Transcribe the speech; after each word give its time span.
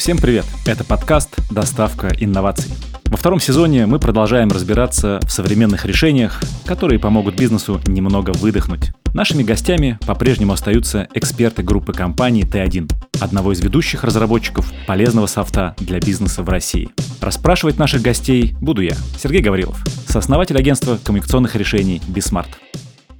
Всем 0.00 0.16
привет! 0.16 0.46
Это 0.64 0.82
подкаст 0.82 1.36
«Доставка 1.50 2.08
инноваций». 2.18 2.72
Во 3.04 3.18
втором 3.18 3.38
сезоне 3.38 3.84
мы 3.84 3.98
продолжаем 3.98 4.50
разбираться 4.50 5.20
в 5.22 5.30
современных 5.30 5.84
решениях, 5.84 6.40
которые 6.64 6.98
помогут 6.98 7.34
бизнесу 7.34 7.78
немного 7.86 8.30
выдохнуть. 8.30 8.92
Нашими 9.12 9.42
гостями 9.42 9.98
по-прежнему 10.06 10.54
остаются 10.54 11.06
эксперты 11.12 11.62
группы 11.62 11.92
компании 11.92 12.50
Т1, 12.50 12.90
одного 13.20 13.52
из 13.52 13.60
ведущих 13.60 14.02
разработчиков 14.02 14.72
полезного 14.86 15.26
софта 15.26 15.76
для 15.78 16.00
бизнеса 16.00 16.42
в 16.42 16.48
России. 16.48 16.88
Расспрашивать 17.20 17.76
наших 17.76 18.00
гостей 18.00 18.54
буду 18.58 18.80
я, 18.80 18.94
Сергей 19.18 19.42
Гаврилов, 19.42 19.84
сооснователь 20.08 20.56
агентства 20.56 20.98
коммуникационных 21.04 21.56
решений 21.56 22.00
Бисмарт. 22.08 22.48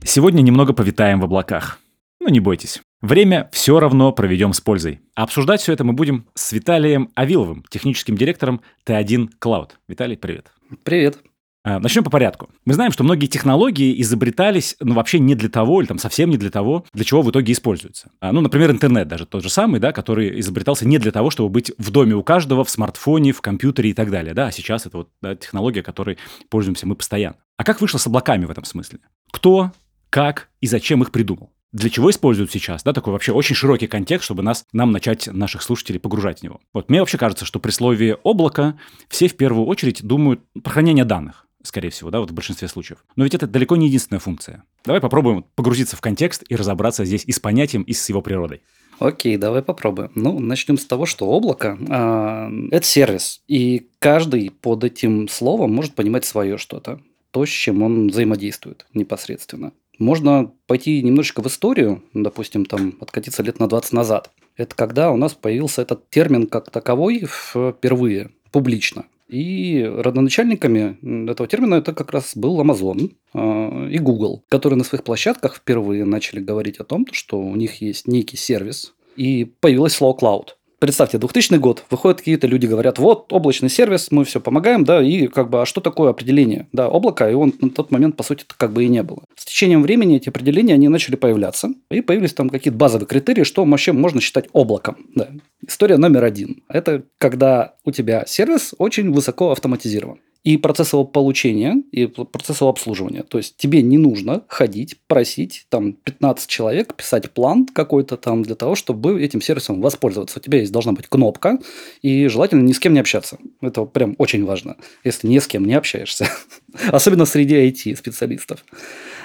Сегодня 0.03 0.41
немного 0.41 0.73
повитаем 0.73 1.20
в 1.20 1.25
облаках. 1.25 1.78
Ну 2.20 2.29
не 2.29 2.41
бойтесь, 2.41 2.83
Время 3.01 3.48
все 3.51 3.80
равно 3.80 4.12
проведем 4.12 4.52
с 4.52 4.61
пользой. 4.61 5.01
А 5.15 5.23
обсуждать 5.23 5.62
все 5.62 5.73
это 5.73 5.84
мы 5.84 5.95
будем 5.95 6.27
с 6.34 6.52
Виталием 6.52 7.11
Авиловым, 7.15 7.65
техническим 7.70 8.15
директором 8.15 8.61
Т1 8.87 9.30
Cloud. 9.41 9.70
Виталий, 9.88 10.19
привет. 10.19 10.52
Привет. 10.84 11.19
А, 11.64 11.78
начнем 11.78 12.05
по 12.05 12.11
порядку. 12.11 12.51
Мы 12.66 12.75
знаем, 12.75 12.92
что 12.92 13.05
многие 13.05 13.27
технологии 13.27 13.98
изобретались, 14.02 14.77
ну, 14.80 14.95
вообще 14.95 15.19
не 15.19 15.34
для 15.34 15.48
того, 15.48 15.80
или 15.80 15.88
там 15.88 15.97
совсем 15.97 16.28
не 16.28 16.37
для 16.37 16.51
того, 16.51 16.84
для 16.92 17.05
чего 17.05 17.23
в 17.23 17.30
итоге 17.30 17.55
используются. 17.55 18.11
А, 18.20 18.33
ну, 18.33 18.42
например, 18.42 18.70
интернет 18.70 19.09
даже 19.09 19.25
тот 19.25 19.42
же 19.42 19.48
самый, 19.48 19.80
да, 19.80 19.92
который 19.92 20.41
изобретался 20.41 20.87
не 20.87 20.98
для 20.98 21.12
того, 21.12 21.30
чтобы 21.30 21.48
быть 21.48 21.73
в 21.78 21.91
доме 21.91 22.14
у 22.14 22.23
каждого, 22.23 22.64
в 22.64 22.70
смартфоне, 22.70 23.33
в 23.33 23.41
компьютере 23.41 23.91
и 23.91 23.95
так 23.95 24.11
далее, 24.11 24.34
да, 24.34 24.48
а 24.48 24.52
сейчас 24.52 24.84
это 24.84 24.98
вот 24.98 25.09
да, 25.23 25.37
технология, 25.37 25.83
которой 25.83 26.19
пользуемся 26.50 26.87
мы 26.87 26.97
постоянно. 26.97 27.37
А 27.56 27.64
как 27.64 27.80
вышло 27.80 27.97
с 27.97 28.06
облаками 28.06 28.45
в 28.45 28.50
этом 28.50 28.64
смысле? 28.64 28.98
Кто, 29.30 29.73
как 30.11 30.48
и 30.61 30.66
зачем 30.66 31.02
их 31.02 31.12
придумал? 31.12 31.50
Для 31.73 31.91
чего 31.91 32.10
используют 32.10 32.50
сейчас, 32.50 32.83
да, 32.83 32.92
такой 32.92 33.12
вообще 33.12 33.33
очень 33.33 33.55
широкий 33.55 33.86
контекст, 33.86 34.25
чтобы 34.25 34.42
нас, 34.42 34.64
нам 34.72 34.92
начать 34.92 35.28
наших 35.28 35.62
слушателей 35.62 36.00
погружать 36.00 36.41
в 36.41 36.42
него. 36.42 36.61
Вот 36.72 36.89
мне 36.89 37.00
вообще 37.00 37.19
кажется, 37.19 37.45
что 37.45 37.61
при 37.61 37.70
слове 37.70 38.17
«облако» 38.22 38.78
все 39.08 39.28
в 39.28 39.36
первую 39.36 39.67
очередь 39.67 40.03
думают 40.03 40.41
про 40.62 40.72
хранение 40.72 41.05
данных 41.05 41.47
скорее 41.62 41.91
всего, 41.91 42.11
да, 42.11 42.20
вот 42.20 42.30
в 42.30 42.34
большинстве 42.34 42.69
случаев. 42.69 43.05
Но 43.17 43.25
ведь 43.25 43.34
это 43.34 43.47
далеко 43.47 43.77
не 43.77 43.86
единственная 43.86 44.20
функция. 44.20 44.64
Давай 44.84 45.00
попробуем 45.00 45.45
погрузиться 45.55 45.97
в 45.97 46.00
контекст 46.00 46.45
и 46.48 46.56
разобраться 46.56 47.05
здесь 47.05 47.25
и 47.27 47.33
с 47.33 47.39
понятием, 47.39 47.83
и 47.83 47.92
с 47.92 48.08
его 48.08 48.23
природой. 48.23 48.62
Окей, 48.98 49.36
давай 49.36 49.62
попробуем. 49.62 50.11
Ну, 50.14 50.39
начнем 50.39 50.77
с 50.77 50.84
того, 50.84 51.06
что 51.06 51.27
облако 51.27 51.78
э, 51.78 52.69
это 52.70 52.86
сервис, 52.86 53.42
и 53.48 53.89
каждый 53.98 54.50
под 54.50 54.84
этим 54.84 55.28
словом 55.28 55.75
может 55.75 55.95
понимать 55.95 56.25
свое 56.25 56.58
что-то, 56.58 57.00
то, 57.30 57.47
с 57.47 57.48
чем 57.48 57.83
он 57.83 58.08
взаимодействует 58.08 58.86
непосредственно. 58.92 59.73
Можно 60.01 60.51
пойти 60.67 61.03
немножечко 61.03 61.43
в 61.43 61.47
историю, 61.47 62.03
допустим, 62.15 62.65
там 62.65 62.95
откатиться 63.01 63.43
лет 63.43 63.61
на 63.61 63.69
20 63.69 63.93
назад. 63.93 64.31
Это 64.57 64.75
когда 64.75 65.12
у 65.12 65.17
нас 65.17 65.34
появился 65.34 65.83
этот 65.83 66.09
термин 66.09 66.47
как 66.47 66.70
таковой 66.70 67.27
впервые, 67.29 68.31
публично. 68.51 69.05
И 69.29 69.84
родоначальниками 69.84 70.97
этого 71.31 71.47
термина 71.47 71.75
это 71.75 71.92
как 71.92 72.12
раз 72.12 72.33
был 72.34 72.61
Amazon 72.62 73.12
э, 73.34 73.89
и 73.91 73.98
Google, 73.98 74.42
которые 74.48 74.79
на 74.79 74.84
своих 74.84 75.05
площадках 75.05 75.57
впервые 75.57 76.07
начали 76.07 76.41
говорить 76.41 76.79
о 76.79 76.85
том, 76.85 77.07
что 77.12 77.39
у 77.39 77.55
них 77.55 77.83
есть 77.83 78.09
некий 78.09 78.39
сервис, 78.39 78.95
и 79.17 79.45
появилось 79.61 79.92
слово 79.92 80.19
cloud 80.19 80.48
представьте, 80.81 81.19
2000 81.19 81.55
год, 81.59 81.84
выходят 81.91 82.19
какие-то 82.19 82.48
люди, 82.48 82.67
говорят, 82.67 82.98
вот, 82.98 83.33
облачный 83.33 83.69
сервис, 83.69 84.09
мы 84.11 84.25
все 84.25 84.41
помогаем, 84.41 84.84
да, 84.84 85.00
и 85.00 85.28
как 85.28 85.48
бы, 85.50 85.62
а 85.62 85.67
что 85.67 85.81
такое 85.81 86.11
определение, 86.11 86.67
да, 86.73 86.86
облака, 86.86 87.31
и 87.31 87.34
он 87.34 87.55
на 87.61 87.70
тот 87.70 87.92
момент, 87.92 88.17
по 88.17 88.25
сути, 88.25 88.45
как 88.56 88.73
бы 88.73 88.84
и 88.84 88.89
не 88.89 89.05
было. 89.05 89.23
С 89.36 89.45
течением 89.45 89.83
времени 89.83 90.17
эти 90.17 90.28
определения, 90.28 90.75
они 90.75 90.89
начали 90.89 91.14
появляться, 91.14 91.69
и 91.91 92.01
появились 92.01 92.33
там 92.33 92.51
какие-то 92.51 92.78
базовые 92.78 93.06
критерии, 93.06 93.45
что 93.45 93.64
вообще 93.64 93.92
можно 93.92 94.20
считать 94.20 94.48
облаком, 94.53 94.97
да. 95.14 95.28
История 95.67 95.98
номер 95.98 96.25
один. 96.25 96.63
Это 96.68 97.05
когда 97.18 97.74
у 97.85 97.92
тебя 97.92 98.24
сервис 98.27 98.74
очень 98.79 99.12
высоко 99.12 99.52
автоматизирован 99.52 100.18
и 100.42 100.56
процесс 100.56 100.92
его 100.92 101.05
получения, 101.05 101.83
и 101.92 102.06
процесс 102.06 102.61
его 102.61 102.70
обслуживания. 102.70 103.23
То 103.23 103.39
есть 103.39 103.56
тебе 103.56 103.83
не 103.83 103.98
нужно 103.98 104.42
ходить, 104.48 104.96
просить 105.06 105.67
там 105.68 105.92
15 105.92 106.48
человек, 106.48 106.95
писать 106.95 107.30
план 107.30 107.67
какой-то 107.67 108.17
там 108.17 108.42
для 108.42 108.55
того, 108.55 108.74
чтобы 108.74 109.23
этим 109.23 109.42
сервисом 109.42 109.83
воспользоваться. 109.83 110.39
У 110.39 110.42
тебя 110.42 110.61
есть 110.61 110.73
должна 110.73 110.92
быть 110.92 111.08
кнопка, 111.08 111.58
и 112.00 112.27
желательно 112.29 112.62
ни 112.62 112.73
с 112.73 112.79
кем 112.79 112.95
не 112.95 113.00
общаться. 113.00 113.39
Это 113.61 113.84
прям 113.84 114.14
очень 114.18 114.45
важно, 114.45 114.77
если 115.05 115.29
ни 115.29 115.39
с 115.39 115.46
кем 115.46 115.67
не 115.67 115.74
общаешься. 115.74 116.29
Особенно 116.90 117.27
среди 117.27 117.56
IT-специалистов. 117.68 118.64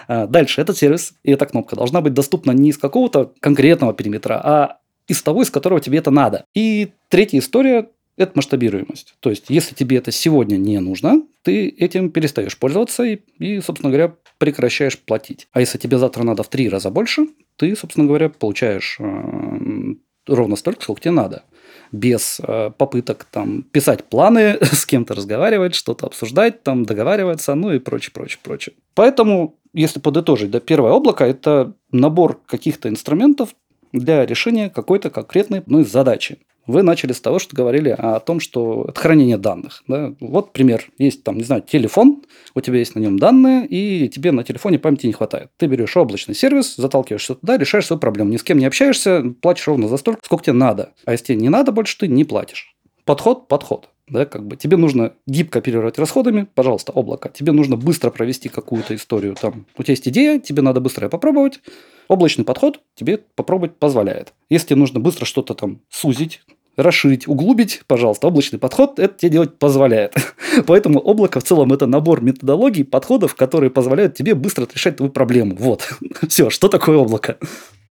А, 0.08 0.28
дальше, 0.28 0.60
этот 0.60 0.78
сервис 0.78 1.14
и 1.24 1.32
эта 1.32 1.46
кнопка 1.46 1.78
должна 1.78 2.02
быть 2.02 2.14
доступна 2.14 2.52
не 2.52 2.70
из 2.70 2.78
какого-то 2.78 3.32
конкретного 3.40 3.94
периметра, 3.94 4.42
а 4.44 4.80
из 5.08 5.22
того, 5.22 5.44
из 5.44 5.52
которого 5.52 5.80
тебе 5.80 6.00
это 6.00 6.12
надо. 6.12 6.46
И 6.54 6.90
третья 7.10 7.40
история 7.40 7.90
это 8.18 8.34
масштабируемость. 8.36 9.16
То 9.20 9.30
есть, 9.30 9.46
если 9.50 9.76
тебе 9.76 9.98
это 9.98 10.12
сегодня 10.12 10.58
не 10.58 10.80
нужно, 10.80 11.24
ты 11.42 11.68
этим 11.68 12.12
перестаешь 12.12 12.58
пользоваться 12.58 13.04
и, 13.04 13.20
и, 13.40 13.60
собственно 13.60 13.92
говоря, 13.92 14.16
прекращаешь 14.38 14.98
платить. 14.98 15.48
А 15.52 15.60
если 15.60 15.78
тебе 15.78 15.98
завтра 15.98 16.24
надо 16.24 16.44
в 16.44 16.50
три 16.50 16.70
раза 16.70 16.90
больше, 16.90 17.28
ты, 17.58 17.76
собственно 17.76 18.08
говоря, 18.08 18.30
получаешь 18.30 18.98
э, 19.00 19.96
ровно 20.28 20.56
столько, 20.56 20.84
сколько 20.84 21.02
тебе 21.02 21.12
надо. 21.12 21.44
Без 21.92 22.40
э, 22.42 22.72
попыток 22.78 23.26
там 23.26 23.64
писать 23.64 24.06
планы, 24.06 24.58
с 24.62 24.86
кем-то 24.86 25.14
разговаривать, 25.14 25.76
что-то 25.76 26.08
обсуждать, 26.08 26.64
там 26.64 26.86
договариваться, 26.86 27.56
ну 27.56 27.74
и 27.74 27.80
прочее, 27.80 28.12
прочее, 28.14 28.40
прочее. 28.44 28.76
Поэтому, 28.94 29.56
если 29.74 30.00
подытожить, 30.00 30.52
да, 30.52 30.60
первое 30.60 30.92
облако– 30.92 31.24
это 31.26 31.74
набор 31.92 32.40
каких-то 32.46 32.90
инструментов 32.90 33.56
для 33.92 34.26
решения 34.26 34.70
какой-то 34.70 35.10
конкретной 35.10 35.64
ну, 35.66 35.84
задачи. 35.84 36.40
Вы 36.68 36.84
начали 36.84 37.12
с 37.12 37.22
того, 37.22 37.40
что 37.40 37.56
говорили 37.56 37.90
о 37.90 38.20
том, 38.20 38.40
что 38.40 38.86
это 38.90 39.00
хранение 39.00 39.38
данных. 39.38 39.84
Да? 39.88 40.14
Вот 40.20 40.54
пример. 40.54 40.86
Есть 40.98 41.24
там, 41.24 41.38
не 41.38 41.44
знаю, 41.44 41.62
телефон, 41.62 42.24
у 42.54 42.62
тебя 42.62 42.80
есть 42.80 42.96
на 42.96 43.00
нем 43.00 43.20
данные, 43.20 43.68
и 43.68 44.10
тебе 44.10 44.32
на 44.32 44.44
телефоне 44.44 44.80
памяти 44.80 45.08
не 45.08 45.14
хватает. 45.14 45.50
Ты 45.58 45.68
берешь 45.68 45.96
облачный 45.96 46.36
сервис, 46.36 46.76
заталкиваешься 46.76 47.36
туда, 47.36 47.58
решаешь 47.58 47.86
свою 47.86 48.00
проблему. 48.00 48.32
Ни 48.32 48.38
с 48.38 48.44
кем 48.44 48.58
не 48.58 48.66
общаешься, 48.66 49.24
платишь 49.42 49.68
ровно 49.68 49.88
за 49.88 49.98
столько, 49.98 50.22
сколько 50.24 50.46
тебе 50.46 50.54
надо. 50.54 50.94
А 51.06 51.12
если 51.12 51.26
тебе 51.26 51.38
не 51.38 51.50
надо 51.50 51.72
больше, 51.72 51.98
ты 51.98 52.08
не 52.08 52.24
платишь. 52.24 52.76
Подход– 53.06 53.48
подход. 53.50 53.90
Да, 54.08 54.26
как 54.26 54.46
бы 54.46 54.56
тебе 54.56 54.78
нужно 54.78 55.14
гибко 55.26 55.60
оперировать 55.60 55.98
расходами, 55.98 56.48
пожалуйста, 56.54 56.92
облако. 56.92 57.30
Тебе 57.30 57.52
нужно 57.52 57.76
быстро 57.76 58.12
провести 58.12 58.50
какую-то 58.50 58.94
историю. 58.94 59.36
Там, 59.40 59.66
у 59.78 59.84
тебя 59.84 59.94
есть 59.94 60.08
идея, 60.08 60.40
тебе 60.40 60.62
надо 60.62 60.80
быстро 60.80 61.06
ее 61.06 61.10
попробовать. 61.10 61.60
Облачный 62.08 62.46
подход 62.46 62.82
тебе 62.94 63.18
попробовать 63.18 63.78
позволяет. 63.78 64.34
Если 64.48 64.68
тебе 64.68 64.76
нужно 64.78 65.00
быстро 65.00 65.26
что-то 65.26 65.56
там 65.56 65.82
сузить, 65.90 66.42
расширить, 66.78 67.28
углубить, 67.28 67.82
пожалуйста, 67.88 68.28
облачный 68.28 68.60
подход 68.60 69.00
это 69.00 69.18
тебе 69.18 69.32
делать 69.32 69.58
позволяет. 69.58 70.16
Поэтому 70.68 71.00
облако 71.00 71.40
в 71.40 71.44
целом 71.44 71.74
это 71.74 71.88
набор 71.88 72.22
методологий, 72.22 72.84
подходов, 72.84 73.36
которые 73.36 73.70
позволяют 73.70 74.16
тебе 74.16 74.36
быстро 74.36 74.68
решать 74.74 74.98
твою 74.98 75.12
проблему. 75.12 75.56
Вот. 75.58 75.90
Все, 76.28 76.50
что 76.50 76.68
такое 76.68 76.98
облако? 76.98 77.38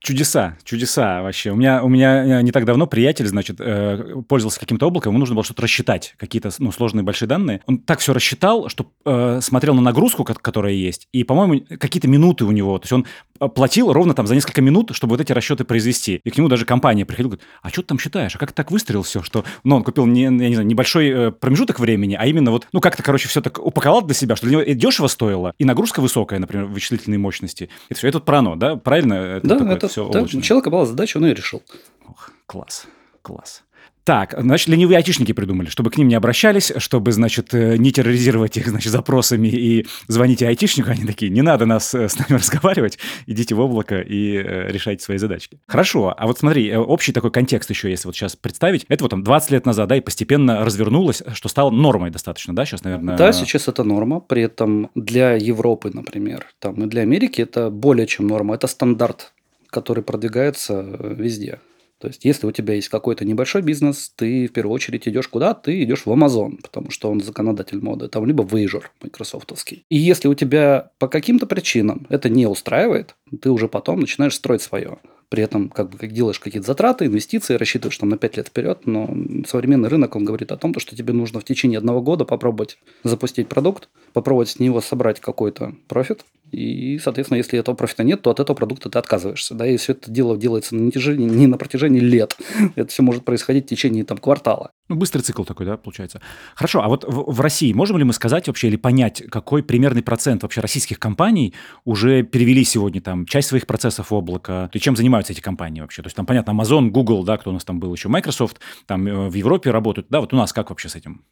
Чудеса, 0.04 0.58
чудеса 0.64 1.22
вообще. 1.22 1.50
У 1.50 1.56
меня, 1.56 1.82
у 1.82 1.88
меня 1.88 2.40
э, 2.40 2.42
не 2.42 2.52
так 2.52 2.66
давно 2.66 2.86
приятель, 2.86 3.26
значит, 3.26 3.56
э, 3.58 4.16
пользовался 4.28 4.60
каким-то 4.60 4.86
облаком, 4.86 5.12
ему 5.12 5.18
нужно 5.18 5.34
было 5.34 5.44
что-то 5.44 5.62
рассчитать, 5.62 6.14
какие-то 6.18 6.50
ну, 6.58 6.72
сложные 6.72 7.02
большие 7.02 7.26
данные. 7.26 7.62
Он 7.64 7.78
так 7.78 8.00
все 8.00 8.12
рассчитал, 8.12 8.68
что 8.68 8.92
э, 9.06 9.40
смотрел 9.40 9.74
на 9.74 9.80
нагрузку, 9.80 10.22
которая 10.24 10.74
есть, 10.74 11.08
и, 11.12 11.24
по-моему, 11.24 11.64
какие-то 11.78 12.06
минуты 12.06 12.44
у 12.44 12.50
него. 12.50 12.78
То 12.78 12.84
есть 12.84 12.92
он 12.92 13.06
платил 13.38 13.92
ровно 13.92 14.14
там 14.14 14.26
за 14.26 14.34
несколько 14.34 14.60
минут, 14.62 14.90
чтобы 14.94 15.12
вот 15.12 15.20
эти 15.20 15.32
расчеты 15.32 15.64
произвести. 15.64 16.20
И 16.24 16.30
к 16.30 16.36
нему 16.36 16.48
даже 16.48 16.64
компания 16.64 17.04
приходила, 17.04 17.30
говорит, 17.30 17.46
а 17.62 17.68
что 17.70 17.82
ты 17.82 17.88
там 17.88 17.98
считаешь? 17.98 18.34
А 18.34 18.38
как 18.38 18.50
ты 18.50 18.54
так 18.54 18.70
выстрелил 18.70 19.02
все, 19.02 19.22
что... 19.22 19.44
Ну, 19.64 19.76
он 19.76 19.84
купил, 19.84 20.06
не, 20.06 20.22
я 20.22 20.30
не 20.30 20.54
знаю, 20.54 20.66
небольшой 20.66 21.08
э, 21.08 21.30
промежуток 21.30 21.80
времени, 21.80 22.16
а 22.18 22.26
именно 22.26 22.50
вот, 22.50 22.68
ну, 22.72 22.80
как-то, 22.80 23.02
короче, 23.02 23.28
все 23.28 23.40
так 23.40 23.58
упаковал 23.58 24.02
для 24.02 24.14
себя, 24.14 24.36
что 24.36 24.46
для 24.46 24.58
него 24.58 24.72
дешево 24.74 25.08
стоило, 25.08 25.54
и 25.58 25.64
нагрузка 25.64 26.00
высокая, 26.00 26.38
например, 26.38 26.66
вычислительной 26.66 27.19
мощности. 27.19 27.69
Это 27.88 27.98
все. 27.98 28.08
Это 28.08 28.20
про 28.20 28.38
оно, 28.38 28.56
да? 28.56 28.76
Правильно? 28.76 29.14
Это 29.14 29.46
да, 29.46 29.72
это 29.72 29.88
все 29.88 30.08
да, 30.08 30.26
человека 30.26 30.70
была 30.70 30.87
задача, 30.87 31.16
он 31.19 31.26
ее 31.26 31.34
решил. 31.34 31.62
Ох, 32.06 32.30
класс, 32.46 32.87
класс. 33.22 33.62
Так, 34.04 34.34
значит, 34.38 34.68
ленивые 34.68 34.98
айтишники 34.98 35.32
придумали, 35.32 35.68
чтобы 35.68 35.90
к 35.90 35.96
ним 35.96 36.08
не 36.08 36.14
обращались, 36.14 36.72
чтобы, 36.76 37.12
значит, 37.12 37.54
э, 37.54 37.76
не 37.78 37.90
терроризировать 37.90 38.56
их, 38.58 38.68
значит, 38.68 38.92
запросами 38.92 39.48
и 39.48 39.86
звоните 40.08 40.46
айтишнику. 40.46 40.90
Они 40.90 41.04
такие, 41.06 41.30
не 41.30 41.40
надо 41.40 41.64
нас 41.64 41.94
э, 41.94 42.08
с 42.10 42.18
нами 42.18 42.38
разговаривать, 42.38 42.98
идите 43.26 43.54
в 43.54 43.60
облако 43.60 44.00
и 44.00 44.36
э, 44.36 44.70
решайте 44.70 45.02
свои 45.02 45.16
задачки. 45.16 45.58
Хорошо, 45.66 46.14
а 46.16 46.26
вот 46.26 46.38
смотри, 46.38 46.76
общий 46.76 47.12
такой 47.12 47.30
контекст 47.30 47.70
еще, 47.70 47.88
если 47.88 48.06
вот 48.06 48.14
сейчас 48.14 48.36
представить, 48.36 48.84
это 48.88 49.04
вот 49.04 49.10
там 49.10 49.24
20 49.24 49.50
лет 49.52 49.64
назад, 49.64 49.88
да, 49.88 49.96
и 49.96 50.00
постепенно 50.00 50.64
развернулось, 50.64 51.22
что 51.32 51.48
стало 51.48 51.70
нормой 51.70 52.10
достаточно, 52.10 52.54
да, 52.54 52.66
сейчас, 52.66 52.84
наверное? 52.84 53.16
Да, 53.16 53.32
сейчас 53.32 53.68
это 53.68 53.84
норма, 53.84 54.20
при 54.20 54.42
этом 54.42 54.90
для 54.94 55.32
Европы, 55.32 55.90
например, 55.92 56.46
там 56.58 56.74
и 56.84 56.86
для 56.86 57.02
Америки 57.02 57.40
это 57.40 57.70
более 57.70 58.06
чем 58.06 58.26
норма, 58.26 58.54
это 58.54 58.66
стандарт 58.66 59.32
который 59.74 60.04
продвигается 60.04 60.82
везде. 60.82 61.58
То 62.04 62.08
есть, 62.08 62.26
если 62.26 62.46
у 62.46 62.52
тебя 62.52 62.74
есть 62.74 62.90
какой-то 62.90 63.24
небольшой 63.24 63.62
бизнес, 63.62 64.12
ты 64.14 64.46
в 64.46 64.52
первую 64.52 64.74
очередь 64.74 65.08
идешь 65.08 65.26
куда? 65.26 65.54
Ты 65.54 65.82
идешь 65.84 66.04
в 66.04 66.10
Amazon, 66.10 66.58
потому 66.60 66.90
что 66.90 67.10
он 67.10 67.22
законодатель 67.22 67.80
моды, 67.80 68.08
там 68.08 68.26
либо 68.26 68.44
Azure, 68.44 68.82
майкрософтовский. 69.00 69.86
И 69.88 69.96
если 69.96 70.28
у 70.28 70.34
тебя 70.34 70.90
по 70.98 71.08
каким-то 71.08 71.46
причинам 71.46 72.06
это 72.10 72.28
не 72.28 72.46
устраивает, 72.46 73.14
ты 73.40 73.50
уже 73.50 73.68
потом 73.68 74.00
начинаешь 74.00 74.34
строить 74.34 74.60
свое. 74.60 74.98
При 75.30 75.42
этом 75.42 75.70
как 75.70 75.88
бы 75.88 76.06
делаешь 76.06 76.38
какие-то 76.38 76.66
затраты, 76.66 77.06
инвестиции, 77.06 77.54
рассчитываешь 77.54 77.96
там 77.96 78.10
на 78.10 78.18
5 78.18 78.36
лет 78.36 78.48
вперед, 78.48 78.80
но 78.84 79.08
современный 79.48 79.88
рынок, 79.88 80.14
он 80.14 80.26
говорит 80.26 80.52
о 80.52 80.58
том, 80.58 80.78
что 80.78 80.94
тебе 80.94 81.14
нужно 81.14 81.40
в 81.40 81.44
течение 81.44 81.78
одного 81.78 82.02
года 82.02 82.26
попробовать 82.26 82.76
запустить 83.02 83.48
продукт, 83.48 83.88
попробовать 84.12 84.50
с 84.50 84.58
него 84.58 84.82
собрать 84.82 85.20
какой-то 85.20 85.74
профит, 85.88 86.26
и, 86.54 86.98
соответственно, 86.98 87.38
если 87.38 87.58
этого 87.58 87.74
профита 87.74 88.04
нет, 88.04 88.22
то 88.22 88.30
от 88.30 88.40
этого 88.40 88.56
продукта 88.56 88.88
ты 88.88 88.98
отказываешься. 88.98 89.54
Да? 89.54 89.66
И 89.66 89.76
все 89.76 89.92
это 89.92 90.10
дело 90.10 90.36
делается 90.36 90.74
на 90.74 90.90
протяжении, 90.90 91.28
не 91.28 91.46
на 91.46 91.58
протяжении 91.58 92.00
лет. 92.00 92.36
Это 92.76 92.90
все 92.90 93.02
может 93.02 93.24
происходить 93.24 93.66
в 93.66 93.68
течение 93.68 94.04
там, 94.04 94.18
квартала. 94.18 94.70
Ну, 94.88 94.96
быстрый 94.96 95.22
цикл 95.22 95.44
такой, 95.44 95.66
да, 95.66 95.76
получается. 95.76 96.20
Хорошо, 96.54 96.82
а 96.82 96.88
вот 96.88 97.04
в, 97.04 97.32
в 97.32 97.40
России 97.40 97.72
можем 97.72 97.98
ли 97.98 98.04
мы 98.04 98.12
сказать 98.12 98.46
вообще 98.46 98.68
или 98.68 98.76
понять, 98.76 99.22
какой 99.30 99.62
примерный 99.62 100.02
процент 100.02 100.42
вообще 100.42 100.60
российских 100.60 100.98
компаний 100.98 101.54
уже 101.84 102.22
перевели 102.22 102.64
сегодня 102.64 103.00
там 103.00 103.26
часть 103.26 103.48
своих 103.48 103.66
процессов 103.66 104.10
в 104.10 104.14
облако? 104.14 104.70
И 104.72 104.78
чем 104.78 104.96
занимаются 104.96 105.32
эти 105.32 105.40
компании 105.40 105.80
вообще? 105.80 106.02
То 106.02 106.06
есть 106.06 106.16
там, 106.16 106.26
понятно, 106.26 106.52
Amazon, 106.52 106.90
Google, 106.90 107.24
да, 107.24 107.38
кто 107.38 107.50
у 107.50 107.52
нас 107.52 107.64
там 107.64 107.80
был 107.80 107.92
еще, 107.94 108.08
Microsoft, 108.08 108.60
там 108.86 109.06
э, 109.06 109.28
в 109.28 109.34
Европе 109.34 109.70
работают. 109.70 110.08
Да, 110.10 110.20
вот 110.20 110.32
у 110.32 110.36
нас 110.36 110.52
как 110.52 110.70
вообще 110.70 110.88
с 110.88 110.96
этим? 110.96 111.24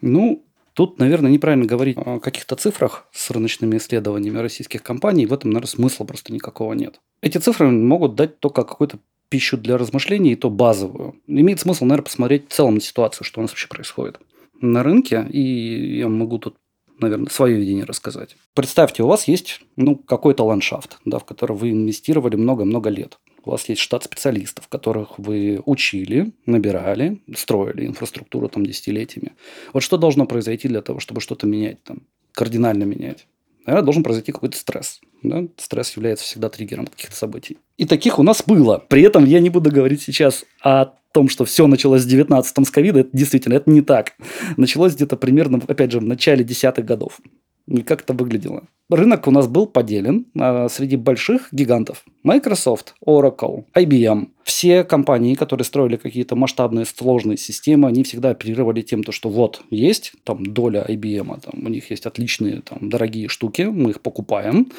Ну, 0.00 0.44
Тут, 0.74 0.98
наверное, 0.98 1.30
неправильно 1.30 1.66
говорить 1.66 1.96
о 1.96 2.18
каких-то 2.18 2.56
цифрах 2.56 3.06
с 3.12 3.30
рыночными 3.30 3.76
исследованиями 3.76 4.38
российских 4.38 4.82
компаний. 4.82 5.26
В 5.26 5.32
этом, 5.32 5.50
наверное, 5.50 5.68
смысла 5.68 6.04
просто 6.04 6.32
никакого 6.32 6.72
нет. 6.72 7.00
Эти 7.20 7.38
цифры 7.38 7.70
могут 7.70 8.16
дать 8.16 8.40
только 8.40 8.64
какую-то 8.64 8.98
пищу 9.28 9.56
для 9.56 9.78
размышлений, 9.78 10.32
и 10.32 10.36
то 10.36 10.50
базовую. 10.50 11.14
Имеет 11.26 11.60
смысл, 11.60 11.84
наверное, 11.84 12.04
посмотреть 12.04 12.48
в 12.48 12.52
целом 12.52 12.74
на 12.74 12.80
ситуацию, 12.80 13.24
что 13.24 13.40
у 13.40 13.42
нас 13.42 13.50
вообще 13.52 13.68
происходит 13.68 14.18
на 14.60 14.82
рынке. 14.82 15.26
И 15.30 15.98
я 15.98 16.08
могу 16.08 16.38
тут 16.38 16.56
наверное, 17.00 17.30
свое 17.30 17.56
видение 17.56 17.84
рассказать. 17.84 18.36
Представьте, 18.54 19.02
у 19.02 19.06
вас 19.06 19.28
есть 19.28 19.60
ну, 19.76 19.96
какой-то 19.96 20.44
ландшафт, 20.44 20.98
да, 21.04 21.18
в 21.18 21.24
который 21.24 21.56
вы 21.56 21.70
инвестировали 21.70 22.36
много-много 22.36 22.88
лет. 22.90 23.18
У 23.44 23.50
вас 23.50 23.68
есть 23.68 23.80
штат 23.80 24.04
специалистов, 24.04 24.68
которых 24.68 25.18
вы 25.18 25.60
учили, 25.66 26.32
набирали, 26.46 27.20
строили 27.36 27.86
инфраструктуру 27.86 28.48
там 28.48 28.64
десятилетиями. 28.64 29.32
Вот 29.72 29.82
что 29.82 29.98
должно 29.98 30.26
произойти 30.26 30.68
для 30.68 30.80
того, 30.80 31.00
чтобы 31.00 31.20
что-то 31.20 31.46
менять 31.46 31.82
там, 31.82 32.02
кардинально 32.32 32.84
менять? 32.84 33.26
Наверное, 33.66 33.84
должен 33.84 34.02
произойти 34.02 34.32
какой-то 34.32 34.56
стресс. 34.56 35.00
Да? 35.22 35.44
Стресс 35.56 35.96
является 35.96 36.24
всегда 36.24 36.48
триггером 36.48 36.86
каких-то 36.86 37.16
событий. 37.16 37.58
И 37.78 37.86
таких 37.86 38.18
у 38.18 38.22
нас 38.22 38.42
было. 38.46 38.78
При 38.88 39.02
этом 39.02 39.24
я 39.24 39.40
не 39.40 39.50
буду 39.50 39.70
говорить 39.70 40.02
сейчас 40.02 40.44
о 40.60 40.86
том, 41.12 41.28
что 41.28 41.44
все 41.44 41.66
началось 41.66 42.04
в 42.04 42.08
19-м 42.08 42.64
с 42.64 42.70
ковида. 42.70 43.00
Это 43.00 43.10
действительно, 43.12 43.54
это 43.54 43.70
не 43.70 43.80
так. 43.80 44.14
Началось 44.56 44.94
где-то 44.94 45.16
примерно, 45.16 45.60
опять 45.66 45.92
же, 45.92 46.00
в 46.00 46.04
начале 46.04 46.44
десятых 46.44 46.84
годов. 46.84 47.20
И 47.66 47.82
как 47.82 48.02
это 48.02 48.12
выглядело? 48.12 48.64
Рынок 48.90 49.26
у 49.26 49.30
нас 49.30 49.48
был 49.48 49.66
поделен 49.66 50.26
а, 50.38 50.68
среди 50.68 50.96
больших 50.96 51.48
гигантов. 51.52 52.04
Microsoft, 52.22 52.94
Oracle, 53.06 53.64
IBM. 53.74 54.28
Все 54.42 54.84
компании, 54.84 55.34
которые 55.34 55.64
строили 55.64 55.96
какие-то 55.96 56.36
масштабные 56.36 56.84
сложные 56.84 57.38
системы, 57.38 57.88
они 57.88 58.02
всегда 58.02 58.30
оперировали 58.30 58.82
тем, 58.82 59.02
то, 59.02 59.10
что 59.10 59.30
вот 59.30 59.62
есть 59.70 60.12
там 60.22 60.44
доля 60.44 60.84
IBM, 60.86 61.40
там, 61.40 61.66
у 61.66 61.68
них 61.70 61.90
есть 61.90 62.04
отличные 62.04 62.60
там, 62.60 62.90
дорогие 62.90 63.28
штуки, 63.28 63.62
мы 63.62 63.90
их 63.90 64.02
покупаем, 64.02 64.70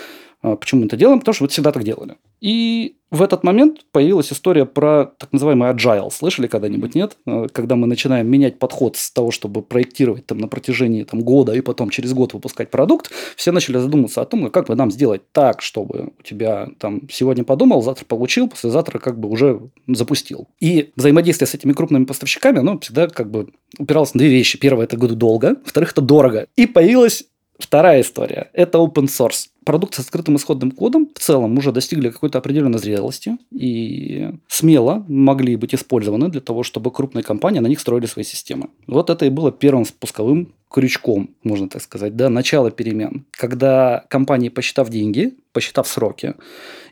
почему 0.54 0.82
мы 0.82 0.88
это 0.88 0.98
делаем? 0.98 1.20
Потому 1.20 1.34
что 1.34 1.44
вот 1.44 1.52
всегда 1.52 1.72
так 1.72 1.84
делали. 1.84 2.16
И 2.42 2.98
в 3.12 3.22
этот 3.22 3.44
момент 3.44 3.86
появилась 3.92 4.32
история 4.32 4.66
про 4.66 5.06
так 5.18 5.32
называемый 5.32 5.72
agile. 5.72 6.12
Слышали 6.12 6.48
когда-нибудь, 6.48 6.96
нет? 6.96 7.18
А, 7.26 7.48
когда 7.48 7.76
мы 7.76 7.88
начинаем 7.88 8.28
менять 8.28 8.60
подход 8.60 8.98
с 8.98 9.12
того, 9.12 9.32
чтобы 9.32 9.62
проектировать 9.62 10.26
там 10.26 10.38
на 10.40 10.48
протяжении 10.48 11.04
там, 11.04 11.22
года 11.22 11.54
и 11.54 11.62
потом 11.62 11.90
через 11.90 12.14
год 12.14 12.34
выпускать 12.34 12.70
продукт, 12.70 13.12
все 13.36 13.52
начали 13.52 13.78
задумываться 13.78 14.22
о 14.22 14.26
том, 14.26 14.50
как 14.50 14.68
бы 14.68 14.76
нам 14.76 14.92
сделать 14.92 15.22
так, 15.32 15.62
чтобы 15.62 16.12
у 16.20 16.24
тебя 16.24 16.70
там 16.78 17.08
сегодня 17.10 17.44
подумал, 17.44 17.82
завтра 17.82 18.06
получил, 18.06 18.50
послезавтра 18.50 19.00
как 19.00 19.20
бы 19.20 19.30
уже 19.30 19.62
запустил. 19.88 20.48
И 20.60 20.92
взаимодействие 20.96 21.48
с 21.48 21.56
этими 21.56 21.74
крупными 21.74 22.06
поставщиками, 22.06 22.60
оно 22.60 22.78
всегда 22.80 23.08
как 23.08 23.32
бы 23.32 23.50
упиралось 23.80 24.14
на 24.14 24.20
две 24.20 24.30
вещи. 24.30 24.60
Первое– 24.60 24.84
это 24.86 24.98
году 24.98 25.16
долго, 25.16 25.56
во-вторых, 25.64 25.92
это 25.92 26.02
дорого. 26.02 26.48
И 26.56 26.68
появилась 26.68 27.24
Вторая 27.58 28.02
история– 28.02 28.50
это 28.54 28.80
open 28.80 29.06
source. 29.06 29.48
Продукты 29.66 30.04
с 30.04 30.06
открытым 30.06 30.36
исходным 30.36 30.70
кодом 30.70 31.10
в 31.16 31.20
целом 31.20 31.58
уже 31.58 31.72
достигли 31.72 32.12
какой-то 32.12 32.38
определенной 32.38 32.78
зрелости 32.78 33.38
и 33.52 34.30
смело 34.48 35.04
могли 35.08 35.56
быть 35.56 35.74
использованы 35.74 36.30
для 36.30 36.40
того, 36.40 36.62
чтобы 36.62 36.92
крупные 36.92 37.24
компании 37.24 37.60
на 37.60 37.68
них 37.68 37.80
строили 37.80 38.06
свои 38.06 38.24
системы. 38.24 38.70
Вот 38.86 39.10
это 39.10 39.26
и 39.26 39.30
было 39.30 39.52
первым 39.52 39.86
спусковым 39.86 40.54
крючком, 40.70 41.32
можно 41.44 41.68
так 41.68 41.82
сказать, 41.82 42.16
да, 42.16 42.30
начало 42.30 42.70
перемен. 42.70 43.26
Когда 43.32 44.06
компании, 44.10 44.50
посчитав 44.50 44.90
деньги, 44.90 45.34
посчитав 45.52 45.88
сроки 45.88 46.36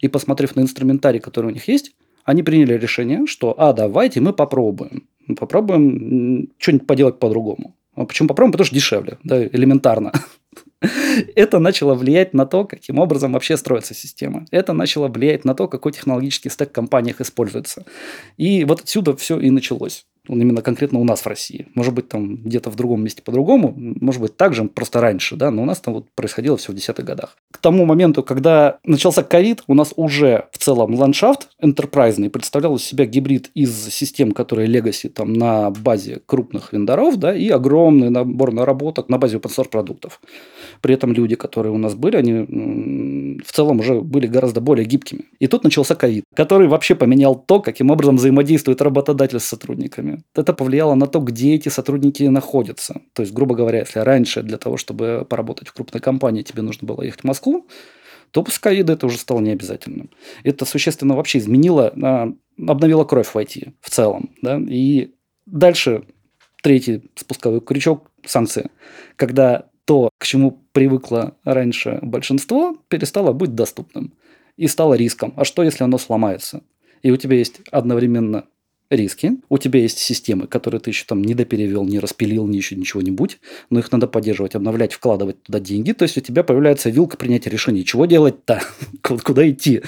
и 0.01 0.07
посмотрев 0.07 0.55
на 0.55 0.61
инструментарий, 0.61 1.19
который 1.19 1.47
у 1.47 1.53
них 1.53 1.67
есть, 1.67 1.91
они 2.25 2.41
приняли 2.41 2.73
решение, 2.73 3.27
что, 3.27 3.53
а, 3.57 3.73
давайте 3.73 4.19
мы 4.19 4.33
попробуем. 4.33 5.07
Попробуем 5.37 6.49
что-нибудь 6.57 6.87
поделать 6.87 7.19
по-другому. 7.19 7.75
А 7.95 8.05
почему 8.05 8.29
попробуем? 8.29 8.53
Потому 8.53 8.65
что 8.65 8.75
дешевле, 8.75 9.19
да, 9.23 9.45
элементарно. 9.45 10.11
Это 11.35 11.59
начало 11.59 11.95
влиять 11.95 12.33
на 12.33 12.45
то, 12.45 12.65
каким 12.65 12.99
образом 12.99 13.33
вообще 13.33 13.57
строится 13.57 13.93
система. 13.93 14.45
Это 14.51 14.73
начало 14.73 15.07
влиять 15.07 15.45
на 15.45 15.55
то, 15.55 15.67
какой 15.67 15.91
технологический 15.91 16.49
стек 16.49 16.69
в 16.69 16.73
компаниях 16.73 17.21
используется. 17.21 17.85
И 18.37 18.65
вот 18.65 18.81
отсюда 18.81 19.15
все 19.15 19.39
и 19.39 19.49
началось 19.49 20.05
он 20.27 20.41
именно 20.41 20.61
конкретно 20.61 20.99
у 20.99 21.03
нас 21.03 21.21
в 21.21 21.27
России. 21.27 21.67
Может 21.75 21.93
быть, 21.93 22.07
там 22.07 22.37
где-то 22.37 22.69
в 22.69 22.75
другом 22.75 23.03
месте 23.03 23.21
по-другому, 23.21 23.73
может 23.75 24.21
быть, 24.21 24.37
так 24.37 24.53
же, 24.53 24.65
просто 24.65 25.01
раньше, 25.01 25.35
да, 25.35 25.51
но 25.51 25.63
у 25.63 25.65
нас 25.65 25.79
там 25.79 25.93
вот 25.93 26.09
происходило 26.15 26.55
все 26.57 26.71
в 26.71 26.75
десятых 26.75 27.05
годах. 27.05 27.37
К 27.51 27.57
тому 27.57 27.85
моменту, 27.85 28.23
когда 28.23 28.77
начался 28.83 29.23
ковид, 29.23 29.63
у 29.67 29.73
нас 29.73 29.93
уже 29.95 30.47
в 30.51 30.57
целом 30.57 30.95
ландшафт 30.95 31.49
enterprise 31.61 32.29
представлял 32.29 32.75
из 32.75 32.83
себя 32.83 33.05
гибрид 33.05 33.49
из 33.53 33.89
систем, 33.89 34.31
которые 34.31 34.69
legacy 34.69 35.09
там 35.09 35.33
на 35.33 35.71
базе 35.71 36.21
крупных 36.25 36.73
вендоров, 36.73 37.17
да, 37.17 37.35
и 37.35 37.49
огромный 37.49 38.09
набор 38.09 38.53
наработок 38.53 39.09
на 39.09 39.17
базе 39.17 39.37
open 39.37 39.49
source 39.49 39.69
продуктов. 39.69 40.21
При 40.81 40.93
этом 40.93 41.13
люди, 41.13 41.35
которые 41.35 41.73
у 41.73 41.77
нас 41.77 41.95
были, 41.95 42.15
они 42.15 43.39
в 43.43 43.51
целом 43.51 43.79
уже 43.79 44.01
были 44.01 44.27
гораздо 44.27 44.61
более 44.61 44.85
гибкими. 44.85 45.25
И 45.39 45.47
тут 45.47 45.63
начался 45.63 45.95
ковид, 45.95 46.23
который 46.35 46.67
вообще 46.67 46.95
поменял 46.95 47.35
то, 47.35 47.59
каким 47.59 47.91
образом 47.91 48.17
взаимодействует 48.17 48.81
работодатель 48.81 49.39
с 49.39 49.45
сотрудниками. 49.45 50.12
Это 50.35 50.53
повлияло 50.53 50.95
на 50.95 51.07
то, 51.07 51.19
где 51.19 51.55
эти 51.55 51.69
сотрудники 51.69 52.23
находятся. 52.23 53.01
То 53.13 53.21
есть, 53.21 53.33
грубо 53.33 53.55
говоря, 53.55 53.79
если 53.79 53.99
раньше 53.99 54.41
для 54.41 54.57
того, 54.57 54.77
чтобы 54.77 55.25
поработать 55.29 55.67
в 55.67 55.73
крупной 55.73 56.01
компании, 56.01 56.43
тебе 56.43 56.61
нужно 56.61 56.87
было 56.87 57.01
ехать 57.01 57.21
в 57.21 57.25
Москву, 57.25 57.67
то 58.31 58.43
после 58.43 58.61
ковида 58.61 58.93
это 58.93 59.05
уже 59.05 59.17
стало 59.17 59.39
необязательным. 59.41 60.09
Это 60.43 60.65
существенно 60.65 61.15
вообще 61.15 61.37
изменило, 61.37 61.93
а, 62.01 62.33
обновило 62.57 63.03
кровь 63.03 63.27
в 63.27 63.35
IT 63.35 63.73
в 63.79 63.89
целом. 63.89 64.31
Да? 64.41 64.59
И 64.67 65.13
дальше 65.45 66.03
третий 66.63 67.03
спусковой 67.15 67.61
крючок– 67.61 68.09
санкции. 68.25 68.71
Когда 69.17 69.65
то, 69.85 70.09
к 70.17 70.25
чему 70.25 70.63
привыкло 70.71 71.35
раньше 71.43 71.99
большинство, 72.01 72.77
перестало 72.87 73.33
быть 73.33 73.53
доступным 73.53 74.13
и 74.57 74.67
стало 74.67 74.93
риском. 74.95 75.33
А 75.35 75.45
что, 75.45 75.63
если 75.63 75.83
оно 75.83 75.97
сломается? 75.97 76.63
И 77.01 77.11
у 77.11 77.17
тебя 77.17 77.37
есть 77.37 77.59
одновременно 77.69 78.45
риски. 78.95 79.37
У 79.49 79.57
тебя 79.57 79.79
есть 79.79 79.97
системы, 79.97 80.47
которые 80.47 80.81
ты 80.81 80.89
еще 80.89 81.05
там 81.05 81.21
не 81.23 81.33
доперевел, 81.33 81.85
не 81.85 81.99
распилил, 81.99 82.47
ни 82.47 82.57
еще 82.57 82.75
ничего-нибудь, 82.75 83.39
но 83.69 83.79
их 83.79 83.91
надо 83.91 84.07
поддерживать, 84.07 84.55
обновлять, 84.55 84.93
вкладывать 84.93 85.41
туда 85.43 85.59
деньги. 85.59 85.91
То 85.91 86.03
есть 86.03 86.17
у 86.17 86.21
тебя 86.21 86.43
появляется 86.43 86.89
вилка 86.89 87.17
принятия 87.17 87.49
решений. 87.49 87.85
Чего 87.85 88.05
делать-то? 88.05 88.61
Куда 89.01 89.49
идти? 89.49 89.81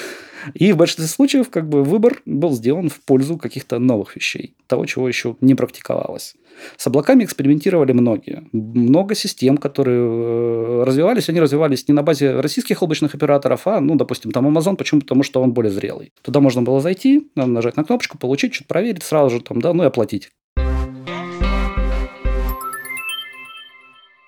И 0.54 0.72
в 0.72 0.78
большинстве 0.78 1.08
случаев 1.08 1.50
как 1.50 1.68
бы 1.68 1.84
выбор 1.84 2.22
был 2.26 2.52
сделан 2.54 2.90
в 2.90 3.02
пользу 3.02 3.38
каких-то 3.38 3.80
новых 3.80 4.16
вещей, 4.16 4.56
того, 4.68 4.86
чего 4.86 5.08
еще 5.08 5.36
не 5.42 5.56
практиковалось. 5.56 6.36
С 6.78 6.88
облаками 6.88 7.24
экспериментировали 7.24 7.92
многие. 7.92 8.48
Много 8.52 9.16
систем, 9.16 9.58
которые 9.58 10.00
э, 10.00 10.84
развивались, 10.86 11.30
они 11.30 11.40
развивались 11.40 11.88
не 11.88 11.94
на 11.94 12.04
базе 12.04 12.40
российских 12.40 12.82
облачных 12.82 13.14
операторов, 13.16 13.68
а, 13.68 13.82
ну, 13.82 13.96
допустим, 13.96 14.32
там 14.32 14.48
Amazon, 14.48 14.76
почему? 14.76 15.02
Потому 15.02 15.24
что 15.24 15.42
он 15.42 15.54
более 15.54 15.72
зрелый. 15.72 16.14
Туда 16.22 16.40
можно 16.40 16.62
было 16.62 16.80
зайти, 16.80 17.28
нажать 17.36 17.76
на 17.76 17.84
кнопочку, 17.84 18.18
получить, 18.18 18.54
что-то 18.54 18.70
проверить 18.70 19.04
сразу 19.04 19.36
же, 19.36 19.42
там, 19.42 19.62
да, 19.62 19.74
ну 19.74 19.84
и 19.84 19.88
оплатить. 19.88 20.32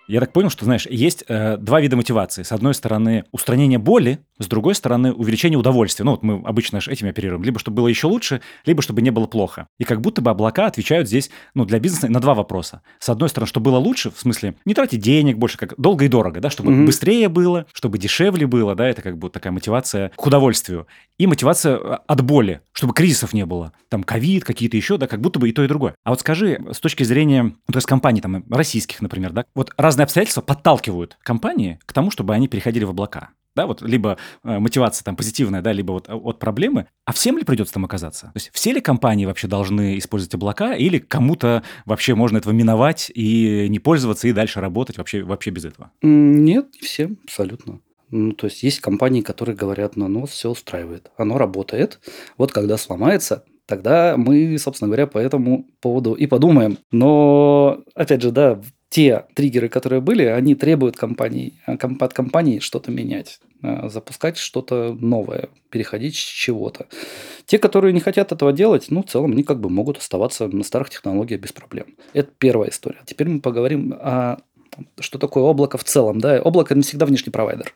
Я 0.08 0.22
так 0.22 0.32
понял, 0.32 0.50
что, 0.50 0.64
знаешь, 0.64 0.88
есть 0.90 1.26
э, 1.28 1.58
два 1.58 1.82
вида 1.82 1.98
мотивации. 1.98 2.44
С 2.44 2.54
одной 2.54 2.74
стороны, 2.74 3.26
устранение 3.32 3.78
боли, 3.78 4.20
с 4.40 4.48
другой 4.48 4.74
стороны, 4.74 5.12
увеличение 5.12 5.60
удовольствия. 5.60 6.06
Ну, 6.06 6.12
вот 6.12 6.24
мы 6.24 6.42
обычно 6.46 6.78
этим 6.78 7.10
оперируем. 7.10 7.44
Либо 7.44 7.60
чтобы 7.60 7.78
было 7.78 7.88
еще 7.90 8.08
лучше, 8.08 8.42
либо 8.66 8.82
чтобы 8.82 9.02
не 9.02 9.10
было 9.10 9.28
плохо. 9.28 9.68
И 9.80 9.84
как 9.84 10.00
будто 10.00 10.22
бы 10.22 10.32
облака 10.32 10.68
отвечают 10.68 11.10
здесь, 11.10 11.30
ну, 11.54 11.66
для 11.66 11.80
бизнеса 11.80 12.08
на 12.08 12.22
два 12.22 12.36
вопроса. 12.36 12.82
С 13.00 13.10
одной 13.10 13.28
стороны, 13.28 13.50
чтобы 13.50 13.66
было 13.66 13.80
лучше, 13.80 14.10
в 14.10 14.20
смысле, 14.20 14.56
не 14.64 14.74
тратить 14.74 15.02
денег 15.02 15.38
больше, 15.38 15.58
как 15.58 15.74
долго 15.78 16.06
и 16.06 16.08
дорого, 16.08 16.40
да, 16.40 16.50
чтобы 16.50 16.72
mm-hmm. 16.72 16.86
быстрее 16.86 17.28
было, 17.28 17.66
чтобы 17.74 17.98
дешевле 17.98 18.48
было, 18.48 18.76
да, 18.76 18.88
это 18.88 19.02
как 19.02 19.18
бы 19.18 19.30
такая 19.30 19.52
мотивация 19.52 20.12
к 20.16 20.26
удовольствию. 20.26 20.88
И 21.18 21.28
мотивация 21.28 21.76
э, 21.76 21.98
от 22.08 22.22
боли, 22.22 22.62
чтобы 22.72 22.94
кризисов 22.94 23.34
не 23.34 23.46
было. 23.46 23.74
Там 23.90 24.04
ковид, 24.04 24.46
какие-то 24.46 24.78
еще, 24.78 24.98
да, 24.98 25.08
как 25.08 25.20
будто 25.20 25.40
бы 25.40 25.50
и 25.50 25.52
то, 25.52 25.64
и 25.64 25.68
другое. 25.68 25.96
А 26.06 26.12
вот 26.12 26.22
скажи, 26.22 26.62
с 26.72 26.80
точки 26.80 27.04
зрения, 27.04 27.44
ну, 27.44 27.72
то 27.72 27.78
есть 27.78 27.88
компаний 27.88 28.22
там 28.22 28.46
российских, 28.50 29.02
например, 29.02 29.34
да, 29.34 29.44
вот 29.54 29.74
раз 29.78 29.97
разные 29.98 30.04
обстоятельства 30.04 30.42
подталкивают 30.42 31.18
компании 31.24 31.80
к 31.86 31.92
тому, 31.92 32.12
чтобы 32.12 32.36
они 32.36 32.48
переходили 32.48 32.84
в 32.84 32.92
облака. 32.92 33.30
да, 33.56 33.66
вот 33.66 33.82
либо 33.82 34.18
э, 34.44 34.60
мотивация 34.60 35.04
там 35.04 35.16
позитивная, 35.16 35.64
да, 35.64 35.74
либо 35.74 35.92
вот 35.92 36.08
от 36.08 36.38
проблемы, 36.38 36.86
а 37.06 37.12
всем 37.14 37.40
ли 37.40 37.44
придется 37.44 37.74
там 37.74 37.86
оказаться? 37.86 38.28
То 38.28 38.32
есть 38.36 38.52
все 38.54 38.72
ли 38.74 38.82
компании 38.82 39.26
вообще 39.26 39.48
должны 39.48 39.98
использовать 39.98 40.36
облака 40.36 40.76
или 40.76 41.00
кому-то 41.00 41.64
вообще 41.86 42.14
можно 42.14 42.38
этого 42.38 42.54
миновать 42.54 43.12
и 43.16 43.66
не 43.70 43.80
пользоваться 43.80 44.28
и 44.28 44.34
дальше 44.34 44.62
работать 44.62 45.00
вообще, 45.00 45.24
вообще 45.24 45.50
без 45.50 45.66
этого? 45.66 45.90
Нет, 46.04 46.68
не 46.80 46.88
всем, 46.88 47.18
абсолютно. 47.24 47.80
Ну, 48.12 48.34
то 48.34 48.46
есть 48.46 48.62
есть 48.62 48.80
компании, 48.80 49.22
которые 49.22 49.56
говорят, 49.56 49.96
ну, 49.96 50.08
ну, 50.08 50.28
все 50.28 50.52
устраивает, 50.52 51.10
оно 51.18 51.40
работает. 51.40 52.00
Вот 52.38 52.52
когда 52.52 52.78
сломается, 52.78 53.44
тогда 53.66 54.16
мы, 54.18 54.58
собственно 54.60 54.88
говоря, 54.90 55.08
по 55.08 55.18
этому 55.18 55.66
поводу 55.82 56.14
и 56.14 56.28
подумаем. 56.28 56.78
Но, 56.92 57.82
опять 57.96 58.22
же, 58.22 58.32
да, 58.32 58.62
те 58.90 59.26
триггеры, 59.34 59.70
которые 59.70 60.02
были, 60.02 60.24
они 60.24 60.56
требуют 60.56 60.96
компаний, 60.96 61.60
э, 61.68 61.76
от 61.76 62.14
компании 62.14 62.60
что-то 62.60 62.92
менять, 62.92 63.40
э, 63.62 63.90
запускать 63.90 64.38
что-то 64.38 64.96
новое, 65.00 65.50
переходить 65.70 66.16
с 66.16 66.20
чего-то. 66.20 66.88
Те, 67.46 67.60
которые 67.60 67.94
не 67.94 68.00
хотят 68.00 68.32
этого 68.32 68.54
делать, 68.54 68.88
ну, 68.90 69.04
в 69.04 69.08
целом, 69.08 69.32
они 69.32 69.44
как 69.44 69.60
бы 69.60 69.70
могут 69.70 69.98
оставаться 69.98 70.48
на 70.48 70.64
старых 70.64 70.90
технологиях 70.90 71.42
без 71.42 71.52
проблем. 71.52 71.96
Это 72.14 72.30
первая 72.38 72.70
история. 72.70 73.00
Теперь 73.06 73.28
мы 73.28 73.42
поговорим 73.42 73.94
о 73.94 74.38
что 75.00 75.18
такое 75.18 75.44
облако 75.44 75.78
в 75.78 75.84
целом. 75.84 76.20
Да? 76.20 76.42
Облако– 76.42 76.76
не 76.76 76.82
всегда 76.82 77.06
внешний 77.06 77.32
провайдер. 77.32 77.74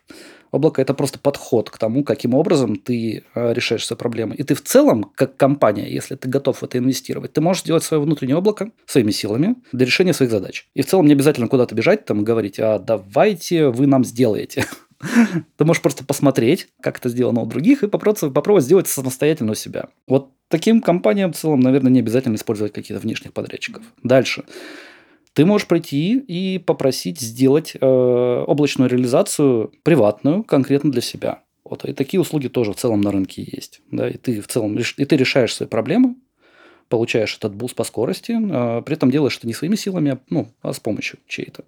Облако– 0.52 0.82
это 0.82 0.92
просто 0.92 1.18
подход 1.18 1.70
к 1.70 1.78
тому, 1.78 2.04
каким 2.04 2.34
образом 2.34 2.76
ты 2.76 3.24
э, 3.34 3.54
решаешь 3.54 3.86
свои 3.86 3.96
проблемы. 3.96 4.34
И 4.34 4.42
ты 4.42 4.54
в 4.54 4.62
целом, 4.62 5.10
как 5.14 5.36
компания, 5.38 5.90
если 5.90 6.14
ты 6.14 6.28
готов 6.28 6.58
в 6.58 6.62
это 6.62 6.76
инвестировать, 6.76 7.32
ты 7.32 7.40
можешь 7.40 7.62
сделать 7.62 7.82
свое 7.82 8.02
внутреннее 8.02 8.36
облако 8.36 8.70
своими 8.84 9.12
силами 9.12 9.56
для 9.72 9.86
решения 9.86 10.12
своих 10.12 10.30
задач. 10.30 10.68
И 10.74 10.82
в 10.82 10.86
целом 10.86 11.06
не 11.06 11.14
обязательно 11.14 11.48
куда-то 11.48 11.74
бежать 11.74 12.04
там 12.04 12.20
и 12.20 12.24
говорить, 12.24 12.60
а 12.60 12.78
давайте 12.78 13.68
вы 13.68 13.86
нам 13.86 14.04
сделаете. 14.04 14.66
Ты 15.56 15.64
можешь 15.64 15.82
просто 15.82 16.04
посмотреть, 16.04 16.68
как 16.82 16.98
это 16.98 17.08
сделано 17.08 17.40
у 17.40 17.46
других, 17.46 17.82
и 17.82 17.88
попробовать, 17.88 18.34
попробовать 18.34 18.64
сделать 18.64 18.88
самостоятельно 18.88 19.52
у 19.52 19.56
себя. 19.56 19.88
Вот 20.06 20.32
таким 20.48 20.82
компаниям 20.82 21.32
в 21.32 21.36
целом, 21.36 21.60
наверное, 21.60 21.90
не 21.90 22.00
обязательно 22.00 22.36
использовать 22.36 22.74
каких-то 22.74 23.00
внешних 23.00 23.32
подрядчиков. 23.32 23.82
Дальше 24.02 24.44
ты 25.34 25.44
можешь 25.44 25.66
прийти 25.66 26.18
и 26.18 26.58
попросить 26.58 27.20
сделать 27.20 27.74
э, 27.80 28.44
облачную 28.46 28.90
реализацию 28.90 29.72
приватную, 29.82 30.44
конкретно 30.44 30.90
для 30.90 31.00
себя. 31.00 31.42
Вот. 31.64 31.84
И 31.84 31.92
такие 31.92 32.20
услуги 32.20 32.48
тоже 32.48 32.72
в 32.72 32.76
целом 32.76 33.00
на 33.00 33.12
рынке 33.12 33.42
есть. 33.50 33.80
Да? 33.90 34.08
И 34.08 34.18
ты 34.18 34.40
в 34.40 34.48
целом 34.48 34.76
и 34.76 35.04
ты 35.04 35.16
решаешь 35.16 35.54
свои 35.54 35.68
проблемы, 35.68 36.16
получаешь 36.88 37.36
этот 37.36 37.54
boost 37.54 37.74
по 37.74 37.84
скорости, 37.84 38.32
э, 38.32 38.82
при 38.82 38.94
этом 38.94 39.10
делаешь 39.10 39.38
это 39.38 39.46
не 39.46 39.54
своими 39.54 39.76
силами, 39.76 40.12
а, 40.12 40.18
ну, 40.28 40.48
а 40.60 40.72
с 40.72 40.80
помощью 40.80 41.18
чьей-то. 41.26 41.64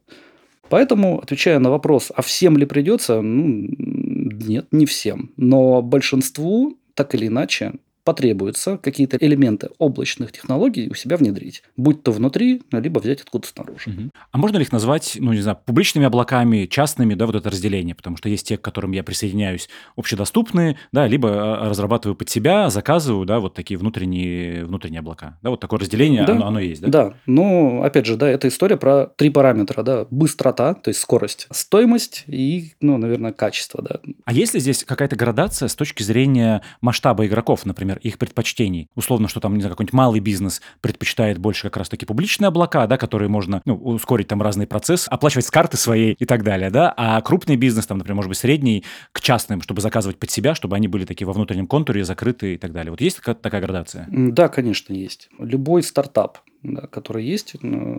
Поэтому, 0.68 1.20
отвечая 1.20 1.58
на 1.58 1.70
вопрос, 1.70 2.10
а 2.14 2.22
всем 2.22 2.56
ли 2.56 2.66
придется, 2.66 3.20
ну, 3.20 3.68
нет, 3.78 4.66
не 4.72 4.86
всем. 4.86 5.30
Но 5.36 5.82
большинству 5.82 6.76
так 6.94 7.14
или 7.14 7.26
иначе 7.26 7.74
потребуется 8.04 8.78
какие-то 8.78 9.16
элементы 9.16 9.70
облачных 9.78 10.32
технологий 10.32 10.88
у 10.90 10.94
себя 10.94 11.16
внедрить. 11.16 11.62
Будь 11.76 12.02
то 12.02 12.12
внутри, 12.12 12.62
либо 12.70 13.00
взять 13.00 13.22
откуда-то 13.22 13.52
снаружи. 13.52 13.90
Угу. 13.90 14.10
А 14.30 14.38
можно 14.38 14.58
ли 14.58 14.62
их 14.62 14.72
назвать, 14.72 15.16
ну, 15.18 15.32
не 15.32 15.40
знаю, 15.40 15.58
публичными 15.64 16.06
облаками, 16.06 16.66
частными, 16.66 17.14
да, 17.14 17.26
вот 17.26 17.34
это 17.34 17.50
разделение? 17.50 17.94
Потому 17.94 18.16
что 18.16 18.28
есть 18.28 18.46
те, 18.46 18.56
к 18.56 18.62
которым 18.62 18.92
я 18.92 19.02
присоединяюсь, 19.02 19.68
общедоступные, 19.96 20.76
да, 20.92 21.06
либо 21.06 21.64
а, 21.64 21.68
разрабатываю 21.68 22.14
под 22.14 22.28
себя, 22.28 22.70
заказываю, 22.70 23.24
да, 23.26 23.40
вот 23.40 23.54
такие 23.54 23.78
внутренние, 23.78 24.64
внутренние 24.64 25.00
облака. 25.00 25.38
Да, 25.42 25.50
вот 25.50 25.60
такое 25.60 25.80
разделение, 25.80 26.24
да. 26.24 26.34
оно, 26.34 26.46
оно 26.46 26.60
есть, 26.60 26.82
да? 26.82 26.88
Да, 26.88 27.14
ну, 27.26 27.82
опять 27.82 28.06
же, 28.06 28.16
да, 28.16 28.28
это 28.28 28.48
история 28.48 28.76
про 28.76 29.06
три 29.06 29.30
параметра, 29.30 29.82
да, 29.82 30.06
быстрота, 30.10 30.74
то 30.74 30.88
есть 30.88 31.00
скорость, 31.00 31.46
стоимость 31.50 32.24
и, 32.26 32.74
ну, 32.80 32.98
наверное, 32.98 33.32
качество, 33.32 33.82
да. 33.82 34.00
А 34.24 34.32
есть 34.32 34.54
ли 34.54 34.60
здесь 34.60 34.84
какая-то 34.84 35.16
градация 35.16 35.68
с 35.68 35.74
точки 35.74 36.02
зрения 36.02 36.62
масштаба 36.80 37.26
игроков, 37.26 37.64
например? 37.64 37.93
Например, 37.94 38.12
их 38.12 38.18
предпочтений. 38.18 38.88
Условно, 38.94 39.28
что 39.28 39.40
там, 39.40 39.54
не 39.54 39.60
знаю, 39.60 39.74
какой-нибудь 39.74 39.92
малый 39.92 40.20
бизнес 40.20 40.60
предпочитает 40.80 41.38
больше 41.38 41.64
как 41.64 41.78
раз-таки 41.78 42.06
публичные 42.06 42.48
облака, 42.48 42.86
да, 42.86 42.96
которые 42.96 43.28
можно 43.28 43.62
ну, 43.64 43.74
ускорить 43.76 44.28
там 44.28 44.42
разный 44.42 44.66
процесс, 44.66 45.06
оплачивать 45.10 45.46
с 45.46 45.50
карты 45.50 45.76
своей 45.76 46.12
и 46.12 46.24
так 46.24 46.42
далее, 46.42 46.70
да, 46.70 46.92
а 46.96 47.20
крупный 47.20 47.56
бизнес, 47.56 47.86
там, 47.86 47.98
например, 47.98 48.16
может 48.16 48.28
быть, 48.28 48.38
средний, 48.38 48.84
к 49.12 49.20
частным, 49.20 49.62
чтобы 49.62 49.80
заказывать 49.80 50.18
под 50.18 50.30
себя, 50.30 50.54
чтобы 50.54 50.76
они 50.76 50.88
были 50.88 51.04
такие 51.04 51.26
во 51.26 51.32
внутреннем 51.32 51.66
контуре, 51.66 52.04
закрыты 52.04 52.54
и 52.54 52.58
так 52.58 52.72
далее. 52.72 52.90
Вот 52.90 53.00
есть 53.00 53.20
такая 53.22 53.60
градация? 53.60 54.06
Да, 54.10 54.48
конечно, 54.48 54.92
есть. 54.92 55.28
Любой 55.38 55.82
стартап, 55.82 56.38
да, 56.62 56.86
который 56.86 57.24
есть, 57.24 57.54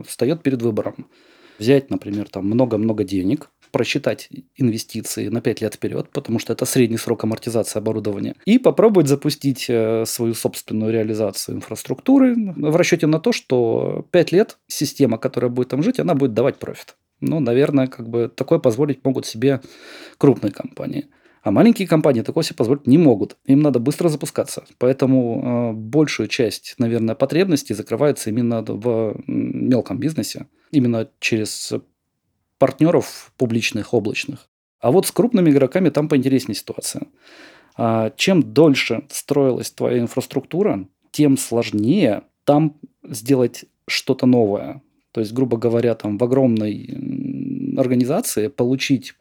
встает 0.05 0.43
перед 0.43 0.61
выбором. 0.61 1.07
Взять, 1.59 1.89
например, 1.89 2.29
там 2.29 2.45
много-много 2.45 3.03
денег, 3.03 3.49
просчитать 3.71 4.29
инвестиции 4.55 5.27
на 5.27 5.41
5 5.41 5.61
лет 5.61 5.75
вперед, 5.75 6.09
потому 6.13 6.39
что 6.39 6.53
это 6.53 6.65
средний 6.65 6.97
срок 6.97 7.25
амортизации 7.25 7.77
оборудования, 7.77 8.35
и 8.45 8.57
попробовать 8.57 9.09
запустить 9.09 9.65
э, 9.67 10.05
свою 10.05 10.33
собственную 10.33 10.93
реализацию 10.93 11.57
инфраструктуры 11.57 12.35
в 12.37 12.75
расчете 12.75 13.07
на 13.07 13.19
то, 13.19 13.33
что 13.33 14.07
5 14.11 14.31
лет 14.31 14.57
система, 14.67 15.17
которая 15.17 15.49
будет 15.49 15.69
там 15.69 15.83
жить, 15.83 15.99
она 15.99 16.15
будет 16.15 16.33
давать 16.33 16.57
профит. 16.57 16.95
Ну, 17.19 17.39
наверное, 17.39 17.87
как 17.87 18.07
бы 18.09 18.31
такое 18.33 18.59
позволить 18.59 19.03
могут 19.03 19.25
себе 19.25 19.61
крупные 20.17 20.51
компании. 20.51 21.07
А 21.45 21.51
маленькие 21.51 21.87
компании 21.87 22.23
такое 22.23 22.43
себе 22.43 22.55
позволить 22.55 22.87
не 22.87 22.97
могут. 22.97 23.37
Им 23.45 23.61
надо 23.61 23.77
быстро 23.77 24.09
запускаться. 24.09 24.63
Поэтому 24.79 25.43
э, 25.43 25.73
большую 25.73 26.27
часть, 26.27 26.73
наверное, 26.79 27.13
потребностей 27.13 27.75
закрывается 27.75 28.31
именно 28.31 28.63
в 28.63 29.21
мелком 29.27 29.99
бизнесе. 29.99 30.47
Именно 30.71 31.07
через 31.19 31.71
партнеров 32.57 33.31
публичных, 33.37 33.93
облачных. 33.93 34.49
А 34.79 34.89
вот 34.89 35.05
с 35.05 35.11
крупными 35.11 35.51
игроками 35.51 35.89
там 35.89 36.09
поинтереснее 36.09 36.55
ситуация. 36.55 37.03
А, 37.77 38.11
чем 38.17 38.41
дольше 38.41 39.03
строилась 39.11 39.69
твоя 39.69 39.99
инфраструктура, 39.99 40.87
тем 41.11 41.37
сложнее 41.37 42.23
там 42.43 42.79
сделать 43.03 43.65
что-то 43.87 44.25
новое. 44.25 44.81
То 45.11 45.21
есть, 45.21 45.31
грубо 45.31 45.57
говоря, 45.57 45.93
там 45.93 46.17
в 46.17 46.23
огромной 46.23 46.89
организации 47.77 48.47
получить 48.47 49.13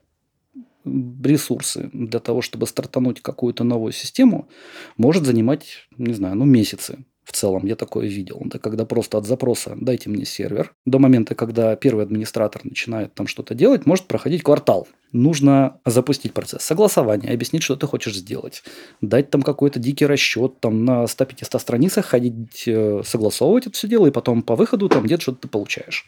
ресурсы 0.84 1.90
для 1.92 2.20
того, 2.20 2.42
чтобы 2.42 2.66
стартануть 2.66 3.22
какую-то 3.22 3.64
новую 3.64 3.92
систему, 3.92 4.48
может 4.96 5.24
занимать, 5.24 5.88
не 5.96 6.14
знаю, 6.14 6.36
ну, 6.36 6.44
месяцы 6.44 7.04
в 7.24 7.32
целом 7.32 7.64
я 7.64 7.74
такое 7.74 8.06
видел. 8.06 8.42
Это 8.46 8.58
когда 8.58 8.84
просто 8.84 9.18
от 9.18 9.26
запроса 9.26 9.76
«дайте 9.80 10.10
мне 10.10 10.24
сервер» 10.24 10.74
до 10.84 10.98
момента, 10.98 11.34
когда 11.34 11.74
первый 11.74 12.04
администратор 12.04 12.62
начинает 12.64 13.14
там 13.14 13.26
что-то 13.26 13.54
делать, 13.54 13.86
может 13.86 14.06
проходить 14.06 14.42
квартал. 14.42 14.86
Нужно 15.12 15.80
запустить 15.86 16.34
процесс 16.34 16.62
согласования, 16.62 17.30
объяснить, 17.30 17.62
что 17.62 17.76
ты 17.76 17.86
хочешь 17.86 18.16
сделать, 18.16 18.62
дать 19.00 19.30
там 19.30 19.42
какой-то 19.42 19.78
дикий 19.78 20.06
расчет, 20.06 20.60
там 20.60 20.84
на 20.84 21.04
100-500 21.04 21.58
страницах 21.58 22.06
ходить, 22.06 22.64
э, 22.66 23.02
согласовывать 23.04 23.66
это 23.66 23.76
все 23.76 23.88
дело, 23.88 24.06
и 24.06 24.10
потом 24.10 24.42
по 24.42 24.54
выходу 24.54 24.88
там 24.88 25.04
где-то 25.04 25.22
что-то 25.22 25.42
ты 25.42 25.48
получаешь. 25.48 26.06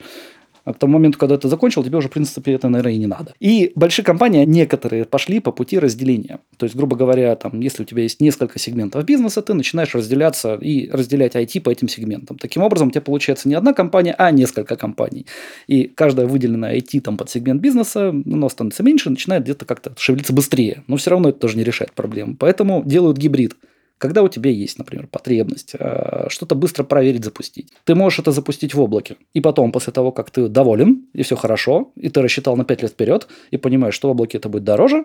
А 0.67 0.75
к 0.75 0.79
тому 0.79 0.95
моменту, 0.95 1.17
когда 1.17 1.39
ты 1.39 1.49
закончил, 1.49 1.85
тебе 1.85 1.97
уже, 1.97 2.09
в 2.09 2.11
принципе, 2.11 2.53
это, 2.53 2.69
наверное, 2.69 2.95
и 2.95 2.99
не 2.99 3.07
надо. 3.07 3.33
И 3.39 3.71
большие 3.77 4.05
компании, 4.05 4.45
некоторые 4.45 5.05
пошли 5.05 5.39
по 5.39 5.53
пути 5.53 5.79
разделения. 5.79 6.41
То 6.57 6.67
есть, 6.67 6.75
грубо 6.75 6.97
говоря, 6.97 7.37
там, 7.37 7.61
если 7.61 7.85
у 7.85 7.87
тебя 7.87 8.03
есть 8.03 8.21
несколько 8.21 8.59
сегментов 8.59 9.05
бизнеса, 9.05 9.43
ты 9.43 9.55
начинаешь 9.55 9.95
разделяться 9.95 10.57
и 10.57 10.91
разделять 10.91 11.37
IT 11.37 11.61
по 11.61 11.71
этим 11.71 11.89
сегментам. 11.89 12.37
Таким 12.37 12.65
образом, 12.65 12.89
у 12.89 12.91
тебя 12.91 13.01
получается 13.01 13.49
не 13.49 13.55
одна 13.55 13.75
компания, 13.75 14.13
а 14.19 14.33
несколько 14.33 14.75
компаний. 14.77 15.27
И 15.69 15.85
каждая 15.85 16.27
выделенная 16.27 16.77
IT 16.77 17.01
там, 17.01 17.17
под 17.17 17.31
сегмент 17.31 17.61
бизнеса, 17.61 18.09
оно 18.09 18.49
становится 18.49 18.83
меньше, 18.83 19.09
начинает 19.09 19.45
где-то 19.45 19.67
как-то 19.67 19.95
шевелиться 19.97 20.33
быстрее. 20.33 20.83
Но 20.89 20.97
все 20.97 21.11
равно 21.11 21.29
это 21.29 21.39
тоже 21.39 21.57
не 21.57 21.63
решает 21.63 21.93
проблему. 21.93 22.35
Поэтому 22.37 22.83
делают 22.85 23.19
гибрид. 23.19 23.55
Когда 23.99 24.23
у 24.23 24.29
тебя 24.29 24.51
есть, 24.51 24.79
например, 24.79 25.07
потребность 25.07 25.75
э, 25.79 26.27
что-то 26.29 26.55
быстро 26.55 26.85
проверить, 26.85 27.25
запустить, 27.25 27.73
ты 27.85 27.95
можешь 27.95 28.19
это 28.19 28.31
запустить 28.31 28.75
в 28.75 28.81
облаке. 28.81 29.17
И 29.33 29.41
потом, 29.41 29.73
после 29.73 29.93
того, 29.93 30.13
как 30.13 30.31
ты 30.31 30.49
доволен, 30.49 31.07
и 31.15 31.23
все 31.23 31.37
хорошо, 31.37 31.93
и 31.97 32.11
ты 32.11 32.21
рассчитал 32.21 32.57
на 32.57 32.65
5 32.65 32.83
лет 32.83 32.91
вперед, 32.93 33.27
и 33.51 33.57
понимаешь, 33.57 33.95
что 33.95 34.09
в 34.09 34.11
облаке 34.11 34.39
это 34.39 34.49
будет 34.49 34.65
дороже, 34.65 35.05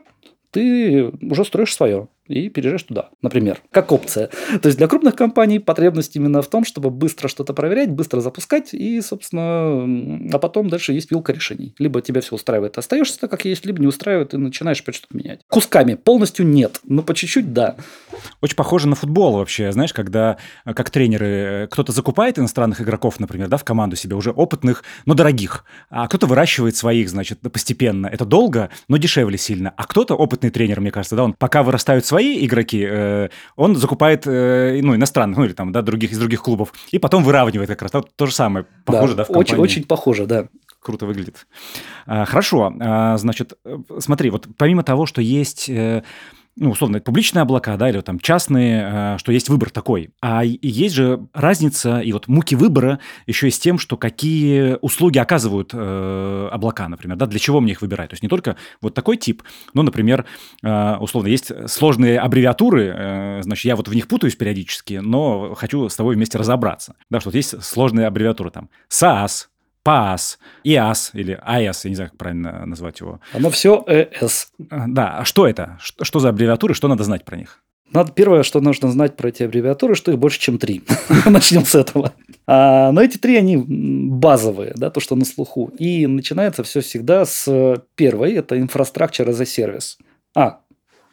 ты 0.52 1.06
уже 1.22 1.46
строишь 1.46 1.74
свое 1.74 2.10
и 2.28 2.50
переезжаешь 2.50 2.84
туда, 2.84 3.10
например, 3.22 3.62
как 3.72 3.92
опция. 3.92 4.30
То 4.62 4.68
есть 4.68 4.78
для 4.78 4.88
крупных 4.88 5.16
компаний 5.16 5.60
потребность 5.60 6.16
именно 6.16 6.42
в 6.42 6.48
том, 6.48 6.64
чтобы 6.66 6.90
быстро 6.90 7.28
что-то 7.28 7.54
проверять, 7.54 7.90
быстро 7.90 8.22
запускать, 8.22 8.74
и, 8.74 9.02
собственно, 9.02 10.34
а 10.34 10.40
потом 10.40 10.70
дальше 10.70 10.94
есть 10.94 11.12
вилка 11.12 11.34
решений. 11.34 11.76
Либо 11.78 12.02
тебя 12.02 12.22
все 12.22 12.36
устраивает, 12.36 12.78
остаешься 12.78 13.20
так, 13.20 13.32
как 13.32 13.46
есть, 13.46 13.66
либо 13.66 13.80
не 13.80 13.88
устраивает, 13.88 14.34
и 14.34 14.38
начинаешь 14.38 14.82
опять 14.82 14.96
что-то 14.96 15.18
менять. 15.18 15.42
Кусками, 15.48 15.96
полностью 15.96 16.46
нет, 16.46 16.80
но 16.86 17.04
по 17.04 17.14
чуть-чуть 17.14 17.54
да. 17.54 17.76
Очень 18.42 18.56
похоже 18.56 18.88
на 18.88 18.96
футбол 18.96 19.34
вообще, 19.38 19.72
знаешь, 19.72 19.94
когда 19.94 20.38
э, 20.66 20.74
как 20.74 20.90
тренеры, 20.90 21.28
э, 21.28 21.68
кто-то 21.68 21.92
закупает 21.92 22.40
иностранных 22.40 22.82
игроков, 22.82 23.20
например, 23.20 23.48
да, 23.48 23.58
в 23.58 23.64
команду 23.64 23.96
себе 23.96 24.16
уже 24.16 24.32
опытных, 24.32 24.84
но 25.06 25.14
дорогих, 25.14 25.66
а 25.90 26.08
кто-то 26.08 26.28
выращивает 26.28 26.76
своих, 26.76 27.10
значит, 27.10 27.40
постепенно. 27.40 28.08
Это 28.08 28.26
долго, 28.26 28.70
но 28.88 28.98
дешевле 28.98 29.38
сильно. 29.38 29.74
А 29.76 29.86
кто-то, 29.86 30.16
опытный 30.16 30.50
тренер, 30.50 30.82
мне 30.82 30.92
кажется, 30.92 31.16
да, 31.16 31.24
он 31.24 31.34
пока 31.34 31.64
вырастают 31.64 32.06
свои 32.12 32.46
игроки, 32.46 32.86
э, 32.90 33.30
он 33.56 33.76
закупает 33.76 34.28
э, 34.28 34.82
ну, 34.84 34.96
иностранных, 34.96 35.38
ну 35.38 35.46
или 35.46 35.54
там, 35.54 35.72
да, 35.72 35.82
других 35.82 36.12
из 36.12 36.20
других 36.20 36.42
клубов, 36.44 36.74
и 36.92 37.00
потом 37.00 37.24
выравнивает 37.24 37.70
как 37.70 37.82
раз. 37.82 37.92
То, 37.92 38.02
то 38.02 38.26
же 38.26 38.34
самое, 38.34 38.66
похоже, 38.86 39.14
да, 39.14 39.18
да 39.18 39.24
в 39.24 39.28
компании. 39.28 39.54
Очень, 39.54 39.64
очень 39.64 39.84
похоже, 39.86 40.26
да. 40.26 40.48
круто 40.82 41.06
выглядит. 41.06 41.48
А, 42.06 42.26
хорошо, 42.26 42.74
а, 42.80 43.18
значит, 43.18 43.54
э, 43.64 43.78
смотри, 44.00 44.30
вот 44.30 44.48
помимо 44.58 44.84
того, 44.84 45.06
что 45.06 45.22
есть 45.22 45.70
э, 45.70 46.04
ну, 46.58 46.72
условно, 46.72 47.00
публичные 47.00 47.44
облака, 47.44 47.78
да, 47.78 47.90
или 47.90 48.02
там 48.02 48.20
частные, 48.20 49.16
э, 49.16 49.18
что 49.18 49.32
есть 49.32 49.50
выбор 49.50 49.70
такой. 49.70 50.12
А 50.22 50.44
есть 50.44 50.96
же 50.96 51.28
разница 51.34 52.00
и 52.00 52.12
вот 52.12 52.28
муки 52.28 52.56
выбора 52.56 53.00
еще 53.26 53.48
и 53.48 53.52
с 53.52 53.60
тем, 53.60 53.80
что 53.80 53.98
какие 53.98 54.78
услуги 54.82 55.18
оказывают 55.18 55.72
э, 55.74 56.50
облака, 56.52 56.88
например, 56.90 57.18
да, 57.18 57.26
для 57.26 57.40
чего 57.40 57.62
мне 57.62 57.72
их 57.72 57.82
выбирать. 57.82 58.10
То 58.10 58.14
есть 58.16 58.24
не 58.24 58.30
только 58.30 58.58
вот 58.82 58.94
такой 58.94 59.18
тип, 59.18 59.44
но, 59.74 59.84
например, 59.84 60.26
э, 60.62 60.96
условно, 60.98 61.30
есть 61.30 61.52
сложные 61.70 62.20
аббревиатуры, 62.20 63.42
значит, 63.42 63.66
я 63.66 63.76
вот 63.76 63.88
в 63.88 63.94
них 63.94 64.08
путаюсь 64.08 64.36
периодически, 64.36 64.96
но 64.96 65.56
хочу 65.56 65.88
с 65.88 65.96
тобой 65.96 66.16
вместе 66.16 66.38
разобраться. 66.38 66.96
Да, 67.10 67.20
что 67.20 67.30
вот 67.30 67.36
есть 67.36 67.64
сложные 67.64 68.08
аббревиатуры 68.08 68.52
там 68.52 68.70
SaaS, 68.90 69.48
PaaS, 69.86 70.38
IaaS 70.66 71.12
или 71.14 71.40
IaaS, 71.46 71.82
я 71.84 71.90
не 71.90 71.96
знаю, 71.96 72.10
как 72.12 72.18
правильно 72.18 72.66
назвать 72.66 73.00
его. 73.00 73.20
Оно 73.34 73.50
все 73.50 73.84
ES. 73.88 74.48
А, 74.70 74.86
да, 74.88 75.18
а 75.20 75.26
что 75.26 75.48
это? 75.48 75.78
Что, 75.82 76.06
что 76.06 76.20
за 76.20 76.30
аббревиатуры, 76.30 76.74
что 76.74 76.88
надо 76.88 77.04
знать 77.04 77.26
про 77.26 77.38
них? 77.38 77.62
Надо 77.94 78.14
первое, 78.14 78.44
что 78.44 78.62
нужно 78.62 78.90
знать 78.90 79.18
про 79.18 79.30
эти 79.30 79.44
аббревиатуры, 79.44 79.96
что 79.96 80.12
их 80.12 80.18
больше, 80.18 80.40
чем 80.40 80.58
три. 80.58 80.84
Начнем 81.26 81.66
с 81.66 81.76
этого. 81.76 82.14
А, 82.48 82.92
но 82.92 83.02
эти 83.02 83.18
три, 83.18 83.36
они 83.36 83.58
базовые, 83.58 84.74
да, 84.76 84.90
то, 84.90 85.00
что 85.02 85.16
на 85.16 85.26
слуху. 85.26 85.72
И 85.78 86.08
начинается 86.08 86.64
все 86.64 86.80
всегда 86.80 87.26
с 87.26 87.84
первой, 87.96 88.34
это 88.34 88.56
Infrastructure 88.56 89.28
as 89.28 89.42
a 89.42 89.44
Service. 89.44 89.98
А, 90.36 90.60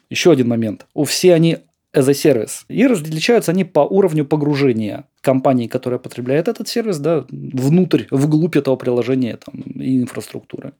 еще 0.09 0.31
один 0.31 0.49
момент. 0.49 0.87
У 0.95 1.05
все 1.05 1.35
они 1.35 1.59
as 1.99 2.09
a 2.09 2.13
service. 2.13 2.65
И 2.69 2.87
различаются 2.87 3.53
они 3.53 3.65
по 3.65 3.81
уровню 3.81 4.25
погружения 4.25 5.05
компании, 5.21 5.67
которая 5.67 5.99
потребляет 5.99 6.49
этот 6.49 6.69
сервис, 6.69 6.99
да, 6.99 7.25
внутрь, 7.31 8.05
вглубь 8.11 8.57
этого 8.57 8.77
приложения 8.77 9.37
там, 9.37 9.61
и 9.61 10.01
инфраструктуры. 10.01 10.73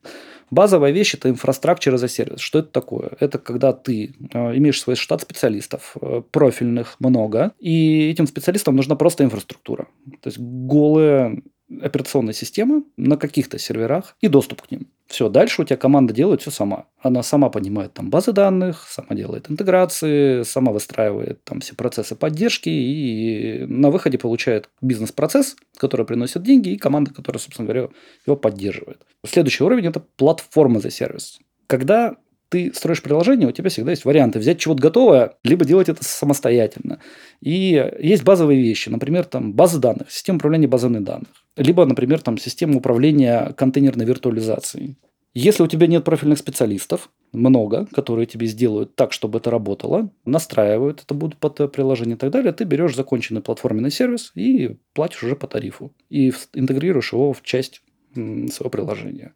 Базовая 0.51 0.91
вещь– 0.91 1.13
это 1.15 1.29
инфраструктура 1.29 1.97
за 1.97 2.07
сервис. 2.07 2.39
Что 2.39 2.59
это 2.59 2.69
такое? 2.69 3.11
Это 3.19 3.37
когда 3.37 3.73
ты 3.73 4.15
э, 4.33 4.57
имеешь 4.57 4.81
свой 4.81 4.95
штат 4.95 5.21
специалистов, 5.21 5.95
э, 6.01 6.21
профильных 6.31 6.95
много, 6.99 7.51
и 7.59 8.09
этим 8.09 8.25
специалистам 8.27 8.75
нужна 8.75 8.95
просто 8.95 9.23
инфраструктура. 9.23 9.87
То 10.21 10.27
есть 10.29 10.39
голая 10.39 11.41
операционной 11.81 12.33
системы 12.33 12.83
на 12.97 13.17
каких-то 13.17 13.57
серверах 13.59 14.15
и 14.21 14.27
доступ 14.27 14.63
к 14.63 14.71
ним. 14.71 14.87
Все, 15.07 15.29
дальше 15.29 15.61
у 15.61 15.65
тебя 15.65 15.77
команда 15.77 16.13
делает 16.13 16.41
все 16.41 16.51
сама. 16.51 16.85
Она 17.01 17.23
сама 17.23 17.49
понимает 17.49 17.93
там 17.93 18.09
базы 18.09 18.31
данных, 18.31 18.85
сама 18.87 19.15
делает 19.15 19.49
интеграции, 19.49 20.43
сама 20.43 20.71
выстраивает 20.71 21.43
там 21.43 21.61
все 21.61 21.75
процессы 21.75 22.15
поддержки 22.15 22.69
и 22.69 23.65
на 23.65 23.89
выходе 23.89 24.17
получает 24.17 24.69
бизнес-процесс, 24.81 25.55
который 25.77 26.05
приносит 26.05 26.43
деньги, 26.43 26.69
и 26.69 26.77
команда, 26.77 27.13
которая, 27.13 27.39
собственно 27.39 27.67
говоря, 27.67 27.89
его 28.25 28.35
поддерживает. 28.35 29.05
Следующий 29.25 29.63
уровень– 29.63 29.85
это 29.87 29.99
платформа 29.99 30.79
за 30.79 30.91
сервис. 30.91 31.39
Когда 31.65 32.17
ты 32.49 32.73
строишь 32.73 33.01
приложение, 33.01 33.47
у 33.47 33.51
тебя 33.51 33.69
всегда 33.69 33.91
есть 33.91 34.05
варианты 34.05 34.39
взять 34.39 34.59
чего-то 34.59 34.81
готовое, 34.81 35.33
либо 35.43 35.65
делать 35.65 35.89
это 35.89 36.03
самостоятельно. 36.03 36.99
И 37.41 37.91
есть 37.99 38.23
базовые 38.23 38.61
вещи, 38.61 38.89
например, 38.89 39.25
там 39.25 39.53
базы 39.53 39.79
данных, 39.79 40.11
система 40.11 40.37
управления 40.37 40.67
базами 40.67 40.99
данных, 40.99 41.29
либо, 41.55 41.85
например, 41.85 42.21
там 42.21 42.37
система 42.37 42.77
управления 42.77 43.53
контейнерной 43.55 44.05
виртуализацией. 44.05 44.97
Если 45.35 45.61
у 45.61 45.67
тебя 45.67 45.85
нет 45.85 46.03
профильных 46.03 46.39
специалистов, 46.39 47.11
много, 47.31 47.85
которые 47.93 48.25
тебе 48.25 48.47
сделают 48.47 48.95
так, 48.95 49.13
чтобы 49.13 49.37
это 49.37 49.51
работало, 49.51 50.09
настраивают, 50.25 51.03
это 51.03 51.13
будут 51.13 51.37
под 51.37 51.71
приложение 51.71 52.15
и 52.15 52.17
так 52.17 52.31
далее, 52.31 52.51
ты 52.51 52.63
берешь 52.63 52.95
законченный 52.95 53.41
платформенный 53.41 53.91
сервис 53.91 54.31
и 54.33 54.77
платишь 54.93 55.23
уже 55.23 55.35
по 55.35 55.45
тарифу. 55.45 55.93
И 56.09 56.33
интегрируешь 56.55 57.13
его 57.13 57.31
в 57.33 57.43
часть 57.43 57.83
своего 58.15 58.71
приложения. 58.71 59.33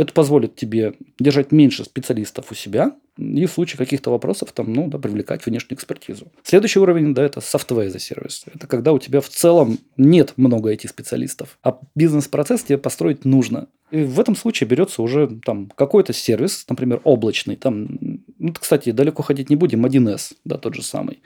Это 0.00 0.14
позволит 0.14 0.56
тебе 0.56 0.94
держать 1.18 1.52
меньше 1.52 1.84
специалистов 1.84 2.50
у 2.50 2.54
себя 2.54 2.96
и 3.18 3.44
в 3.44 3.50
случае 3.50 3.76
каких-то 3.76 4.10
вопросов 4.10 4.50
там, 4.52 4.72
ну, 4.72 4.88
да, 4.88 4.98
привлекать 4.98 5.44
внешнюю 5.44 5.76
экспертизу. 5.76 6.32
Следующий 6.42 6.78
уровень, 6.78 7.12
да, 7.12 7.22
это 7.22 7.40
software 7.40 7.90
за 7.90 7.98
сервис. 7.98 8.46
Это 8.46 8.66
когда 8.66 8.94
у 8.94 8.98
тебя 8.98 9.20
в 9.20 9.28
целом 9.28 9.78
нет 9.98 10.32
много 10.38 10.70
этих 10.70 10.88
специалистов, 10.88 11.58
а 11.62 11.78
бизнес-процесс 11.94 12.62
тебе 12.62 12.78
построить 12.78 13.26
нужно. 13.26 13.68
И 13.90 14.02
в 14.02 14.18
этом 14.18 14.36
случае 14.36 14.70
берется 14.70 15.02
уже 15.02 15.28
там 15.44 15.70
какой-то 15.74 16.14
сервис, 16.14 16.64
например, 16.70 17.02
облачный. 17.04 17.56
Там, 17.56 17.98
ну, 18.38 18.54
кстати, 18.58 18.92
далеко 18.92 19.22
ходить 19.22 19.50
не 19.50 19.56
будем, 19.56 19.84
1С, 19.84 20.32
да, 20.46 20.56
тот 20.56 20.76
же 20.76 20.82
самый. 20.82 21.20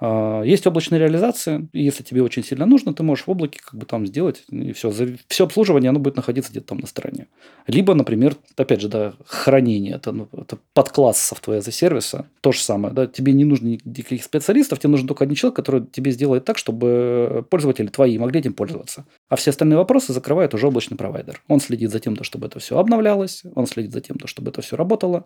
А, 0.00 0.42
есть 0.42 0.66
облачная 0.66 0.98
реализация, 0.98 1.68
и 1.72 1.82
если 1.82 2.02
тебе 2.02 2.22
очень 2.22 2.42
сильно 2.42 2.64
нужно, 2.66 2.94
ты 2.94 3.02
можешь 3.02 3.26
в 3.26 3.30
облаке 3.30 3.60
как 3.62 3.78
бы 3.78 3.84
там 3.84 4.06
сделать, 4.06 4.44
и 4.48 4.72
все. 4.72 4.90
Все 5.28 5.44
обслуживание, 5.44 5.90
оно 5.90 6.00
будет 6.00 6.16
находиться 6.16 6.50
где-то 6.50 6.68
там 6.68 6.78
на 6.78 6.86
стороне. 6.86 7.26
Либо, 7.66 7.94
например, 7.94 8.36
опять 8.56 8.80
же, 8.80 8.88
да, 8.88 9.12
хранение, 9.26 9.96
это, 9.96 10.12
ну, 10.12 10.28
это 10.32 10.58
подкласс 10.72 11.18
софтвера 11.18 11.60
за 11.60 11.70
сервиса, 11.70 12.26
то 12.40 12.52
же 12.52 12.60
самое, 12.60 12.94
да, 12.94 13.06
тебе 13.06 13.32
не 13.32 13.44
нужно 13.44 13.68
никаких 13.84 14.24
специалистов, 14.24 14.78
тебе 14.78 14.90
нужен 14.90 15.06
только 15.06 15.24
один 15.24 15.34
человек, 15.34 15.56
который 15.56 15.86
тебе 15.86 16.10
сделает 16.10 16.44
так, 16.44 16.56
чтобы 16.56 17.46
пользователи 17.50 17.88
твои 17.88 18.18
могли 18.18 18.40
этим 18.40 18.54
пользоваться. 18.54 19.04
А 19.28 19.36
все 19.36 19.50
остальные 19.50 19.76
вопросы 19.76 20.12
закрывает 20.12 20.54
уже 20.54 20.66
облачный 20.66 20.96
провайдер. 20.96 21.42
Он 21.48 21.60
следит 21.60 21.90
за 21.90 22.00
тем, 22.00 22.20
чтобы 22.22 22.46
это 22.46 22.58
все 22.58 22.78
обновлялось, 22.78 23.42
он 23.54 23.66
следит 23.66 23.92
за 23.92 24.00
тем, 24.00 24.16
чтобы 24.24 24.50
это 24.50 24.62
все 24.62 24.76
работало. 24.76 25.24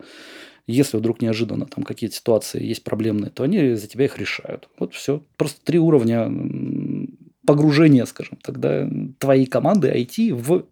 Если 0.66 0.96
вдруг 0.96 1.20
неожиданно 1.20 1.66
там 1.66 1.84
какие-то 1.84 2.16
ситуации 2.16 2.64
есть 2.64 2.84
проблемные, 2.84 3.30
то 3.30 3.42
они 3.42 3.74
за 3.74 3.86
тебя 3.86 4.06
их 4.06 4.18
решают. 4.18 4.68
Вот 4.78 4.94
все. 4.94 5.22
Просто 5.36 5.62
три 5.62 5.78
уровня 5.78 6.30
погружения, 7.46 8.06
скажем, 8.06 8.38
тогда 8.42 8.88
твоей 9.18 9.46
команды 9.46 9.88
IT 9.88 10.32
в 10.32 10.64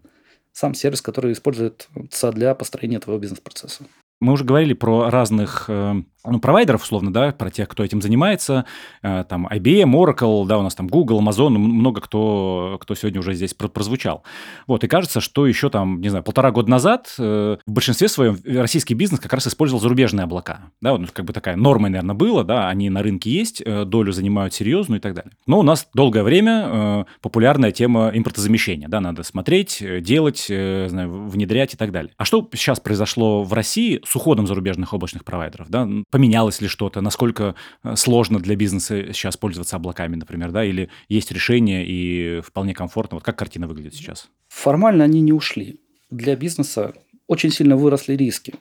сам 0.52 0.74
сервис, 0.74 1.02
который 1.02 1.32
используется 1.32 2.32
для 2.32 2.54
построения 2.54 3.00
твоего 3.00 3.20
бизнес-процесса. 3.20 3.84
Мы 4.22 4.34
уже 4.34 4.44
говорили 4.44 4.72
про 4.72 5.10
разных 5.10 5.64
э, 5.66 6.00
ну, 6.24 6.38
провайдеров, 6.38 6.84
условно, 6.84 7.12
да, 7.12 7.32
про 7.32 7.50
тех, 7.50 7.68
кто 7.68 7.82
этим 7.82 8.00
занимается, 8.00 8.66
э, 9.02 9.24
там 9.28 9.48
IBM, 9.48 9.90
Oracle, 9.92 10.46
да, 10.46 10.58
у 10.58 10.62
нас 10.62 10.76
там 10.76 10.86
Google, 10.86 11.20
Amazon, 11.20 11.50
много 11.50 12.00
кто, 12.00 12.78
кто 12.80 12.94
сегодня 12.94 13.18
уже 13.18 13.34
здесь 13.34 13.52
прозвучал. 13.54 14.22
Вот, 14.68 14.84
и 14.84 14.86
кажется, 14.86 15.20
что 15.20 15.44
еще 15.44 15.70
там, 15.70 16.00
не 16.00 16.08
знаю, 16.08 16.22
полтора 16.22 16.52
года 16.52 16.70
назад 16.70 17.12
э, 17.18 17.56
в 17.66 17.72
большинстве 17.72 18.06
своем 18.06 18.38
российский 18.44 18.94
бизнес 18.94 19.18
как 19.18 19.32
раз 19.32 19.48
использовал 19.48 19.80
зарубежные 19.80 20.22
облака, 20.22 20.70
да, 20.80 20.92
вот, 20.92 21.00
ну, 21.00 21.08
как 21.12 21.24
бы 21.24 21.32
такая 21.32 21.56
норма, 21.56 21.88
наверное, 21.88 22.14
было, 22.14 22.44
да, 22.44 22.68
они 22.68 22.90
на 22.90 23.02
рынке 23.02 23.28
есть, 23.28 23.64
долю 23.64 24.12
занимают 24.12 24.54
серьезную 24.54 25.00
и 25.00 25.02
так 25.02 25.14
далее. 25.14 25.32
Но 25.48 25.58
у 25.58 25.62
нас 25.62 25.88
долгое 25.94 26.22
время 26.22 27.06
популярная 27.20 27.72
тема 27.72 28.12
импортозамещения, 28.14 28.86
да, 28.86 29.00
надо 29.00 29.24
смотреть, 29.24 29.82
делать, 30.00 30.44
знаю, 30.46 31.26
внедрять 31.26 31.74
и 31.74 31.76
так 31.76 31.90
далее. 31.90 32.12
А 32.16 32.24
что 32.24 32.48
сейчас 32.54 32.78
произошло 32.78 33.42
в 33.42 33.52
России 33.52 34.00
с 34.12 34.16
уходом 34.16 34.46
зарубежных 34.46 34.92
облачных 34.92 35.24
провайдеров, 35.24 35.70
да, 35.70 35.88
поменялось 36.10 36.60
ли 36.60 36.68
что-то, 36.68 37.00
насколько 37.00 37.54
э, 37.82 37.96
сложно 37.96 38.40
для 38.40 38.56
бизнеса 38.56 39.06
сейчас 39.14 39.38
пользоваться 39.38 39.76
облаками, 39.76 40.16
например, 40.16 40.50
да, 40.50 40.66
или 40.66 40.90
есть 41.08 41.32
решение 41.32 41.86
и 41.86 42.42
вполне 42.42 42.74
комфортно. 42.74 43.14
Вот 43.14 43.24
как 43.24 43.38
картина 43.38 43.66
выглядит 43.66 43.94
сейчас? 43.94 44.28
Формально 44.48 45.04
они 45.04 45.22
не 45.22 45.32
ушли. 45.32 45.80
Для 46.10 46.36
бизнеса 46.36 46.92
очень 47.26 47.50
сильно 47.50 47.74
выросли 47.74 48.12
риски. 48.12 48.52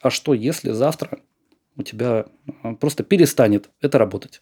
А 0.00 0.08
что, 0.08 0.32
если 0.32 0.70
завтра 0.70 1.18
у 1.76 1.82
тебя 1.82 2.24
э, 2.62 2.74
просто 2.76 3.02
перестанет 3.04 3.68
это 3.82 3.98
работать? 3.98 4.40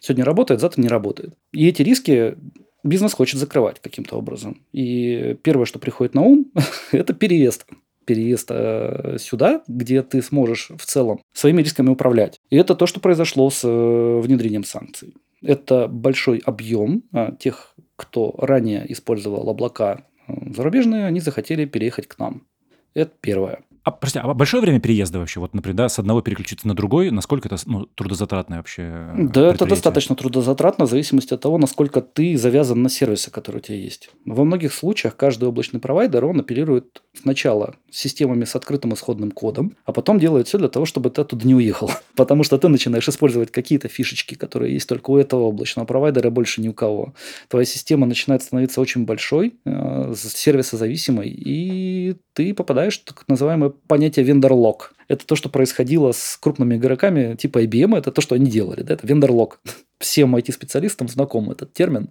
Сегодня 0.00 0.24
работает, 0.24 0.62
завтра 0.62 0.80
не 0.80 0.88
работает. 0.88 1.34
И 1.52 1.68
эти 1.68 1.82
риски 1.82 2.38
бизнес 2.82 3.12
хочет 3.12 3.38
закрывать 3.38 3.80
каким-то 3.80 4.16
образом. 4.16 4.64
И 4.72 5.36
первое, 5.42 5.66
что 5.66 5.78
приходит 5.78 6.14
на 6.14 6.22
ум, 6.22 6.50
это 6.90 7.12
переезд 7.12 7.66
переезд 8.10 8.48
э, 8.50 9.18
сюда, 9.20 9.62
где 9.68 10.02
ты 10.02 10.20
сможешь 10.20 10.70
в 10.76 10.84
целом 10.84 11.20
своими 11.32 11.62
рисками 11.62 11.90
управлять. 11.90 12.40
И 12.50 12.56
это 12.56 12.74
то, 12.74 12.86
что 12.86 12.98
произошло 12.98 13.48
с 13.50 13.62
э, 13.62 14.20
внедрением 14.20 14.64
санкций. 14.64 15.14
Это 15.40 15.86
большой 15.86 16.38
объем 16.38 17.04
а, 17.12 17.30
тех, 17.36 17.76
кто 17.94 18.34
ранее 18.36 18.84
использовал 18.92 19.48
облака 19.48 20.06
э, 20.26 20.32
зарубежные, 20.56 21.06
они 21.06 21.20
захотели 21.20 21.66
переехать 21.66 22.08
к 22.08 22.18
нам. 22.18 22.48
Это 22.94 23.12
первое. 23.20 23.60
А, 23.82 23.90
прости, 23.90 24.18
а 24.18 24.34
большое 24.34 24.60
время 24.62 24.78
переезда 24.78 25.18
вообще? 25.18 25.40
Вот, 25.40 25.54
например, 25.54 25.76
да, 25.76 25.88
с 25.88 25.98
одного 25.98 26.20
переключиться 26.20 26.68
на 26.68 26.74
другой, 26.74 27.10
насколько 27.10 27.48
это 27.48 27.56
ну, 27.64 27.86
трудозатратно 27.86 28.56
вообще? 28.56 28.82
Э, 28.82 29.14
да, 29.16 29.52
это 29.54 29.64
достаточно 29.64 30.14
трудозатратно, 30.14 30.86
в 30.86 30.90
зависимости 30.90 31.32
от 31.32 31.40
того, 31.40 31.56
насколько 31.56 32.02
ты 32.02 32.36
завязан 32.36 32.82
на 32.82 32.90
сервисы, 32.90 33.30
которые 33.30 33.60
у 33.60 33.62
тебя 33.62 33.76
есть. 33.78 34.10
Во 34.26 34.44
многих 34.44 34.74
случаях 34.74 35.16
каждый 35.16 35.48
облачный 35.48 35.80
провайдер, 35.80 36.26
он 36.26 36.40
апеллирует 36.40 37.02
сначала 37.20 37.74
системами 37.90 38.44
с 38.44 38.54
открытым 38.54 38.92
исходным 38.92 39.30
кодом, 39.30 39.76
а 39.86 39.92
потом 39.92 40.18
делает 40.18 40.46
все 40.46 40.58
для 40.58 40.68
того, 40.68 40.84
чтобы 40.84 41.08
ты 41.08 41.22
оттуда 41.22 41.46
не 41.46 41.54
уехал. 41.54 41.90
Потому 42.16 42.44
что 42.44 42.58
ты 42.58 42.68
начинаешь 42.68 43.08
использовать 43.08 43.50
какие-то 43.50 43.88
фишечки, 43.88 44.34
которые 44.34 44.74
есть 44.74 44.88
только 44.88 45.10
у 45.10 45.16
этого 45.16 45.44
облачного 45.44 45.86
провайдера, 45.86 46.28
больше 46.28 46.60
ни 46.60 46.68
у 46.68 46.74
кого. 46.74 47.14
Твоя 47.48 47.64
система 47.64 48.06
начинает 48.06 48.42
становиться 48.42 48.80
очень 48.80 49.06
большой, 49.06 49.54
э, 49.64 50.14
сервисозависимой, 50.16 51.30
и 51.30 52.16
ты 52.32 52.54
попадаешь 52.54 52.98
в 53.00 53.04
так 53.04 53.24
называемое 53.28 53.72
понятие 53.86 54.24
вендор-лог. 54.24 54.92
Это 55.08 55.26
то, 55.26 55.36
что 55.36 55.48
происходило 55.48 56.12
с 56.12 56.36
крупными 56.40 56.76
игроками 56.76 57.34
типа 57.36 57.64
IBM, 57.64 57.96
это 57.98 58.12
то, 58.12 58.20
что 58.20 58.34
они 58.34 58.46
делали, 58.46 58.82
да, 58.82 58.94
это 58.94 59.06
вендор-лог. 59.06 59.60
всем 59.98 60.34
IT-специалистам 60.34 61.08
знаком 61.08 61.50
этот 61.50 61.72
термин. 61.72 62.08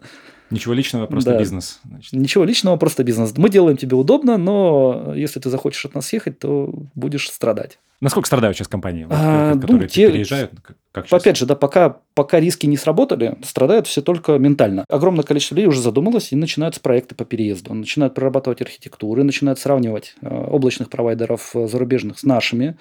Ничего 0.52 0.74
личного, 0.74 1.06
просто 1.06 1.32
Да. 1.32 1.40
бизнес. 1.40 1.80
значит. 1.84 2.14
Ничего 2.14 2.44
личного, 2.44 2.76
просто 2.78 3.04
бизнес. 3.04 3.36
Мы 3.38 3.50
делаем 3.50 3.78
тебе 3.78 3.96
удобно, 3.96 4.38
но 4.38 5.14
если 5.16 5.40
ты 5.40 5.50
захочешь 5.50 5.86
от 5.86 5.96
нас 5.96 6.08
съехать, 6.08 6.40
то 6.40 6.72
будешь 6.96 7.30
страдать. 7.30 7.80
Насколько 8.02 8.28
страдают 8.28 8.56
сейчас 8.56 8.68
компании, 8.70 9.04
вот, 9.04 9.14
А, 9.18 9.52
э, 9.52 9.56
ну, 9.56 9.62
которые 9.62 9.90
те- 9.90 10.08
переезжают? 10.08 10.52
Как, 10.92 11.06
сейчас? 11.08 11.22
Опять 11.22 11.38
же, 11.38 11.46
да, 11.46 11.56
пока, 11.56 11.98
пока 12.14 12.40
риски 12.40 12.66
не 12.66 12.78
сработали, 12.78 13.38
страдают 13.44 13.88
все 13.88 14.02
только 14.02 14.38
ментально. 14.38 14.86
Огромное 14.90 15.24
количество 15.24 15.56
людей 15.56 15.68
уже 15.68 15.82
задумалось 15.82 16.32
и 16.32 16.36
начинаются 16.36 16.80
проекты 16.82 17.14
по 17.16 17.26
переезду. 17.26 17.74
Начинают 17.74 18.16
прорабатывать 18.16 18.62
архитектуры, 18.62 19.24
начинают 19.24 19.60
сравнивать 19.60 20.16
э, 20.22 20.28
облачных 20.30 20.90
провайдеров 20.90 21.56
э, 21.56 21.68
зарубежных 21.68 22.20
с 22.20 22.24
нашими. 22.24 22.78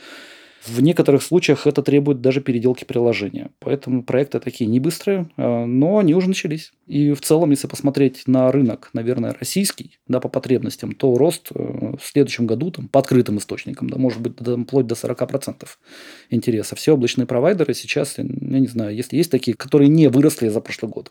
В 0.66 0.80
некоторых 0.82 1.22
случаях 1.22 1.66
это 1.66 1.82
требует 1.82 2.20
даже 2.20 2.40
переделки 2.40 2.84
приложения. 2.84 3.50
Поэтому 3.60 4.02
проекты 4.02 4.40
такие 4.40 4.68
не 4.68 4.80
быстрые, 4.80 5.30
э, 5.36 5.64
но 5.64 5.98
они 5.98 6.14
уже 6.14 6.28
начались. 6.28 6.72
И 6.86 7.12
в 7.12 7.20
целом, 7.20 7.50
если 7.50 7.66
посмотреть 7.68 8.24
на 8.26 8.50
рынок, 8.50 8.90
наверное, 8.92 9.34
российский, 9.38 9.98
да, 10.08 10.20
по 10.20 10.28
потребностям, 10.28 10.92
то 10.92 11.16
рост 11.16 11.50
э, 11.54 11.94
в 11.96 12.04
следующем 12.04 12.46
году 12.46 12.70
там, 12.70 12.88
по 12.88 13.00
открытым 13.00 13.38
источникам, 13.38 13.88
да, 13.88 13.98
может 13.98 14.20
быть, 14.20 14.36
до- 14.36 14.56
вплоть 14.58 14.86
до 14.86 14.94
40% 14.94 15.66
интереса. 16.30 16.76
Все 16.76 16.92
облачные 16.92 17.26
провайдеры 17.26 17.72
сейчас, 17.74 18.18
я 18.18 18.24
не 18.24 18.66
знаю, 18.66 18.94
если 18.94 19.16
есть 19.16 19.30
такие, 19.30 19.56
которые 19.56 19.88
не 19.88 20.08
выросли 20.08 20.48
за 20.48 20.60
прошлый 20.60 20.90
год, 20.90 21.10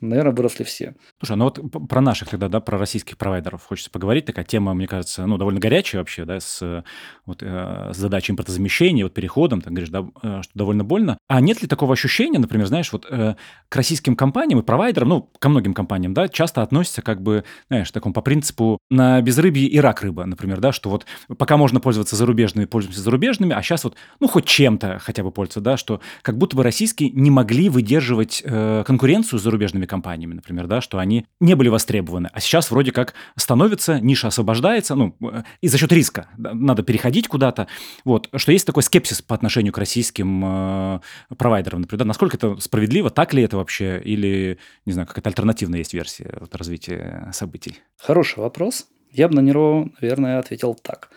наверное, 0.00 0.32
выросли 0.32 0.64
все. 0.64 0.94
Слушай, 1.18 1.36
ну 1.36 1.44
вот 1.44 1.88
про 1.88 2.00
наших 2.00 2.28
тогда, 2.28 2.48
да, 2.48 2.60
про 2.60 2.78
российских 2.78 3.16
провайдеров 3.16 3.64
хочется 3.64 3.90
поговорить. 3.90 4.26
Такая 4.26 4.44
тема, 4.44 4.74
мне 4.74 4.86
кажется, 4.86 5.26
ну, 5.26 5.38
довольно 5.38 5.60
горячая 5.60 6.00
вообще, 6.00 6.24
да, 6.24 6.40
с, 6.40 6.84
вот, 7.24 7.42
э, 7.42 7.90
с 7.92 7.96
задачей 7.96 8.32
импортозамещения, 8.32 9.04
вот 9.04 9.14
переходом, 9.14 9.60
ты 9.60 9.70
говоришь, 9.70 9.88
да, 9.88 10.06
э, 10.22 10.42
что 10.42 10.52
довольно 10.54 10.84
больно. 10.84 11.18
А 11.28 11.40
нет 11.40 11.62
ли 11.62 11.68
такого 11.68 11.94
ощущения, 11.94 12.38
например, 12.38 12.66
знаешь, 12.66 12.92
вот 12.92 13.06
э, 13.10 13.36
к 13.68 13.76
российским 13.76 14.16
компаниям 14.16 14.60
и 14.60 14.62
провайдерам, 14.62 15.08
ну, 15.08 15.30
ко 15.38 15.48
многим 15.48 15.74
компаниям, 15.74 16.14
да, 16.14 16.28
часто 16.28 16.62
относятся 16.62 17.02
как 17.02 17.22
бы, 17.22 17.44
знаешь, 17.68 17.90
таком 17.90 18.12
по 18.12 18.20
принципу 18.20 18.78
на 18.90 19.20
безрыбье 19.22 19.66
и 19.66 19.78
рак 19.80 20.02
рыба, 20.02 20.26
например, 20.26 20.60
да, 20.60 20.72
что 20.72 20.90
вот 20.90 21.06
пока 21.38 21.56
можно 21.56 21.80
пользоваться 21.80 22.16
зарубежными, 22.16 22.66
пользуемся 22.66 23.00
зарубежными, 23.00 23.54
а 23.54 23.62
сейчас 23.62 23.84
вот, 23.84 23.96
ну, 24.20 24.28
хоть 24.28 24.44
чем-то 24.44 24.98
хотя 24.98 25.22
бы 25.22 25.30
пользоваться, 25.30 25.60
да, 25.60 25.76
что 25.76 26.00
как 26.22 26.36
будто 26.36 26.56
бы 26.56 26.62
российские 26.62 27.10
не 27.10 27.30
могли 27.30 27.68
выдерживать 27.68 28.42
э, 28.44 28.84
конкуренцию 28.86 29.38
с 29.38 29.42
зарубежными 29.42 29.85
компаниями, 29.86 30.34
например, 30.34 30.66
да, 30.66 30.80
что 30.80 30.98
они 30.98 31.26
не 31.40 31.54
были 31.54 31.68
востребованы. 31.68 32.28
А 32.32 32.40
сейчас 32.40 32.70
вроде 32.70 32.92
как 32.92 33.14
становится, 33.36 34.00
ниша 34.00 34.28
освобождается, 34.28 34.94
ну, 34.94 35.16
э, 35.20 35.42
и 35.60 35.68
за 35.68 35.78
счет 35.78 35.92
риска 35.92 36.28
надо 36.36 36.82
переходить 36.82 37.28
куда-то. 37.28 37.68
Вот, 38.04 38.28
что 38.34 38.52
есть 38.52 38.66
такой 38.66 38.82
скепсис 38.82 39.22
по 39.22 39.34
отношению 39.34 39.72
к 39.72 39.78
российским 39.78 40.42
э, 40.44 41.00
провайдерам, 41.36 41.82
например, 41.82 42.00
да, 42.00 42.04
насколько 42.04 42.36
это 42.36 42.58
справедливо, 42.60 43.10
так 43.10 43.34
ли 43.34 43.42
это 43.42 43.56
вообще, 43.56 44.00
или, 44.04 44.58
не 44.84 44.92
знаю, 44.92 45.06
какая-то 45.06 45.30
альтернативная 45.30 45.78
есть 45.78 45.94
версия 45.94 46.36
вот, 46.40 46.54
развития 46.54 47.30
событий. 47.32 47.78
Хороший 47.98 48.40
вопрос. 48.40 48.86
Я 49.12 49.28
бы 49.28 49.34
на 49.34 49.40
него, 49.40 49.88
наверное, 50.00 50.38
ответил 50.38 50.74
так. 50.74 51.10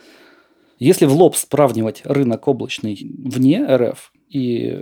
Если 0.77 1.05
в 1.05 1.13
лоб 1.13 1.35
сравнивать 1.35 2.01
рынок 2.05 2.47
облачный 2.47 2.97
вне 3.25 3.65
РФ 3.65 4.13
и 4.29 4.81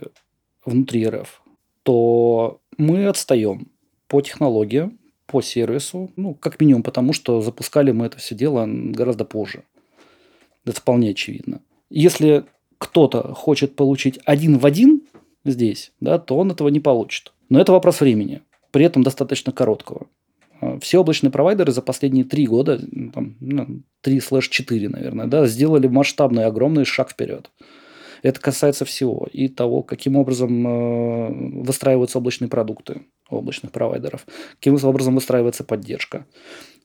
внутри 0.63 1.07
РФ, 1.07 1.41
то 1.81 2.61
мы 2.77 3.07
отстаем 3.07 3.71
по 4.07 4.21
технологиям, 4.21 4.97
по 5.25 5.41
сервису, 5.41 6.11
ну, 6.15 6.33
как 6.33 6.59
минимум 6.59 6.83
потому, 6.83 7.13
что 7.13 7.41
запускали 7.41 7.91
мы 7.91 8.05
это 8.05 8.17
все 8.17 8.33
дело 8.33 8.65
гораздо 8.67 9.25
позже. 9.25 9.63
Это 10.65 10.79
вполне 10.79 11.11
очевидно. 11.11 11.61
Если 11.89 12.45
кто-то 12.77 13.33
хочет 13.33 13.75
получить 13.75 14.19
один 14.25 14.57
в 14.57 14.65
один 14.65 15.01
здесь, 15.45 15.91
да, 15.99 16.17
то 16.17 16.37
он 16.37 16.51
этого 16.51 16.69
не 16.69 16.79
получит. 16.79 17.33
Но 17.49 17.59
это 17.59 17.71
вопрос 17.71 18.01
времени, 18.01 18.41
при 18.71 18.85
этом 18.85 19.03
достаточно 19.03 19.51
короткого. 19.51 20.07
А, 20.61 20.79
Все 20.79 20.99
облачные 20.99 21.31
провайдеры 21.31 21.71
за 21.71 21.81
последние 21.81 22.25
три 22.25 22.47
года, 22.47 22.79
там, 23.13 23.35
ну, 23.39 23.81
3 24.01 24.19
слэш 24.19 24.49
4, 24.49 24.89
наверное, 24.89 25.27
да, 25.27 25.47
сделали 25.47 25.87
масштабный, 25.87 26.45
огромный 26.45 26.85
шаг 26.85 27.11
вперед. 27.11 27.49
Это 28.21 28.39
касается 28.39 28.85
всего. 28.85 29.27
И 29.31 29.47
того, 29.47 29.83
каким 29.83 30.15
образом 30.15 30.67
э, 30.67 31.61
выстраиваются 31.63 32.17
облачные 32.17 32.49
продукты 32.49 33.01
облачных 33.29 33.71
провайдеров, 33.71 34.25
каким 34.55 34.75
образом 34.81 35.15
выстраивается 35.15 35.63
поддержка, 35.63 36.25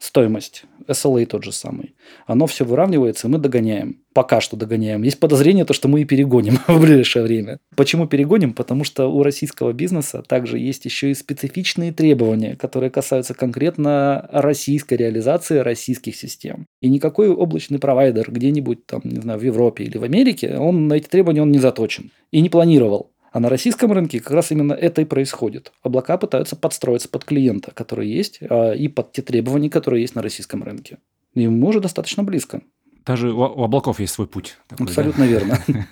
стоимость, 0.03 0.65
SLA 0.89 1.25
тот 1.27 1.45
же 1.45 1.53
самый. 1.53 1.95
Оно 2.27 2.47
все 2.49 2.65
выравнивается, 2.65 3.29
и 3.29 3.31
мы 3.31 3.39
догоняем. 3.39 4.01
Пока 4.13 4.41
что 4.41 4.57
догоняем. 4.57 5.03
Есть 5.03 5.21
подозрение, 5.21 5.65
то, 5.65 5.73
что 5.75 5.87
мы 5.87 6.03
и 6.03 6.05
перегоним 6.05 6.59
в 6.67 6.81
ближайшее 6.81 7.23
время. 7.23 7.59
Почему 7.77 8.09
перегоним? 8.09 8.53
Потому 8.53 8.83
что 8.83 9.07
у 9.07 9.23
российского 9.23 9.73
бизнеса 9.73 10.25
также 10.27 10.59
есть 10.59 10.85
еще 10.85 11.13
и 11.13 11.15
специфичные 11.15 11.93
требования, 11.93 12.57
которые 12.57 12.91
касаются 12.91 13.33
конкретно 13.33 14.29
российской 14.33 14.95
реализации 14.95 15.59
российских 15.59 16.17
систем. 16.17 16.67
И 16.81 16.89
никакой 16.89 17.29
облачный 17.29 17.79
провайдер 17.79 18.31
где-нибудь 18.31 18.85
там, 18.87 19.03
не 19.05 19.21
знаю, 19.21 19.39
в 19.39 19.43
Европе 19.45 19.85
или 19.85 19.99
в 19.99 20.03
Америке, 20.03 20.57
он 20.59 20.89
на 20.89 20.95
эти 20.95 21.07
требования 21.07 21.43
он 21.43 21.53
не 21.53 21.59
заточен 21.59 22.11
и 22.33 22.41
не 22.41 22.49
планировал. 22.49 23.13
А 23.33 23.41
на 23.41 23.49
российском 23.49 23.91
рынке 23.93 24.21
как 24.21 24.33
раз 24.33 24.51
именно 24.51 24.75
это 24.75 25.01
и 25.01 25.05
происходит. 25.07 25.73
Облака 25.83 26.19
пытаются 26.19 26.55
подстроиться 26.55 27.09
под 27.09 27.25
клиента, 27.25 27.73
который 27.73 28.09
есть, 28.09 28.39
а, 28.43 28.73
и 28.73 28.89
под 28.89 29.13
те 29.13 29.23
требования, 29.23 29.71
которые 29.71 30.03
есть 30.03 30.15
на 30.15 30.23
российском 30.23 30.63
рынке. 30.63 30.99
И 31.35 31.49
мы 31.49 31.69
уже 31.69 31.81
достаточно 31.81 32.23
близко. 32.23 32.61
Даже 33.07 33.33
у, 33.33 33.43
облаков 33.43 34.01
есть 34.01 34.13
свой 34.13 34.27
путь. 34.27 34.59
такой, 34.69 34.87
да. 34.87 34.91
Абсолютно 34.91 35.25
верно. 35.25 35.59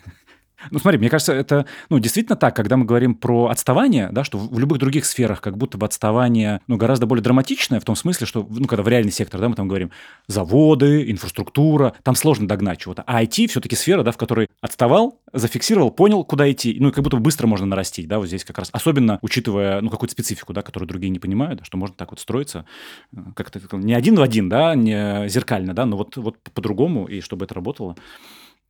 Ну, 0.71 0.79
смотри, 0.79 0.99
мне 0.99 1.09
кажется, 1.09 1.33
это 1.33 1.67
ну, 1.89 1.99
действительно 1.99 2.37
так, 2.37 2.55
когда 2.55 2.77
мы 2.77 2.85
говорим 2.85 3.15
про 3.15 3.49
отставание, 3.49 4.09
да, 4.13 4.25
что 4.25 4.39
в 4.39 4.59
любых 4.59 4.79
других 4.79 5.05
сферах 5.07 5.41
как 5.41 5.57
будто 5.57 5.79
бы 5.79 5.87
отставание 5.87 6.61
ну, 6.67 6.77
гораздо 6.77 7.07
более 7.07 7.23
драматичное, 7.23 7.81
в 7.81 7.85
том 7.85 7.97
смысле, 7.97 8.27
что, 8.27 8.47
ну, 8.49 8.67
когда 8.67 8.83
в 8.83 8.89
реальный 8.89 9.13
сектор, 9.13 9.41
да, 9.41 9.49
мы 9.49 9.55
там 9.55 9.69
говорим 9.69 9.91
заводы, 10.27 11.11
инфраструктура, 11.11 11.95
там 12.03 12.15
сложно 12.15 12.47
догнать 12.47 12.79
чего-то. 12.79 13.03
А 13.07 13.23
IT 13.23 13.49
все-таки 13.49 13.77
сфера, 13.77 14.03
да, 14.03 14.13
в 14.13 14.17
которой 14.17 14.49
отставал, 14.61 15.19
зафиксировал, 15.33 15.91
понял, 15.91 16.25
куда 16.25 16.51
идти, 16.51 16.77
ну, 16.79 16.89
и 16.89 16.93
как 16.93 17.05
будто 17.05 17.17
бы 17.17 17.23
быстро 17.23 17.47
можно 17.47 17.67
нарастить, 17.67 18.09
да, 18.09 18.19
вот 18.19 18.27
здесь 18.27 18.45
как 18.45 18.59
раз. 18.59 18.69
Особенно 18.73 19.19
учитывая, 19.23 19.81
ну, 19.81 19.91
какую-то 19.91 20.13
специфику, 20.13 20.53
да, 20.53 20.63
которую 20.63 20.89
другие 20.89 21.11
не 21.11 21.19
понимают, 21.19 21.65
что 21.65 21.79
можно 21.79 21.97
так 21.97 22.11
вот 22.11 22.21
строиться, 22.21 22.67
э, 23.15 23.19
как-то 23.35 23.61
не 23.77 23.95
один 23.95 24.17
в 24.17 24.23
один, 24.23 24.49
да, 24.49 24.75
не 24.75 25.29
зеркально, 25.29 25.75
да, 25.75 25.87
но 25.87 25.97
вот, 25.97 26.17
вот 26.17 26.37
по-другому, 26.55 27.07
и 27.07 27.21
чтобы 27.21 27.45
это 27.45 27.55
работало. 27.55 27.97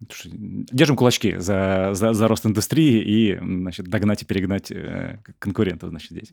Держим 0.00 0.96
кулачки 0.96 1.36
за, 1.38 1.90
за, 1.92 2.14
за 2.14 2.28
рост 2.28 2.46
индустрии 2.46 3.02
и 3.02 3.38
значит, 3.38 3.86
догнать 3.86 4.22
и 4.22 4.24
перегнать 4.24 4.70
э, 4.70 5.18
конкурентов 5.38 5.90
значит, 5.90 6.10
здесь. 6.10 6.30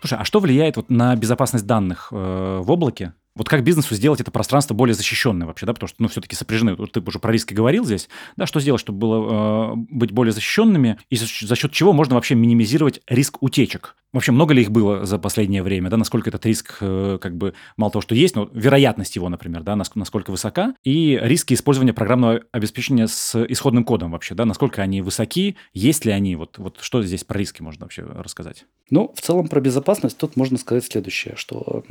Слушай, 0.00 0.18
а 0.18 0.24
что 0.24 0.40
влияет 0.40 0.76
вот 0.76 0.90
на 0.90 1.16
безопасность 1.16 1.66
данных 1.66 2.08
э, 2.12 2.16
в 2.16 2.70
облаке? 2.70 3.14
Вот 3.38 3.48
как 3.48 3.62
бизнесу 3.62 3.94
сделать 3.94 4.20
это 4.20 4.32
пространство 4.32 4.74
более 4.74 4.94
защищенное 4.94 5.46
вообще, 5.46 5.64
да, 5.64 5.72
потому 5.72 5.86
что, 5.86 6.02
ну, 6.02 6.08
все-таки 6.08 6.34
сопряжены, 6.34 6.74
вот 6.74 6.90
ты 6.90 7.00
уже 7.00 7.20
про 7.20 7.32
риски 7.32 7.54
говорил 7.54 7.84
здесь, 7.84 8.08
да, 8.36 8.46
что 8.46 8.58
сделать, 8.58 8.80
чтобы 8.80 8.98
было 8.98 9.74
э, 9.74 9.76
быть 9.90 10.10
более 10.10 10.32
защищенными, 10.32 10.98
и 11.08 11.16
за, 11.16 11.26
за 11.26 11.54
счет 11.54 11.70
чего 11.70 11.92
можно 11.92 12.16
вообще 12.16 12.34
минимизировать 12.34 13.00
риск 13.06 13.40
утечек? 13.40 13.94
Вообще, 14.12 14.32
много 14.32 14.54
ли 14.54 14.62
их 14.62 14.72
было 14.72 15.04
за 15.04 15.18
последнее 15.18 15.62
время, 15.62 15.88
да, 15.88 15.96
насколько 15.96 16.30
этот 16.30 16.44
риск, 16.46 16.78
э, 16.80 17.18
как 17.20 17.36
бы, 17.36 17.54
мало 17.76 17.92
того, 17.92 18.02
что 18.02 18.16
есть, 18.16 18.34
но 18.34 18.50
вероятность 18.52 19.14
его, 19.14 19.28
например, 19.28 19.62
да, 19.62 19.74
наск- 19.74 19.92
насколько 19.94 20.32
высока, 20.32 20.74
и 20.82 21.16
риски 21.22 21.54
использования 21.54 21.92
программного 21.92 22.42
обеспечения 22.50 23.06
с 23.06 23.40
исходным 23.46 23.84
кодом 23.84 24.10
вообще, 24.10 24.34
да, 24.34 24.46
насколько 24.46 24.82
они 24.82 25.00
высоки, 25.00 25.56
есть 25.72 26.04
ли 26.04 26.10
они, 26.10 26.34
вот, 26.34 26.58
вот 26.58 26.78
что 26.80 27.04
здесь 27.04 27.22
про 27.22 27.38
риски 27.38 27.62
можно 27.62 27.84
вообще 27.84 28.02
рассказать? 28.02 28.64
Ну, 28.90 29.12
в 29.14 29.20
целом 29.20 29.46
про 29.46 29.60
безопасность 29.60 30.18
тут 30.18 30.34
можно 30.34 30.58
сказать 30.58 30.84
следующее, 30.84 31.34
что 31.36 31.84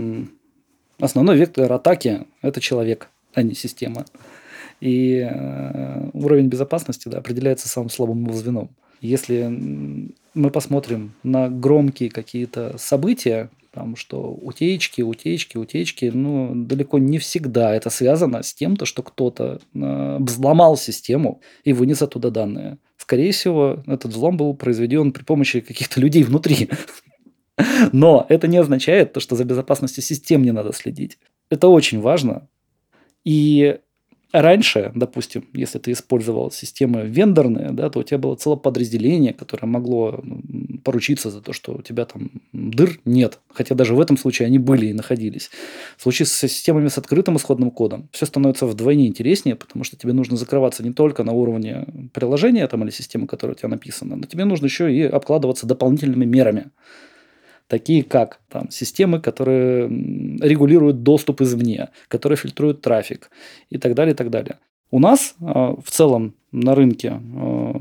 основной 1.00 1.38
вектор 1.38 1.72
атаки– 1.72 2.26
это 2.42 2.62
человек, 2.62 3.10
а 3.34 3.42
не 3.42 3.54
система. 3.54 4.06
И 4.80 5.28
э, 5.30 6.10
уровень 6.14 6.48
безопасности 6.48 7.10
да, 7.10 7.18
определяется 7.18 7.68
самым 7.68 7.90
слабым 7.90 8.24
его 8.24 8.34
звеном. 8.34 8.70
Если 9.02 9.46
мы 10.34 10.50
посмотрим 10.50 11.14
на 11.24 11.50
громкие 11.50 12.10
какие-то 12.10 12.76
события, 12.78 13.50
там, 13.72 13.96
что 13.96 14.38
утечки, 14.42 15.02
утечки, 15.02 15.58
утечки, 15.58 16.12
ну, 16.14 16.54
далеко 16.56 16.98
не 16.98 17.20
всегда 17.20 17.76
это 17.76 17.92
связано 17.92 18.42
с 18.42 18.54
тем, 18.54 18.76
то, 18.76 18.86
что 18.86 19.04
кто-то 19.04 19.60
э, 19.76 20.18
взломал 20.20 20.78
систему 20.78 21.42
и 21.64 21.74
вынес 21.74 22.02
оттуда 22.02 22.32
данные. 22.32 22.78
Скорее 22.98 23.32
всего, 23.32 23.84
этот 23.86 24.12
взлом 24.12 24.36
был 24.38 24.56
произведен 24.56 25.12
при 25.12 25.24
помощи 25.24 25.60
каких-то 25.60 26.00
людей 26.00 26.24
внутри. 26.24 26.70
Но 27.92 28.26
это 28.30 28.48
не 28.48 28.58
означает 28.58 29.14
то, 29.14 29.20
что 29.20 29.36
за 29.36 29.44
безопасностью 29.44 30.04
систем 30.04 30.44
не 30.44 30.52
надо 30.52 30.74
следить. 30.74 31.18
Это 31.50 31.68
очень 31.68 32.02
важно. 32.02 32.48
И 33.24 33.80
Раньше, 34.34 34.92
допустим, 34.94 35.46
если 35.54 35.80
ты 35.80 35.94
использовал 35.94 36.52
системы 36.52 37.04
вендорные, 37.08 37.72
да, 37.72 37.90
то 37.90 38.00
у 38.00 38.04
тебя 38.04 38.18
было 38.18 38.36
целое 38.36 38.58
подразделение, 38.58 39.34
которое 39.34 39.68
могло 39.68 40.20
ну, 40.22 40.42
поручиться 40.84 41.32
за 41.32 41.42
то, 41.42 41.54
что 41.54 41.76
у 41.76 41.82
тебя 41.82 42.04
там 42.06 42.30
дыр 42.52 43.00
нет. 43.06 43.40
Хотя 43.54 43.74
даже 43.74 43.96
в 43.96 44.02
этом 44.02 44.18
случае 44.18 44.48
они 44.48 44.60
были 44.60 44.88
и 44.88 44.94
находились. 44.94 45.50
В 45.96 46.04
случае 46.04 46.26
с 46.26 46.34
системами 46.34 46.90
с 46.90 46.98
открытым 46.98 47.38
исходным 47.38 47.72
кодом 47.72 48.10
все 48.12 48.26
становится 48.26 48.66
вдвойне 48.66 49.08
интереснее, 49.08 49.56
потому 49.56 49.86
что 49.86 49.96
тебе 49.96 50.12
нужно 50.12 50.36
закрываться 50.36 50.84
не 50.84 50.92
только 50.92 51.24
на 51.24 51.32
уровне 51.32 51.86
приложения 52.14 52.68
там, 52.68 52.84
или 52.84 52.92
системы, 52.92 53.28
которая 53.28 53.56
у 53.56 53.58
тебя 53.58 53.70
написана, 53.70 54.18
но 54.18 54.24
тебе 54.26 54.44
нужно 54.44 54.66
еще 54.66 54.94
и 54.94 55.04
обкладываться 55.04 55.66
дополнительными 55.66 56.26
мерами 56.26 56.72
такие 57.68 58.04
как 58.04 58.40
там, 58.50 58.70
системы, 58.70 59.20
которые 59.20 59.88
регулируют 60.40 61.04
доступ 61.04 61.42
извне, 61.42 61.90
которые 62.08 62.38
фильтруют 62.38 62.82
трафик 62.82 63.30
и 63.70 63.78
так 63.78 63.94
далее, 63.94 64.14
и 64.14 64.16
так 64.16 64.30
далее. 64.30 64.58
У 64.90 65.00
нас 65.00 65.36
э, 65.40 65.44
в 65.44 65.90
целом 65.90 66.36
на 66.52 66.76
рынке 66.76 67.22
э, 67.22 67.74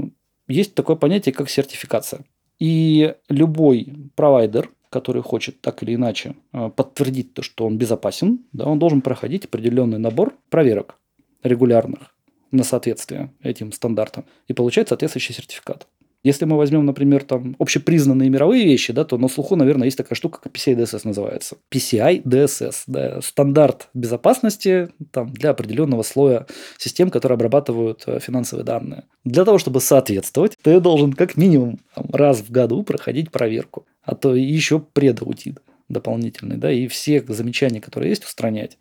есть 0.48 0.74
такое 0.74 0.96
понятие, 0.96 1.32
как 1.32 1.48
сертификация. 1.48 2.24
И 2.58 3.14
любой 3.28 3.92
провайдер, 4.14 4.70
который 4.90 5.22
хочет 5.22 5.60
так 5.60 5.82
или 5.82 5.94
иначе 5.94 6.34
э, 6.52 6.70
подтвердить 6.74 7.34
то, 7.34 7.42
что 7.42 7.66
он 7.66 7.78
безопасен, 7.78 8.40
да, 8.52 8.66
он 8.66 8.78
должен 8.78 9.02
проходить 9.02 9.44
определенный 9.44 9.98
набор 9.98 10.34
проверок 10.50 10.98
регулярных 11.42 12.14
на 12.50 12.64
соответствие 12.64 13.32
этим 13.40 13.72
стандартам 13.72 14.24
и 14.48 14.52
получать 14.52 14.88
соответствующий 14.88 15.34
сертификат. 15.34 15.86
Если 16.26 16.44
мы 16.44 16.56
возьмем, 16.56 16.84
например, 16.84 17.22
там 17.22 17.54
общепризнанные 17.60 18.28
мировые 18.30 18.64
вещи, 18.64 18.92
да, 18.92 19.04
то 19.04 19.16
на 19.16 19.28
слуху, 19.28 19.54
наверное, 19.54 19.84
есть 19.84 19.96
такая 19.96 20.16
штука, 20.16 20.40
как 20.42 20.52
PCI 20.52 20.74
DSS 20.74 21.02
называется. 21.04 21.56
PCI 21.70 22.24
DSS, 22.24 22.74
да, 22.88 23.20
стандарт 23.20 23.88
безопасности 23.94 24.88
там, 25.12 25.32
для 25.32 25.50
определенного 25.50 26.02
слоя 26.02 26.48
систем, 26.78 27.10
которые 27.10 27.36
обрабатывают 27.36 28.02
э, 28.08 28.18
финансовые 28.18 28.64
данные. 28.64 29.04
Для 29.22 29.44
того, 29.44 29.58
чтобы 29.58 29.80
соответствовать, 29.80 30.58
ты 30.60 30.80
должен 30.80 31.12
как 31.12 31.36
минимум 31.36 31.78
там, 31.94 32.06
раз 32.12 32.40
в 32.40 32.50
году 32.50 32.82
проходить 32.82 33.30
проверку, 33.30 33.86
а 34.02 34.16
то 34.16 34.34
еще 34.34 34.80
предаутит 34.80 35.62
дополнительный, 35.88 36.56
да, 36.56 36.72
и 36.72 36.88
все 36.88 37.24
замечания, 37.28 37.80
которые 37.80 38.10
есть, 38.10 38.24
устранять. 38.24 38.78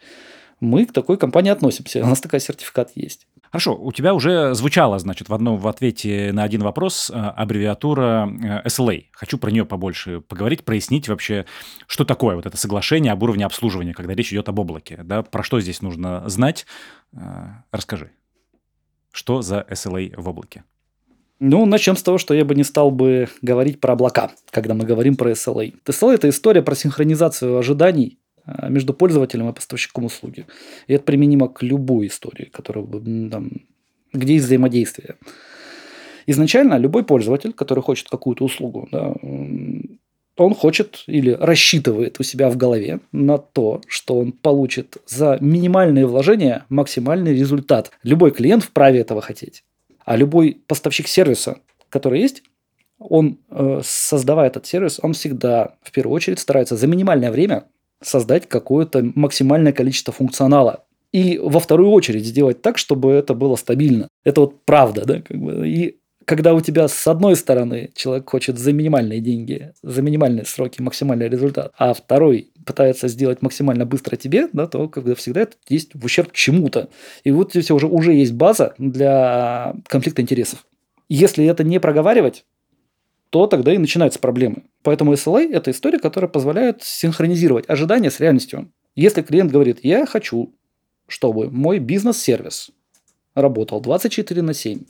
Мы 0.59 0.87
к 0.87 0.93
такой 0.93 1.19
компании 1.19 1.51
относимся, 1.51 2.01
у 2.03 2.07
нас 2.07 2.21
такой 2.21 2.39
сертификат 2.39 2.93
есть. 2.95 3.27
Хорошо, 3.55 3.77
у 3.81 3.93
тебя 3.93 4.13
уже 4.13 4.53
звучало, 4.53 4.99
значит, 4.99 5.29
в 5.29 5.33
одном 5.33 5.55
в 5.55 5.65
ответе 5.69 6.33
на 6.33 6.43
один 6.43 6.61
вопрос 6.61 7.09
э, 7.09 7.13
аббревиатура 7.13 8.27
э, 8.27 8.67
SLA. 8.67 9.05
Хочу 9.13 9.37
про 9.37 9.49
нее 9.49 9.63
побольше 9.63 10.19
поговорить, 10.19 10.65
прояснить 10.65 11.07
вообще, 11.07 11.45
что 11.87 12.03
такое 12.03 12.35
вот 12.35 12.45
это 12.45 12.57
соглашение 12.57 13.13
об 13.13 13.23
уровне 13.23 13.45
обслуживания, 13.45 13.93
когда 13.93 14.13
речь 14.13 14.33
идет 14.33 14.49
об 14.49 14.59
облаке. 14.59 14.99
Да? 15.05 15.23
Про 15.23 15.41
что 15.41 15.61
здесь 15.61 15.81
нужно 15.81 16.27
знать? 16.27 16.65
Э, 17.13 17.45
расскажи. 17.71 18.11
Что 19.13 19.41
за 19.41 19.65
SLA 19.69 20.13
в 20.17 20.27
облаке? 20.27 20.65
Ну, 21.39 21.65
начнем 21.65 21.95
с 21.95 22.03
того, 22.03 22.17
что 22.17 22.33
я 22.33 22.43
бы 22.43 22.55
не 22.55 22.65
стал 22.65 22.91
бы 22.91 23.29
говорить 23.41 23.79
про 23.79 23.93
облака, 23.93 24.31
когда 24.51 24.73
мы 24.73 24.83
говорим 24.83 25.15
про 25.15 25.31
SLA. 25.31 25.73
SLA– 25.85 26.13
это 26.15 26.27
история 26.27 26.61
про 26.61 26.75
синхронизацию 26.75 27.57
ожиданий 27.57 28.19
между 28.69 28.93
пользователем 28.93 29.49
и 29.49 29.53
поставщиком 29.53 30.05
услуги. 30.05 30.45
И 30.87 30.93
это 30.93 31.03
применимо 31.03 31.47
к 31.47 31.63
любой 31.63 32.07
истории, 32.07 32.45
которая, 32.45 32.85
там, 32.85 33.51
где 34.13 34.33
есть 34.33 34.45
взаимодействие. 34.45 35.15
Изначально 36.27 36.77
любой 36.77 37.03
пользователь, 37.03 37.53
который 37.53 37.83
хочет 37.83 38.09
какую-то 38.09 38.45
услугу, 38.45 38.87
да, 38.91 39.13
он 40.37 40.53
хочет 40.53 41.03
или 41.07 41.31
рассчитывает 41.31 42.19
у 42.19 42.23
себя 42.23 42.49
в 42.49 42.57
голове 42.57 42.99
на 43.11 43.37
то, 43.37 43.81
что 43.87 44.19
он 44.19 44.31
получит 44.33 44.97
за 45.07 45.37
минимальные 45.39 46.05
вложения 46.05 46.65
максимальный 46.69 47.33
результат. 47.33 47.91
Любой 48.03 48.31
клиент 48.31 48.63
вправе 48.63 48.99
этого 48.99 49.21
хотеть. 49.21 49.63
А 50.03 50.17
любой 50.17 50.61
поставщик 50.67 51.07
сервиса, 51.07 51.59
который 51.89 52.21
есть, 52.21 52.43
он, 52.99 53.39
э, 53.49 53.81
создавая 53.83 54.47
этот 54.47 54.65
сервис, 54.65 54.99
он 55.01 55.13
всегда 55.13 55.75
в 55.81 55.91
первую 55.91 56.15
очередь 56.15 56.39
старается 56.39 56.75
за 56.75 56.87
минимальное 56.87 57.31
время 57.31 57.65
создать 58.01 58.47
какое-то 58.47 59.11
максимальное 59.15 59.73
количество 59.73 60.13
функционала. 60.13 60.83
И 61.11 61.37
во 61.37 61.59
вторую 61.59 61.91
очередь 61.91 62.25
сделать 62.25 62.61
так, 62.61 62.77
чтобы 62.77 63.11
это 63.11 63.33
было 63.33 63.55
стабильно. 63.55 64.09
Это 64.23 64.41
вот 64.41 64.65
правда, 64.65 65.05
да, 65.05 65.21
как 65.21 65.37
бы. 65.37 65.67
И 65.67 65.99
когда 66.25 66.53
у 66.53 66.61
тебя 66.61 66.87
с 66.87 67.07
одной 67.07 67.35
стороны 67.35 67.91
человек 67.95 68.29
хочет 68.29 68.57
за 68.57 68.73
минимальные 68.73 69.21
деньги, 69.21 69.71
за 69.81 70.01
минимальные 70.01 70.45
сроки 70.45 70.81
максимальный 70.81 71.29
результат, 71.29 71.71
а 71.77 71.93
второй 71.93 72.51
пытается 72.65 73.07
сделать 73.07 73.41
максимально 73.41 73.85
быстро 73.85 74.15
тебе, 74.15 74.49
да, 74.51 74.67
то 74.67 74.89
как 74.89 75.03
бы 75.03 75.15
всегда 75.15 75.41
это 75.41 75.55
есть 75.69 75.91
в 75.93 76.03
ущерб 76.03 76.31
чему-то. 76.33 76.89
И 77.23 77.31
вот 77.31 77.51
здесь 77.51 77.71
уже, 77.71 77.87
уже 77.87 78.13
есть 78.13 78.33
база 78.33 78.73
для 78.77 79.75
конфликта 79.87 80.21
интересов. 80.21 80.65
Если 81.07 81.45
это 81.45 81.63
не 81.63 81.79
проговаривать, 81.79 82.43
то 83.35 83.47
тогда 83.47 83.73
и 83.73 83.77
начинаются 83.77 84.17
проблемы. 84.17 84.63
Поэтому 84.81 85.11
SLA– 85.11 85.51
это 85.51 85.69
история, 85.71 85.99
которая 85.99 86.29
позволяет 86.29 86.81
синхронизировать 86.83 87.69
ожидания 87.69 88.09
с 88.09 88.21
реальностью. 88.21 88.71
Если 88.95 89.23
клиент 89.23 89.51
говорит, 89.51 89.79
я 89.83 90.05
хочу, 90.05 90.55
чтобы 91.09 91.51
мой 91.51 91.79
бизнес-сервис 91.79 92.71
работал 93.33 93.81
24 93.81 94.41
на 94.41 94.53
7, 94.53 94.83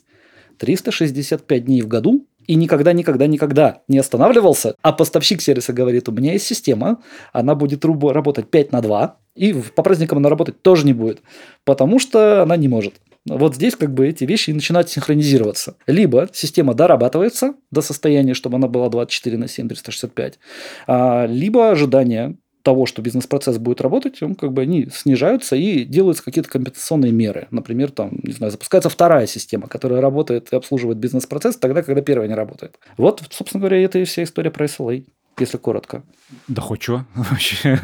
365 0.59 1.65
дней 1.65 1.81
в 1.81 1.87
году, 1.87 2.27
и 2.45 2.53
никогда, 2.53 2.93
никогда, 2.93 3.25
никогда 3.25 3.81
не 3.87 3.97
останавливался, 3.97 4.75
а 4.83 4.93
поставщик 4.93 5.41
сервиса 5.41 5.73
говорит, 5.73 6.07
у 6.07 6.11
меня 6.11 6.33
есть 6.33 6.45
система, 6.45 7.01
она 7.33 7.55
будет 7.55 7.83
работать 7.83 8.51
5 8.51 8.71
на 8.71 8.81
2, 8.81 9.17
и 9.37 9.55
по 9.75 9.81
праздникам 9.81 10.19
она 10.19 10.29
работать 10.29 10.61
тоже 10.61 10.85
не 10.85 10.93
будет, 10.93 11.23
потому 11.63 11.97
что 11.97 12.43
она 12.43 12.57
не 12.57 12.67
может. 12.67 12.93
Вот 13.27 13.55
здесь 13.55 13.75
как 13.75 13.93
бы 13.93 14.07
эти 14.07 14.23
вещи 14.23 14.51
начинают 14.51 14.89
синхронизироваться. 14.89 15.77
Либо 15.87 16.29
система 16.31 16.75
дорабатывается 16.75 17.55
до 17.71 17.81
состояния, 17.81 18.35
чтобы 18.35 18.57
она 18.57 18.67
была 18.67 18.89
24 18.89 19.37
на 19.37 19.47
7, 19.47 19.67
365, 19.67 20.39
а, 20.87 21.25
либо 21.25 21.71
ожидания 21.71 22.37
того, 22.65 22.87
что 22.87 23.01
бизнес-процесс 23.03 23.59
будет 23.59 23.79
работать, 23.79 24.21
он 24.23 24.33
как 24.33 24.51
бы 24.51 24.63
они 24.63 24.87
снижаются 24.91 25.55
и 25.55 25.85
делаются 25.85 26.23
какие-то 26.23 26.49
компенсационные 26.49 27.11
меры. 27.11 27.47
Например, 27.51 27.91
там, 27.91 28.19
не 28.23 28.33
знаю, 28.33 28.51
запускается 28.51 28.89
вторая 28.89 29.27
система, 29.27 29.67
которая 29.67 30.01
работает 30.01 30.51
и 30.51 30.55
обслуживает 30.55 30.97
бизнес-процесс 30.97 31.57
тогда, 31.57 31.83
когда 31.83 32.01
первая 32.01 32.27
не 32.27 32.33
работает. 32.33 32.79
Вот, 32.97 33.21
собственно 33.29 33.61
говоря, 33.61 33.83
это 33.83 33.99
и 33.99 34.03
вся 34.03 34.23
история 34.23 34.49
про 34.49 34.65
SLA 34.65 35.05
если 35.39 35.57
коротко. 35.57 36.03
Да 36.47 36.61
хоть 36.61 36.83
что, 36.83 37.05
вообще 37.15 37.79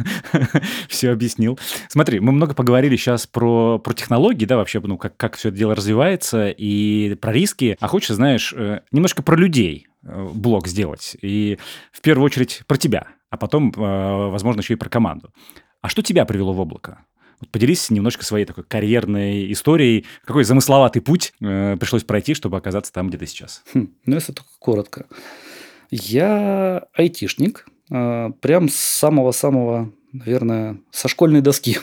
все 0.87 1.11
объяснил. 1.11 1.59
Смотри, 1.87 2.19
мы 2.19 2.31
много 2.31 2.53
поговорили 2.53 2.95
сейчас 2.95 3.27
про, 3.27 3.79
про 3.79 3.93
технологии, 3.93 4.45
да, 4.45 4.57
вообще, 4.57 4.79
ну, 4.79 4.97
как, 4.97 5.17
как 5.17 5.35
все 5.35 5.49
это 5.49 5.57
дело 5.57 5.75
развивается, 5.75 6.49
и 6.49 7.15
про 7.15 7.31
риски. 7.33 7.77
А 7.79 7.87
хочешь, 7.87 8.15
знаешь, 8.15 8.53
э, 8.55 8.81
немножко 8.91 9.23
про 9.23 9.35
людей 9.35 9.87
э, 10.03 10.29
блог 10.33 10.67
сделать. 10.67 11.15
И 11.21 11.57
в 11.91 12.01
первую 12.01 12.25
очередь 12.25 12.61
про 12.67 12.77
тебя, 12.77 13.07
а 13.29 13.37
потом, 13.37 13.71
э, 13.71 13.79
возможно, 14.29 14.61
еще 14.61 14.73
и 14.73 14.77
про 14.77 14.89
команду. 14.89 15.33
А 15.81 15.89
что 15.89 16.01
тебя 16.01 16.25
привело 16.25 16.53
в 16.53 16.59
облако? 16.59 17.05
Вот 17.41 17.49
поделись 17.49 17.89
немножко 17.89 18.23
своей 18.23 18.45
такой 18.45 18.63
карьерной 18.63 19.51
историей. 19.51 20.05
Какой 20.25 20.43
замысловатый 20.43 21.01
путь 21.01 21.33
э, 21.41 21.75
пришлось 21.79 22.03
пройти, 22.03 22.35
чтобы 22.35 22.57
оказаться 22.57 22.93
там, 22.93 23.09
где 23.09 23.17
ты 23.17 23.25
сейчас? 23.25 23.63
Хм, 23.73 23.89
ну, 24.05 24.15
если 24.15 24.31
только 24.31 24.49
коротко. 24.59 25.07
Я 25.91 26.87
айтишник, 26.93 27.67
а, 27.91 28.31
прям 28.39 28.69
с 28.69 28.75
самого-самого, 28.75 29.91
наверное, 30.13 30.79
со 30.89 31.09
школьной 31.09 31.41
доски. 31.41 31.77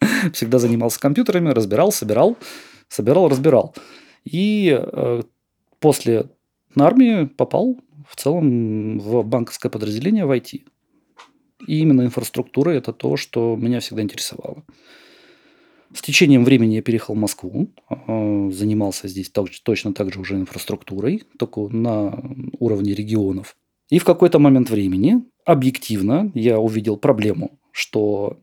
Всегда 0.32 0.60
занимался 0.60 1.00
компьютерами, 1.00 1.50
разбирал, 1.50 1.90
собирал, 1.90 2.38
собирал, 2.88 3.28
разбирал. 3.28 3.74
И 4.24 4.70
а, 4.72 5.22
после 5.80 6.30
армии 6.78 7.24
попал 7.24 7.76
в 8.08 8.14
целом 8.14 9.00
в 9.00 9.24
банковское 9.24 9.70
подразделение 9.70 10.24
в 10.24 10.30
IT. 10.30 10.62
И 11.66 11.80
именно 11.80 12.02
инфраструктура– 12.02 12.70
это 12.72 12.92
то, 12.92 13.16
что 13.16 13.56
меня 13.56 13.80
всегда 13.80 14.02
интересовало. 14.02 14.62
С 15.94 16.02
течением 16.02 16.44
времени 16.44 16.74
я 16.74 16.82
переехал 16.82 17.14
в 17.14 17.18
Москву, 17.18 17.70
а, 17.88 18.50
занимался 18.50 19.08
здесь 19.08 19.30
точно 19.30 19.94
так 19.94 20.12
же 20.12 20.20
уже 20.20 20.34
инфраструктурой, 20.34 21.22
только 21.38 21.60
на 21.68 22.22
уровне 22.58 22.94
регионов. 22.94 23.56
И 23.88 23.98
в 23.98 24.04
какой-то 24.04 24.38
момент 24.38 24.68
времени, 24.68 25.24
объективно, 25.44 26.30
я 26.34 26.58
увидел 26.58 26.98
проблему, 26.98 27.58
что 27.72 28.38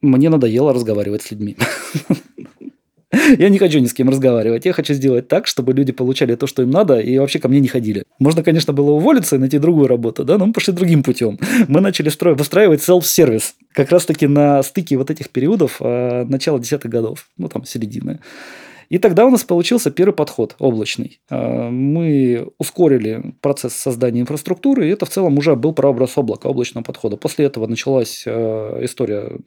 мне 0.00 0.30
надоело 0.30 0.72
разговаривать 0.72 1.22
с 1.22 1.30
людьми. 1.30 1.56
Я 3.38 3.48
не 3.48 3.58
хочу 3.58 3.78
ни 3.78 3.86
с 3.86 3.94
кем 3.94 4.08
разговаривать. 4.08 4.64
Я 4.64 4.72
хочу 4.72 4.94
сделать 4.94 5.28
так, 5.28 5.46
чтобы 5.46 5.72
люди 5.72 5.92
получали 5.92 6.34
то, 6.34 6.46
что 6.46 6.62
им 6.62 6.70
надо, 6.70 6.98
и 6.98 7.18
вообще 7.18 7.38
ко 7.38 7.48
мне 7.48 7.60
не 7.60 7.68
ходили. 7.68 8.04
Можно, 8.18 8.42
конечно, 8.42 8.72
было 8.72 8.90
уволиться 8.92 9.36
и 9.36 9.38
найти 9.38 9.58
другую 9.58 9.88
работу, 9.88 10.24
да, 10.24 10.38
но 10.38 10.46
мы 10.46 10.52
пошли 10.52 10.72
другим 10.72 11.02
путем. 11.02 11.38
Мы 11.68 11.80
начали 11.80 12.08
строить, 12.08 12.38
выстраивать 12.38 12.82
селф-сервис. 12.82 13.54
Как 13.72 13.90
раз-таки 13.90 14.26
на 14.26 14.62
стыке 14.62 14.96
вот 14.96 15.10
этих 15.10 15.30
периодов 15.30 15.76
э, 15.80 16.24
начала 16.24 16.58
десятых 16.58 16.90
годов, 16.90 17.28
ну 17.36 17.48
там 17.48 17.64
середины. 17.64 18.20
И 18.90 18.98
тогда 18.98 19.24
у 19.24 19.30
нас 19.30 19.44
получился 19.44 19.92
первый 19.92 20.12
подход 20.12 20.56
облачный. 20.58 21.20
А, 21.30 21.70
мы 21.70 22.48
ускорили 22.58 23.34
процесс 23.40 23.74
создания 23.74 24.20
инфраструктуры, 24.20 24.86
и 24.86 24.90
это 24.90 25.06
в 25.06 25.10
целом 25.10 25.38
уже 25.38 25.54
был 25.54 25.72
прообраз 25.72 26.18
облака, 26.18 26.48
облачного 26.48 26.82
подхода. 26.82 27.16
После 27.16 27.46
этого 27.46 27.68
началась 27.68 28.24
а, 28.26 28.84
история 28.84 29.38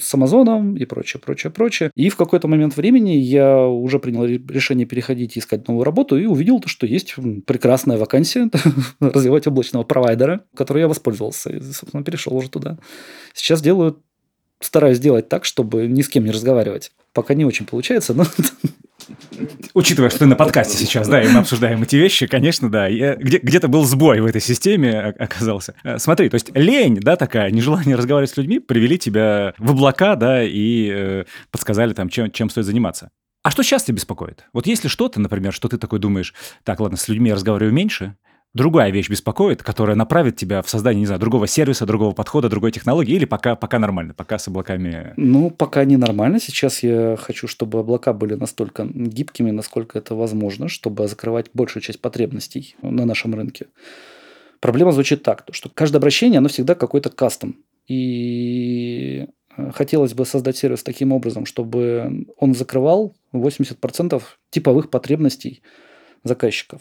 с 0.00 0.14
Амазоном 0.14 0.76
и 0.76 0.84
прочее, 0.84 1.20
прочее, 1.20 1.50
прочее. 1.50 1.90
И 1.96 2.08
в 2.08 2.16
какой-то 2.16 2.46
момент 2.46 2.76
времени 2.76 3.10
я 3.10 3.66
уже 3.66 3.98
принял 3.98 4.24
решение 4.24 4.86
переходить 4.86 5.36
и 5.36 5.40
искать 5.40 5.66
новую 5.66 5.84
работу, 5.84 6.16
и 6.16 6.26
увидел 6.26 6.60
то, 6.60 6.68
что 6.68 6.86
есть 6.86 7.16
прекрасная 7.44 7.98
вакансия 7.98 8.48
развивать 9.00 9.48
облачного 9.48 9.82
провайдера, 9.82 10.44
который 10.54 10.82
я 10.82 10.88
воспользовался. 10.88 11.50
И, 11.50 11.60
собственно, 11.60 12.04
перешел 12.04 12.36
уже 12.36 12.48
туда. 12.48 12.78
Сейчас 13.34 13.60
делаю 13.60 14.00
стараюсь 14.60 14.98
делать 14.98 15.28
так, 15.28 15.44
чтобы 15.44 15.86
ни 15.86 16.02
с 16.02 16.08
кем 16.08 16.24
не 16.24 16.30
разговаривать. 16.30 16.92
Пока 17.12 17.34
не 17.34 17.44
очень 17.44 17.66
получается, 17.66 18.14
но... 18.14 18.24
Учитывая, 19.74 20.10
что 20.10 20.20
ты 20.20 20.26
на 20.26 20.36
подкасте 20.36 20.76
сейчас, 20.76 21.08
да, 21.08 21.22
и 21.22 21.28
мы 21.28 21.40
обсуждаем 21.40 21.82
эти 21.82 21.96
вещи, 21.96 22.26
конечно, 22.26 22.70
да, 22.70 22.88
где- 22.90 23.38
где-то 23.38 23.68
был 23.68 23.84
сбой 23.84 24.20
в 24.20 24.26
этой 24.26 24.40
системе 24.40 24.98
оказался. 25.00 25.74
Э, 25.84 25.98
смотри, 25.98 26.28
то 26.28 26.34
есть 26.34 26.50
лень, 26.54 26.96
да, 27.00 27.16
такая, 27.16 27.50
нежелание 27.50 27.96
разговаривать 27.96 28.30
с 28.30 28.36
людьми 28.36 28.58
привели 28.58 28.98
тебя 28.98 29.54
в 29.58 29.70
облака, 29.72 30.16
да, 30.16 30.42
и 30.42 30.90
э, 30.92 31.24
подсказали 31.50 31.92
там, 31.92 32.08
чем, 32.08 32.30
чем 32.30 32.50
стоит 32.50 32.66
заниматься. 32.66 33.10
А 33.42 33.50
что 33.50 33.62
сейчас 33.62 33.84
тебя 33.84 33.94
беспокоит? 33.96 34.44
Вот 34.52 34.66
если 34.66 34.88
что-то, 34.88 35.20
например, 35.20 35.52
что 35.52 35.68
ты 35.68 35.78
такой 35.78 35.98
думаешь, 36.00 36.34
так, 36.64 36.80
ладно, 36.80 36.96
с 36.96 37.06
людьми 37.08 37.28
я 37.28 37.34
разговариваю 37.36 37.72
меньше, 37.72 38.16
другая 38.56 38.90
вещь 38.90 39.08
беспокоит, 39.08 39.62
которая 39.62 39.94
направит 39.94 40.36
тебя 40.36 40.62
в 40.62 40.68
создание, 40.68 41.00
не 41.00 41.06
знаю, 41.06 41.20
другого 41.20 41.46
сервиса, 41.46 41.86
другого 41.86 42.12
подхода, 42.12 42.48
другой 42.48 42.72
технологии, 42.72 43.14
или 43.14 43.26
пока, 43.26 43.54
пока 43.54 43.78
нормально, 43.78 44.14
пока 44.14 44.38
с 44.38 44.48
облаками? 44.48 45.12
Ну, 45.16 45.50
пока 45.50 45.84
не 45.84 45.96
нормально. 45.96 46.40
Сейчас 46.40 46.82
я 46.82 47.16
хочу, 47.16 47.46
чтобы 47.46 47.78
облака 47.78 48.12
были 48.12 48.34
настолько 48.34 48.84
гибкими, 48.84 49.50
насколько 49.50 49.98
это 49.98 50.14
возможно, 50.14 50.68
чтобы 50.68 51.06
закрывать 51.06 51.46
большую 51.54 51.82
часть 51.82 52.00
потребностей 52.00 52.74
на 52.82 53.04
нашем 53.04 53.34
рынке. 53.34 53.66
Проблема 54.60 54.92
звучит 54.92 55.22
так, 55.22 55.44
что 55.52 55.68
каждое 55.68 55.98
обращение, 55.98 56.38
оно 56.38 56.48
всегда 56.48 56.74
какой-то 56.74 57.10
кастом. 57.10 57.56
И 57.86 59.26
э, 59.56 59.70
хотелось 59.72 60.14
бы 60.14 60.24
создать 60.24 60.56
сервис 60.56 60.82
таким 60.82 61.12
образом, 61.12 61.46
чтобы 61.46 62.26
он 62.38 62.54
закрывал 62.54 63.14
80% 63.32 64.22
типовых 64.50 64.90
потребностей 64.90 65.62
заказчиков. 66.24 66.80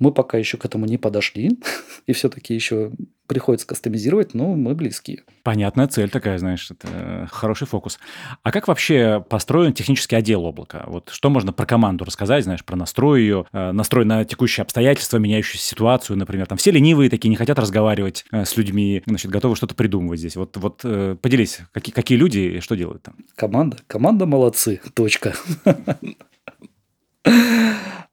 Мы 0.00 0.12
пока 0.12 0.38
еще 0.38 0.56
к 0.56 0.64
этому 0.64 0.86
не 0.86 0.98
подошли, 0.98 1.60
и 2.06 2.12
все-таки 2.12 2.54
еще 2.54 2.90
приходится 3.30 3.64
кастомизировать, 3.64 4.34
но 4.34 4.56
мы 4.56 4.74
близки. 4.74 5.20
Понятная 5.44 5.86
цель 5.86 6.10
такая, 6.10 6.36
знаешь, 6.38 6.68
это 6.68 7.28
хороший 7.30 7.68
фокус. 7.68 8.00
А 8.42 8.50
как 8.50 8.66
вообще 8.66 9.24
построен 9.28 9.72
технический 9.72 10.16
отдел 10.16 10.44
облака? 10.44 10.82
Вот 10.88 11.10
что 11.12 11.30
можно 11.30 11.52
про 11.52 11.64
команду 11.64 12.04
рассказать, 12.04 12.42
знаешь, 12.42 12.64
про 12.64 12.74
настрой 12.74 13.20
ее, 13.20 13.46
э, 13.52 13.70
настрой 13.70 14.04
на 14.04 14.24
текущие 14.24 14.62
обстоятельства, 14.62 15.18
меняющуюся 15.18 15.64
ситуацию, 15.64 16.16
например, 16.16 16.46
там 16.46 16.58
все 16.58 16.72
ленивые 16.72 17.08
такие, 17.08 17.28
не 17.28 17.36
хотят 17.36 17.60
разговаривать 17.60 18.24
э, 18.32 18.44
с 18.44 18.56
людьми, 18.56 19.04
значит, 19.06 19.30
готовы 19.30 19.54
что-то 19.54 19.76
придумывать 19.76 20.18
здесь. 20.18 20.34
Вот, 20.34 20.56
вот 20.56 20.80
э, 20.82 21.16
поделись, 21.20 21.60
какие, 21.70 21.94
какие 21.94 22.18
люди 22.18 22.38
и 22.40 22.60
что 22.60 22.74
делают 22.74 23.04
там? 23.04 23.14
Команда? 23.36 23.76
Команда 23.86 24.26
молодцы, 24.26 24.80
точка. 24.94 25.34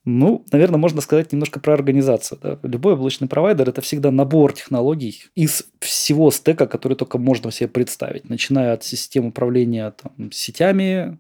Ну, 0.10 0.46
наверное, 0.54 0.78
можно 0.78 1.02
сказать 1.02 1.34
немножко 1.34 1.60
про 1.60 1.74
организацию. 1.74 2.40
Да? 2.42 2.58
Любой 2.64 2.94
облачный 2.94 3.28
провайдер– 3.28 3.68
это 3.70 3.82
всегда 3.82 4.10
набор 4.10 4.54
технологий 4.54 5.26
из 5.36 5.66
всего 5.82 6.32
стека, 6.32 6.66
который 6.66 6.94
только 6.94 7.18
можно 7.18 7.52
себе 7.52 7.68
представить. 7.68 8.30
Начиная 8.30 8.72
от 8.72 8.86
систем 8.86 9.26
управления 9.26 9.94
там, 10.02 10.32
сетями, 10.32 11.18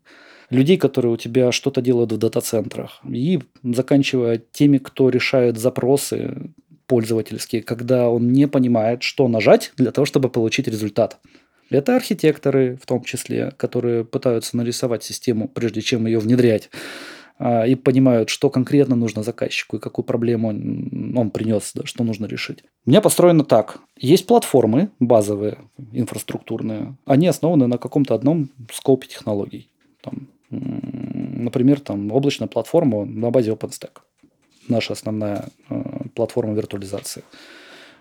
людей, 0.49 0.77
которые 0.77 1.11
у 1.11 1.17
тебя 1.17 1.51
что-то 1.51 1.81
делают 1.81 2.13
в 2.13 2.17
дата-центрах, 2.17 3.01
и 3.03 3.41
заканчивая 3.61 4.41
теми, 4.53 4.77
кто 4.77 5.09
решает 5.09 5.57
запросы 5.57 6.53
пользовательские, 6.85 7.63
когда 7.63 8.09
он 8.09 8.31
не 8.31 8.47
понимает, 8.47 9.03
что 9.03 9.27
нажать 9.27 9.73
для 9.75 9.91
того, 9.91 10.05
чтобы 10.05 10.29
получить 10.29 10.69
результат. 10.69 11.17
Это 11.69 11.97
архитекторы 11.97 12.79
в 12.81 12.85
том 12.85 13.03
числе, 13.03 13.51
которые 13.57 14.05
пытаются 14.05 14.55
нарисовать 14.55 15.03
систему, 15.03 15.49
прежде 15.49 15.81
чем 15.81 16.05
ее 16.05 16.19
внедрять. 16.19 16.69
А, 17.39 17.67
и 17.67 17.75
понимают, 17.75 18.29
что 18.29 18.49
конкретно 18.49 18.95
нужно 18.95 19.23
заказчику 19.23 19.77
и 19.77 19.79
какую 19.79 20.05
проблему 20.05 20.49
он, 20.49 21.13
он 21.15 21.29
принес, 21.29 21.71
да, 21.75 21.85
что 21.85 22.03
нужно 22.03 22.25
решить. 22.25 22.63
У 22.85 22.89
меня 22.89 23.01
построено 23.01 23.43
так. 23.43 23.79
Есть 23.95 24.25
платформы 24.25 24.89
базовые, 24.99 25.59
инфраструктурные. 25.91 26.95
Они 27.05 27.27
основаны 27.27 27.67
на 27.67 27.77
каком-то 27.77 28.15
одном 28.15 28.49
скопе 28.71 29.07
технологий. 29.07 29.69
Там, 30.01 30.27
например, 30.49 31.79
там 31.79 32.11
облачная 32.11 32.47
платформа 32.47 33.05
на 33.05 33.29
базе 33.29 33.51
OpenStack. 33.51 33.99
Наша 34.67 34.93
основная 34.93 35.45
э, 35.69 35.83
платформа 36.15 36.53
виртуализации. 36.53 37.23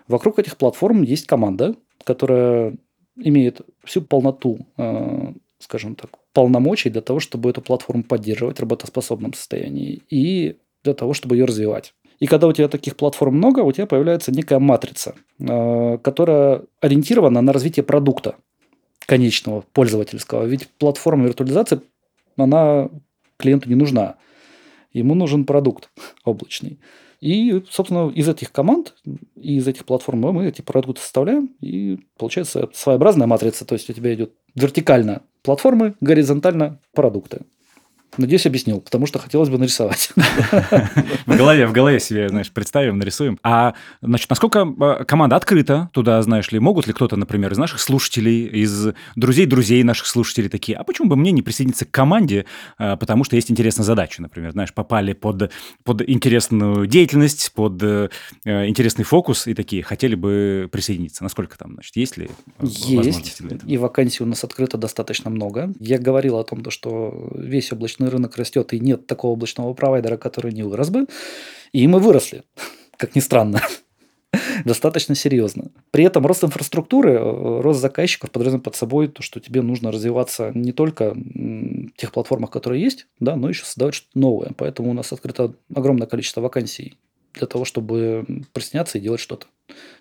Вокруг 0.07 0.39
этих 0.39 0.57
платформ 0.57 1.03
есть 1.03 1.27
команда, 1.27 1.75
которая 2.03 2.75
имеет 3.15 3.61
всю 3.83 4.01
полноту, 4.01 4.65
э, 4.77 5.33
скажем 5.59 5.95
так, 5.95 6.09
полномочий 6.37 6.91
для 6.91 7.01
того, 7.01 7.19
чтобы 7.19 7.49
эту 7.49 7.63
платформу 7.63 8.03
поддерживать 8.03 8.57
в 8.57 8.59
работоспособном 8.59 9.33
состоянии 9.33 10.03
и 10.11 10.57
для 10.83 10.93
того, 10.93 11.15
чтобы 11.15 11.35
ее 11.35 11.45
развивать. 11.45 11.95
И 12.19 12.27
когда 12.27 12.45
у 12.45 12.53
тебя 12.53 12.67
таких 12.67 12.95
платформ 12.95 13.37
много, 13.37 13.61
у 13.61 13.71
тебя 13.71 13.87
появляется 13.87 14.31
некая 14.31 14.59
матрица, 14.59 15.15
э, 15.39 15.97
которая 15.97 16.61
ориентирована 16.79 17.41
на 17.41 17.53
развитие 17.53 17.83
продукта 17.83 18.35
конечного, 19.07 19.63
пользовательского. 19.73 20.45
Ведь 20.45 20.67
платформа 20.77 21.25
виртуализации, 21.25 21.81
она 22.37 22.91
клиенту 23.37 23.69
не 23.69 23.75
нужна. 23.75 24.17
Ему 24.93 25.15
нужен 25.15 25.43
продукт 25.43 25.89
облачный. 26.23 26.77
И, 27.19 27.63
собственно, 27.69 28.09
из 28.09 28.29
этих 28.29 28.51
команд 28.51 28.95
и 29.35 29.57
из 29.57 29.67
этих 29.67 29.85
платформ 29.85 30.19
мы 30.19 30.47
эти 30.47 30.61
продукты 30.61 31.01
составляем, 31.01 31.55
и 31.61 31.99
получается 32.17 32.69
своеобразная 32.73 33.27
матрица. 33.27 33.65
То 33.65 33.73
есть 33.73 33.89
у 33.89 33.93
тебя 33.93 34.13
идет 34.13 34.33
вертикально 34.55 35.23
платформы, 35.41 35.95
горизонтально 36.01 36.79
продукты. 36.93 37.41
Надеюсь, 38.17 38.45
объяснил, 38.45 38.81
потому 38.81 39.05
что 39.05 39.19
хотелось 39.19 39.49
бы 39.49 39.57
нарисовать. 39.57 40.11
В 41.25 41.35
голове, 41.35 41.67
в 41.67 41.71
голове 41.71 41.99
себе, 41.99 42.29
знаешь, 42.29 42.51
представим, 42.51 42.97
нарисуем. 42.97 43.37
А, 43.43 43.73
значит, 44.01 44.29
насколько 44.29 44.61
а, 44.61 45.03
команда 45.03 45.35
открыта 45.35 45.89
туда, 45.93 46.21
знаешь 46.21 46.51
ли, 46.51 46.59
могут 46.59 46.87
ли 46.87 46.93
кто-то, 46.93 47.15
например, 47.15 47.51
из 47.51 47.57
наших 47.57 47.79
слушателей, 47.79 48.45
из 48.45 48.93
друзей-друзей 49.15 49.83
наших 49.83 50.07
слушателей 50.07 50.49
такие, 50.49 50.77
а 50.77 50.83
почему 50.83 51.09
бы 51.09 51.15
мне 51.15 51.31
не 51.31 51.41
присоединиться 51.41 51.85
к 51.85 51.91
команде, 51.91 52.45
а, 52.77 52.95
потому 52.95 53.23
что 53.23 53.35
есть 53.35 53.51
интересная 53.51 53.85
задача, 53.85 54.21
например, 54.21 54.51
знаешь, 54.51 54.73
попали 54.73 55.13
под, 55.13 55.51
под 55.83 56.07
интересную 56.07 56.87
деятельность, 56.87 57.51
под 57.53 57.81
э, 57.83 58.09
интересный 58.45 59.03
фокус 59.03 59.47
и 59.47 59.53
такие, 59.53 59.83
хотели 59.83 60.15
бы 60.15 60.69
присоединиться. 60.71 61.23
Насколько 61.23 61.57
там, 61.57 61.73
значит, 61.73 61.95
есть 61.95 62.17
ли 62.17 62.29
Есть, 62.61 63.41
и 63.65 63.77
вакансий 63.77 64.23
у 64.23 64.25
нас 64.25 64.43
открыто 64.43 64.77
достаточно 64.77 65.29
много. 65.29 65.73
Я 65.79 65.97
говорил 65.97 66.37
о 66.37 66.43
том, 66.43 66.69
что 66.69 67.31
весь 67.35 67.71
облачный 67.71 68.06
облачный 68.07 68.11
рынок 68.11 68.37
растет, 68.37 68.73
и 68.73 68.79
нет 68.79 69.07
такого 69.07 69.33
облачного 69.33 69.73
провайдера, 69.73 70.17
который 70.17 70.51
не 70.53 70.63
вырос 70.63 70.89
бы. 70.89 71.07
И 71.73 71.87
мы 71.87 71.99
выросли, 71.99 72.43
как 72.97 73.15
ни 73.15 73.19
странно 73.19 73.61
достаточно 74.65 75.15
серьезно. 75.15 75.71
При 75.91 76.03
этом 76.03 76.25
рост 76.25 76.43
инфраструктуры, 76.43 77.13
э, 77.13 77.61
рост 77.61 77.79
заказчиков 77.79 78.31
подразумевает 78.31 78.63
под 78.63 78.75
собой 78.75 79.07
то, 79.07 79.21
что 79.21 79.39
тебе 79.39 79.61
нужно 79.61 79.91
развиваться 79.91 80.51
не 80.53 80.71
только 80.71 81.13
в 81.13 81.97
тех 81.97 82.11
платформах, 82.11 82.49
которые 82.49 82.83
есть, 82.83 83.07
да, 83.19 83.35
но 83.35 83.49
еще 83.49 83.65
создавать 83.65 83.95
что-то 83.95 84.19
новое. 84.19 84.51
Поэтому 84.57 84.91
у 84.91 84.93
нас 84.93 85.13
открыто 85.13 85.53
огромное 85.73 86.07
количество 86.07 86.41
вакансий 86.41 86.97
для 87.33 87.47
того, 87.47 87.65
чтобы 87.65 88.25
присняться 88.53 88.97
и 88.97 89.01
делать 89.01 89.19
что-то. 89.19 89.47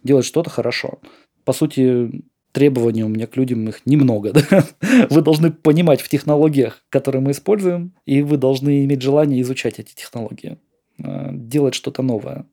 Делать 0.03 0.25
что-то 0.25 0.51
хорошо. 0.51 1.01
По 1.45 1.53
сути, 1.53 2.23
требований 2.57 3.05
у 3.05 3.09
меня 3.09 3.27
к 3.27 3.37
людям 3.37 3.69
их 3.69 3.83
немного. 3.85 4.33
Да? 4.51 4.64
Вы 5.11 5.21
должны 5.21 5.51
понимать 5.51 6.01
в 6.01 6.09
технологиях, 6.09 6.83
которые 6.88 7.21
мы 7.21 7.33
используем, 7.33 7.92
и 8.07 8.23
вы 8.23 8.38
должны 8.38 8.85
иметь 8.87 9.03
желание 9.03 9.42
изучать 9.42 9.79
эти 9.79 9.95
технологии, 9.95 10.57
э, 10.99 11.29
делать 11.33 11.75
что-то 11.75 12.03
новое, 12.03 12.47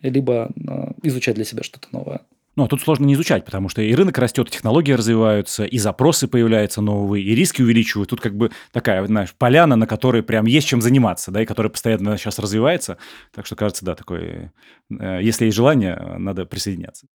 либо 0.00 0.48
э, 0.54 0.92
изучать 1.02 1.34
для 1.34 1.44
себя 1.44 1.64
что-то 1.64 1.88
новое. 1.90 2.20
Ну, 2.54 2.64
а 2.64 2.68
тут 2.68 2.80
сложно 2.82 3.04
не 3.04 3.14
изучать, 3.14 3.44
потому 3.44 3.68
что 3.68 3.82
и 3.82 3.92
рынок 3.94 4.16
растет, 4.18 4.48
и 4.48 4.50
технологии 4.52 4.92
развиваются, 4.92 5.64
и 5.64 5.78
запросы 5.78 6.28
появляются 6.28 6.80
новые, 6.80 7.24
и 7.24 7.34
риски 7.34 7.62
увеличивают. 7.62 8.10
Тут 8.10 8.20
как 8.20 8.36
бы 8.36 8.52
такая, 8.72 9.04
знаешь, 9.06 9.34
поляна, 9.36 9.74
на 9.74 9.88
которой 9.88 10.22
прям 10.22 10.46
есть 10.46 10.68
чем 10.68 10.80
заниматься, 10.80 11.32
да, 11.32 11.42
и 11.42 11.46
которая 11.46 11.70
постоянно 11.70 12.16
сейчас 12.16 12.38
развивается. 12.38 12.98
Так 13.34 13.46
что, 13.46 13.56
кажется, 13.56 13.84
да, 13.84 13.96
такое, 13.96 14.52
э, 14.90 15.18
если 15.20 15.46
есть 15.46 15.56
желание, 15.56 16.16
надо 16.18 16.46
присоединяться. 16.46 17.06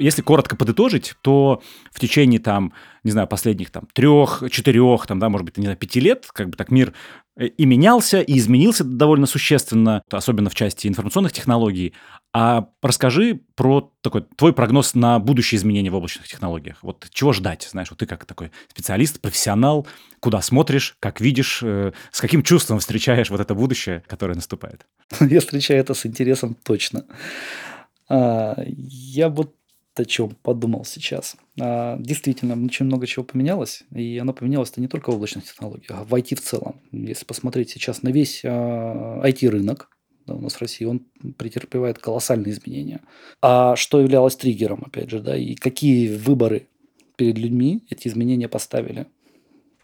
Если 0.00 0.22
коротко 0.22 0.56
подытожить, 0.56 1.14
то 1.22 1.62
в 1.92 2.00
течение 2.00 2.40
там, 2.40 2.72
не 3.04 3.10
знаю, 3.10 3.28
последних 3.28 3.70
там 3.70 3.86
трех, 3.92 4.42
четырех, 4.50 5.06
там, 5.06 5.18
да, 5.18 5.28
может 5.28 5.44
быть, 5.44 5.58
не 5.58 5.64
знаю, 5.64 5.76
пяти 5.76 6.00
лет, 6.00 6.28
как 6.32 6.50
бы 6.50 6.56
так 6.56 6.70
мир 6.70 6.92
э, 7.36 7.46
и 7.46 7.66
менялся, 7.66 8.20
и 8.20 8.38
изменился 8.38 8.84
довольно 8.84 9.26
существенно, 9.26 10.02
особенно 10.10 10.50
в 10.50 10.54
части 10.54 10.88
информационных 10.88 11.32
технологий. 11.32 11.94
А 12.32 12.68
расскажи 12.80 13.40
про 13.56 13.92
такой 14.02 14.22
твой 14.36 14.52
прогноз 14.52 14.94
на 14.94 15.18
будущие 15.18 15.58
изменения 15.58 15.90
в 15.90 15.94
облачных 15.96 16.28
технологиях. 16.28 16.78
Вот 16.82 17.08
чего 17.10 17.32
ждать, 17.32 17.68
знаешь, 17.70 17.90
вот 17.90 17.98
ты 17.98 18.06
как 18.06 18.24
такой 18.24 18.52
специалист, 18.68 19.20
профессионал, 19.20 19.86
куда 20.20 20.40
смотришь, 20.40 20.96
как 21.00 21.20
видишь, 21.20 21.60
э, 21.62 21.92
с 22.12 22.20
каким 22.20 22.42
чувством 22.42 22.78
встречаешь 22.78 23.30
вот 23.30 23.40
это 23.40 23.54
будущее, 23.54 24.02
которое 24.06 24.34
наступает? 24.34 24.86
Я 25.20 25.40
встречаю 25.40 25.80
это 25.80 25.94
с 25.94 26.06
интересом 26.06 26.56
точно. 26.62 27.04
А, 28.10 28.56
я 28.66 29.28
вот 30.00 30.06
о 30.06 30.10
чем 30.10 30.30
подумал 30.42 30.84
сейчас. 30.84 31.36
А, 31.60 31.96
действительно, 31.98 32.62
очень 32.64 32.86
много 32.86 33.06
чего 33.06 33.24
поменялось, 33.24 33.84
и 33.94 34.18
оно 34.18 34.32
поменялось-то 34.32 34.80
не 34.80 34.88
только 34.88 35.10
в 35.10 35.14
облачных 35.14 35.44
технологиях, 35.44 35.90
а 35.90 36.04
в 36.04 36.14
IT 36.14 36.36
в 36.36 36.40
целом. 36.40 36.80
Если 36.92 37.24
посмотреть 37.24 37.70
сейчас 37.70 38.02
на 38.02 38.08
весь 38.08 38.44
IT-рынок, 38.44 39.88
а, 39.90 39.94
да, 40.26 40.34
у 40.34 40.40
нас 40.40 40.54
в 40.54 40.60
России, 40.60 40.84
он 40.84 41.00
претерпевает 41.36 41.98
колоссальные 41.98 42.52
изменения. 42.52 43.00
А 43.42 43.76
что 43.76 44.00
являлось 44.00 44.36
триггером, 44.36 44.84
опять 44.86 45.10
же, 45.10 45.20
да, 45.20 45.36
и 45.36 45.54
какие 45.54 46.14
выборы 46.16 46.68
перед 47.16 47.38
людьми 47.38 47.84
эти 47.90 48.08
изменения 48.08 48.48
поставили? 48.48 49.06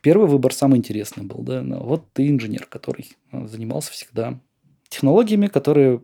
Первый 0.03 0.29
выбор 0.29 0.53
самый 0.53 0.79
интересный 0.79 1.25
был, 1.25 1.43
да, 1.43 1.63
вот 1.63 2.13
ты 2.13 2.29
инженер, 2.29 2.67
который 2.67 3.17
занимался 3.33 3.93
всегда 3.93 4.41
технологиями, 4.89 5.49
которые 5.49 6.03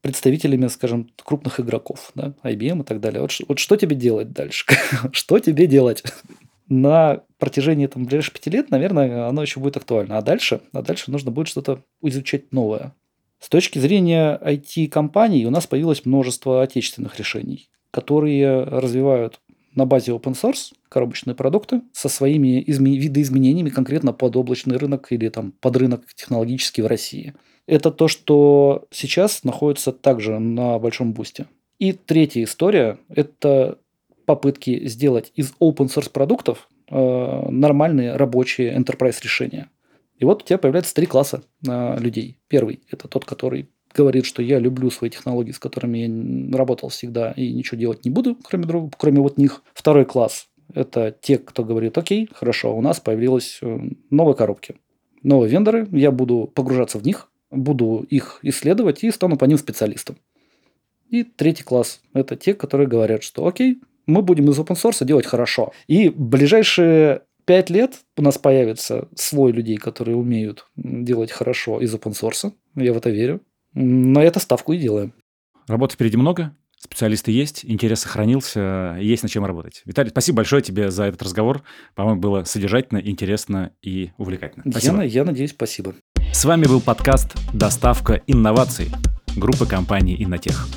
представителями, 0.00 0.66
скажем, 0.68 1.10
крупных 1.22 1.60
игроков, 1.60 2.12
да, 2.14 2.34
IBM 2.42 2.82
и 2.82 2.84
так 2.84 3.00
далее. 3.00 3.20
Вот, 3.22 3.32
вот 3.48 3.58
что 3.58 3.76
тебе 3.76 3.96
делать 3.96 4.32
дальше? 4.32 4.64
что 5.12 5.38
тебе 5.38 5.66
делать? 5.66 6.04
На 6.68 7.22
протяжении 7.38 7.86
там, 7.86 8.04
ближайших 8.04 8.34
пяти 8.34 8.50
лет, 8.50 8.70
наверное, 8.70 9.28
оно 9.28 9.42
еще 9.42 9.60
будет 9.60 9.76
актуально. 9.76 10.18
А 10.18 10.22
дальше, 10.22 10.60
а 10.72 10.82
дальше 10.82 11.10
нужно 11.10 11.30
будет 11.30 11.48
что-то 11.48 11.82
изучать 12.02 12.52
новое. 12.52 12.94
С 13.38 13.48
точки 13.48 13.78
зрения 13.78 14.40
IT-компаний 14.42 15.46
у 15.46 15.50
нас 15.50 15.66
появилось 15.66 16.04
множество 16.04 16.62
отечественных 16.62 17.18
решений, 17.18 17.68
которые 17.90 18.64
развивают 18.64 19.40
на 19.74 19.84
базе 19.84 20.12
open 20.12 20.32
source 20.32 20.72
коробочные 20.88 21.34
продукты 21.34 21.82
со 21.92 22.08
своими 22.08 22.62
изме- 22.62 22.96
видоизменениями 22.96 23.68
конкретно 23.68 24.12
под 24.12 24.34
облачный 24.36 24.78
рынок 24.78 25.08
или 25.10 25.28
там, 25.28 25.52
под 25.60 25.76
рынок 25.76 26.04
технологический 26.14 26.82
в 26.82 26.86
России– 26.86 27.34
это 27.66 27.90
то, 27.90 28.08
что 28.08 28.86
сейчас 28.90 29.44
находится 29.44 29.92
также 29.92 30.38
на 30.38 30.78
большом 30.78 31.12
бусте. 31.12 31.46
И 31.78 31.92
третья 31.92 32.42
история– 32.44 32.98
это 33.08 33.78
попытки 34.24 34.86
сделать 34.86 35.32
из 35.34 35.52
open 35.60 35.86
source 35.86 36.10
продуктов 36.10 36.68
э, 36.88 37.48
нормальные 37.50 38.16
рабочие 38.16 38.76
enterprise 38.76 39.22
решения. 39.22 39.70
И 40.18 40.24
вот 40.24 40.42
у 40.42 40.46
тебя 40.46 40.58
появляется 40.58 40.94
три 40.94 41.06
класса 41.06 41.42
э, 41.66 41.98
людей. 41.98 42.38
Первый– 42.48 42.80
это 42.90 43.08
тот, 43.08 43.24
который 43.24 43.68
говорит, 43.94 44.26
что 44.26 44.42
я 44.42 44.58
люблю 44.58 44.90
свои 44.90 45.10
технологии, 45.10 45.52
с 45.52 45.58
которыми 45.58 45.98
я 45.98 46.56
работал 46.56 46.88
всегда 46.88 47.32
и 47.32 47.52
ничего 47.52 47.78
делать 47.78 48.04
не 48.04 48.10
буду, 48.10 48.36
кроме, 48.42 48.64
друг, 48.64 48.92
кроме 48.96 49.20
вот 49.20 49.38
них. 49.38 49.62
Второй 49.74 50.04
класс– 50.04 50.48
это 50.74 51.14
те, 51.20 51.38
кто 51.38 51.64
говорит, 51.64 51.98
окей, 51.98 52.28
хорошо, 52.32 52.76
у 52.76 52.80
нас 52.80 53.00
появились 53.00 53.58
э, 53.60 53.78
новые 54.10 54.34
коробки, 54.34 54.76
новые 55.22 55.50
вендоры, 55.50 55.88
я 55.92 56.10
буду 56.10 56.50
погружаться 56.54 56.98
в 56.98 57.04
них, 57.04 57.30
буду 57.50 58.06
их 58.08 58.38
исследовать 58.42 59.04
и 59.04 59.10
стану 59.10 59.36
по 59.36 59.44
ним 59.44 59.58
специалистом. 59.58 60.16
И 61.08 61.22
третий 61.24 61.62
класс– 61.62 62.00
это 62.12 62.36
те, 62.36 62.54
которые 62.54 62.88
говорят, 62.88 63.22
что 63.22 63.46
окей, 63.46 63.80
мы 64.06 64.22
будем 64.22 64.50
из 64.50 64.58
open 64.58 64.76
source 64.76 65.04
делать 65.04 65.26
хорошо. 65.26 65.72
И 65.86 66.08
ближайшие 66.08 67.22
пять 67.44 67.70
лет 67.70 68.00
у 68.16 68.22
нас 68.22 68.38
появится 68.38 69.08
слой 69.14 69.52
людей, 69.52 69.76
которые 69.76 70.16
умеют 70.16 70.66
делать 70.76 71.30
хорошо 71.30 71.80
из 71.80 71.94
open 71.94 72.12
source. 72.12 72.52
Я 72.74 72.92
в 72.92 72.96
это 72.96 73.10
верю. 73.10 73.40
На 73.74 74.22
это 74.22 74.40
ставку 74.40 74.72
и 74.72 74.78
делаем. 74.78 75.12
Работы 75.68 75.94
впереди 75.94 76.16
много, 76.16 76.54
специалисты 76.78 77.30
есть, 77.32 77.64
интерес 77.64 78.00
сохранился, 78.00 78.96
есть 79.00 79.22
над 79.22 79.32
чем 79.32 79.44
работать. 79.44 79.82
Виталий, 79.84 80.10
спасибо 80.10 80.36
большое 80.36 80.62
тебе 80.62 80.90
за 80.90 81.04
этот 81.04 81.22
разговор. 81.22 81.62
По-моему, 81.94 82.20
было 82.20 82.44
содержательно, 82.44 82.98
интересно 82.98 83.72
и 83.82 84.10
увлекательно. 84.18 84.64
Спасибо. 84.70 84.98
Я, 84.98 85.04
я 85.04 85.24
надеюсь, 85.24 85.50
спасибо. 85.50 85.94
С 86.32 86.44
вами 86.44 86.66
был 86.66 86.80
подкаст 86.80 87.34
«Доставка 87.52 88.22
инноваций» 88.26 88.90
группы 89.36 89.66
компании 89.66 90.22
«Иннотех». 90.22 90.68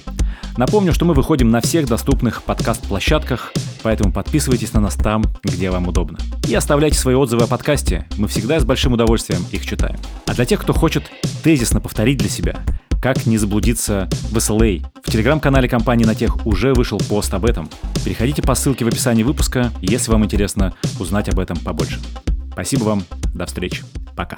Напомню, 0.58 0.94
что 0.94 1.06
мы 1.06 1.14
выходим 1.14 1.50
на 1.52 1.62
всех 1.62 1.88
доступных 1.88 2.44
подкаст-площадках, 2.44 3.54
поэтому 3.82 4.12
подписывайтесь 4.12 4.74
на 4.74 4.82
нас 4.82 4.96
там, 4.96 5.24
где 5.44 5.70
вам 5.70 5.88
удобно. 5.88 6.18
И 6.48 6.54
оставляйте 6.54 6.98
свои 6.98 7.16
отзывы 7.16 7.44
о 7.44 7.48
подкасте, 7.48 8.08
мы 8.18 8.28
всегда 8.28 8.60
с 8.60 8.66
большим 8.66 8.94
удовольствием 8.94 9.42
их 9.52 9.66
читаем. 9.66 9.98
А 10.26 10.34
для 10.34 10.46
тех, 10.46 10.62
кто 10.62 10.74
хочет 10.74 11.04
тезисно 11.44 11.80
повторить 11.80 12.18
для 12.18 12.30
себя, 12.30 12.60
как 13.02 13.26
не 13.26 13.38
заблудиться 13.38 14.10
в 14.32 14.38
SLA, 14.38 14.86
в 15.04 15.12
телеграм-канале 15.12 15.70
компании 15.70 16.06
«Натех» 16.06 16.46
уже 16.46 16.74
вышел 16.74 17.00
пост 17.00 17.34
об 17.34 17.46
этом. 17.46 17.70
Переходите 18.04 18.42
по 18.42 18.56
ссылке 18.56 18.86
в 18.86 18.88
описании 18.88 19.24
выпуска, 19.24 19.72
если 19.82 20.12
вам 20.12 20.26
интересно 20.26 20.74
узнать 21.00 21.30
об 21.30 21.40
этом 21.40 21.58
побольше. 21.58 22.00
Спасибо 22.52 22.84
вам, 22.84 23.04
до 23.34 23.46
встречи, 23.46 23.84
пока. 24.16 24.38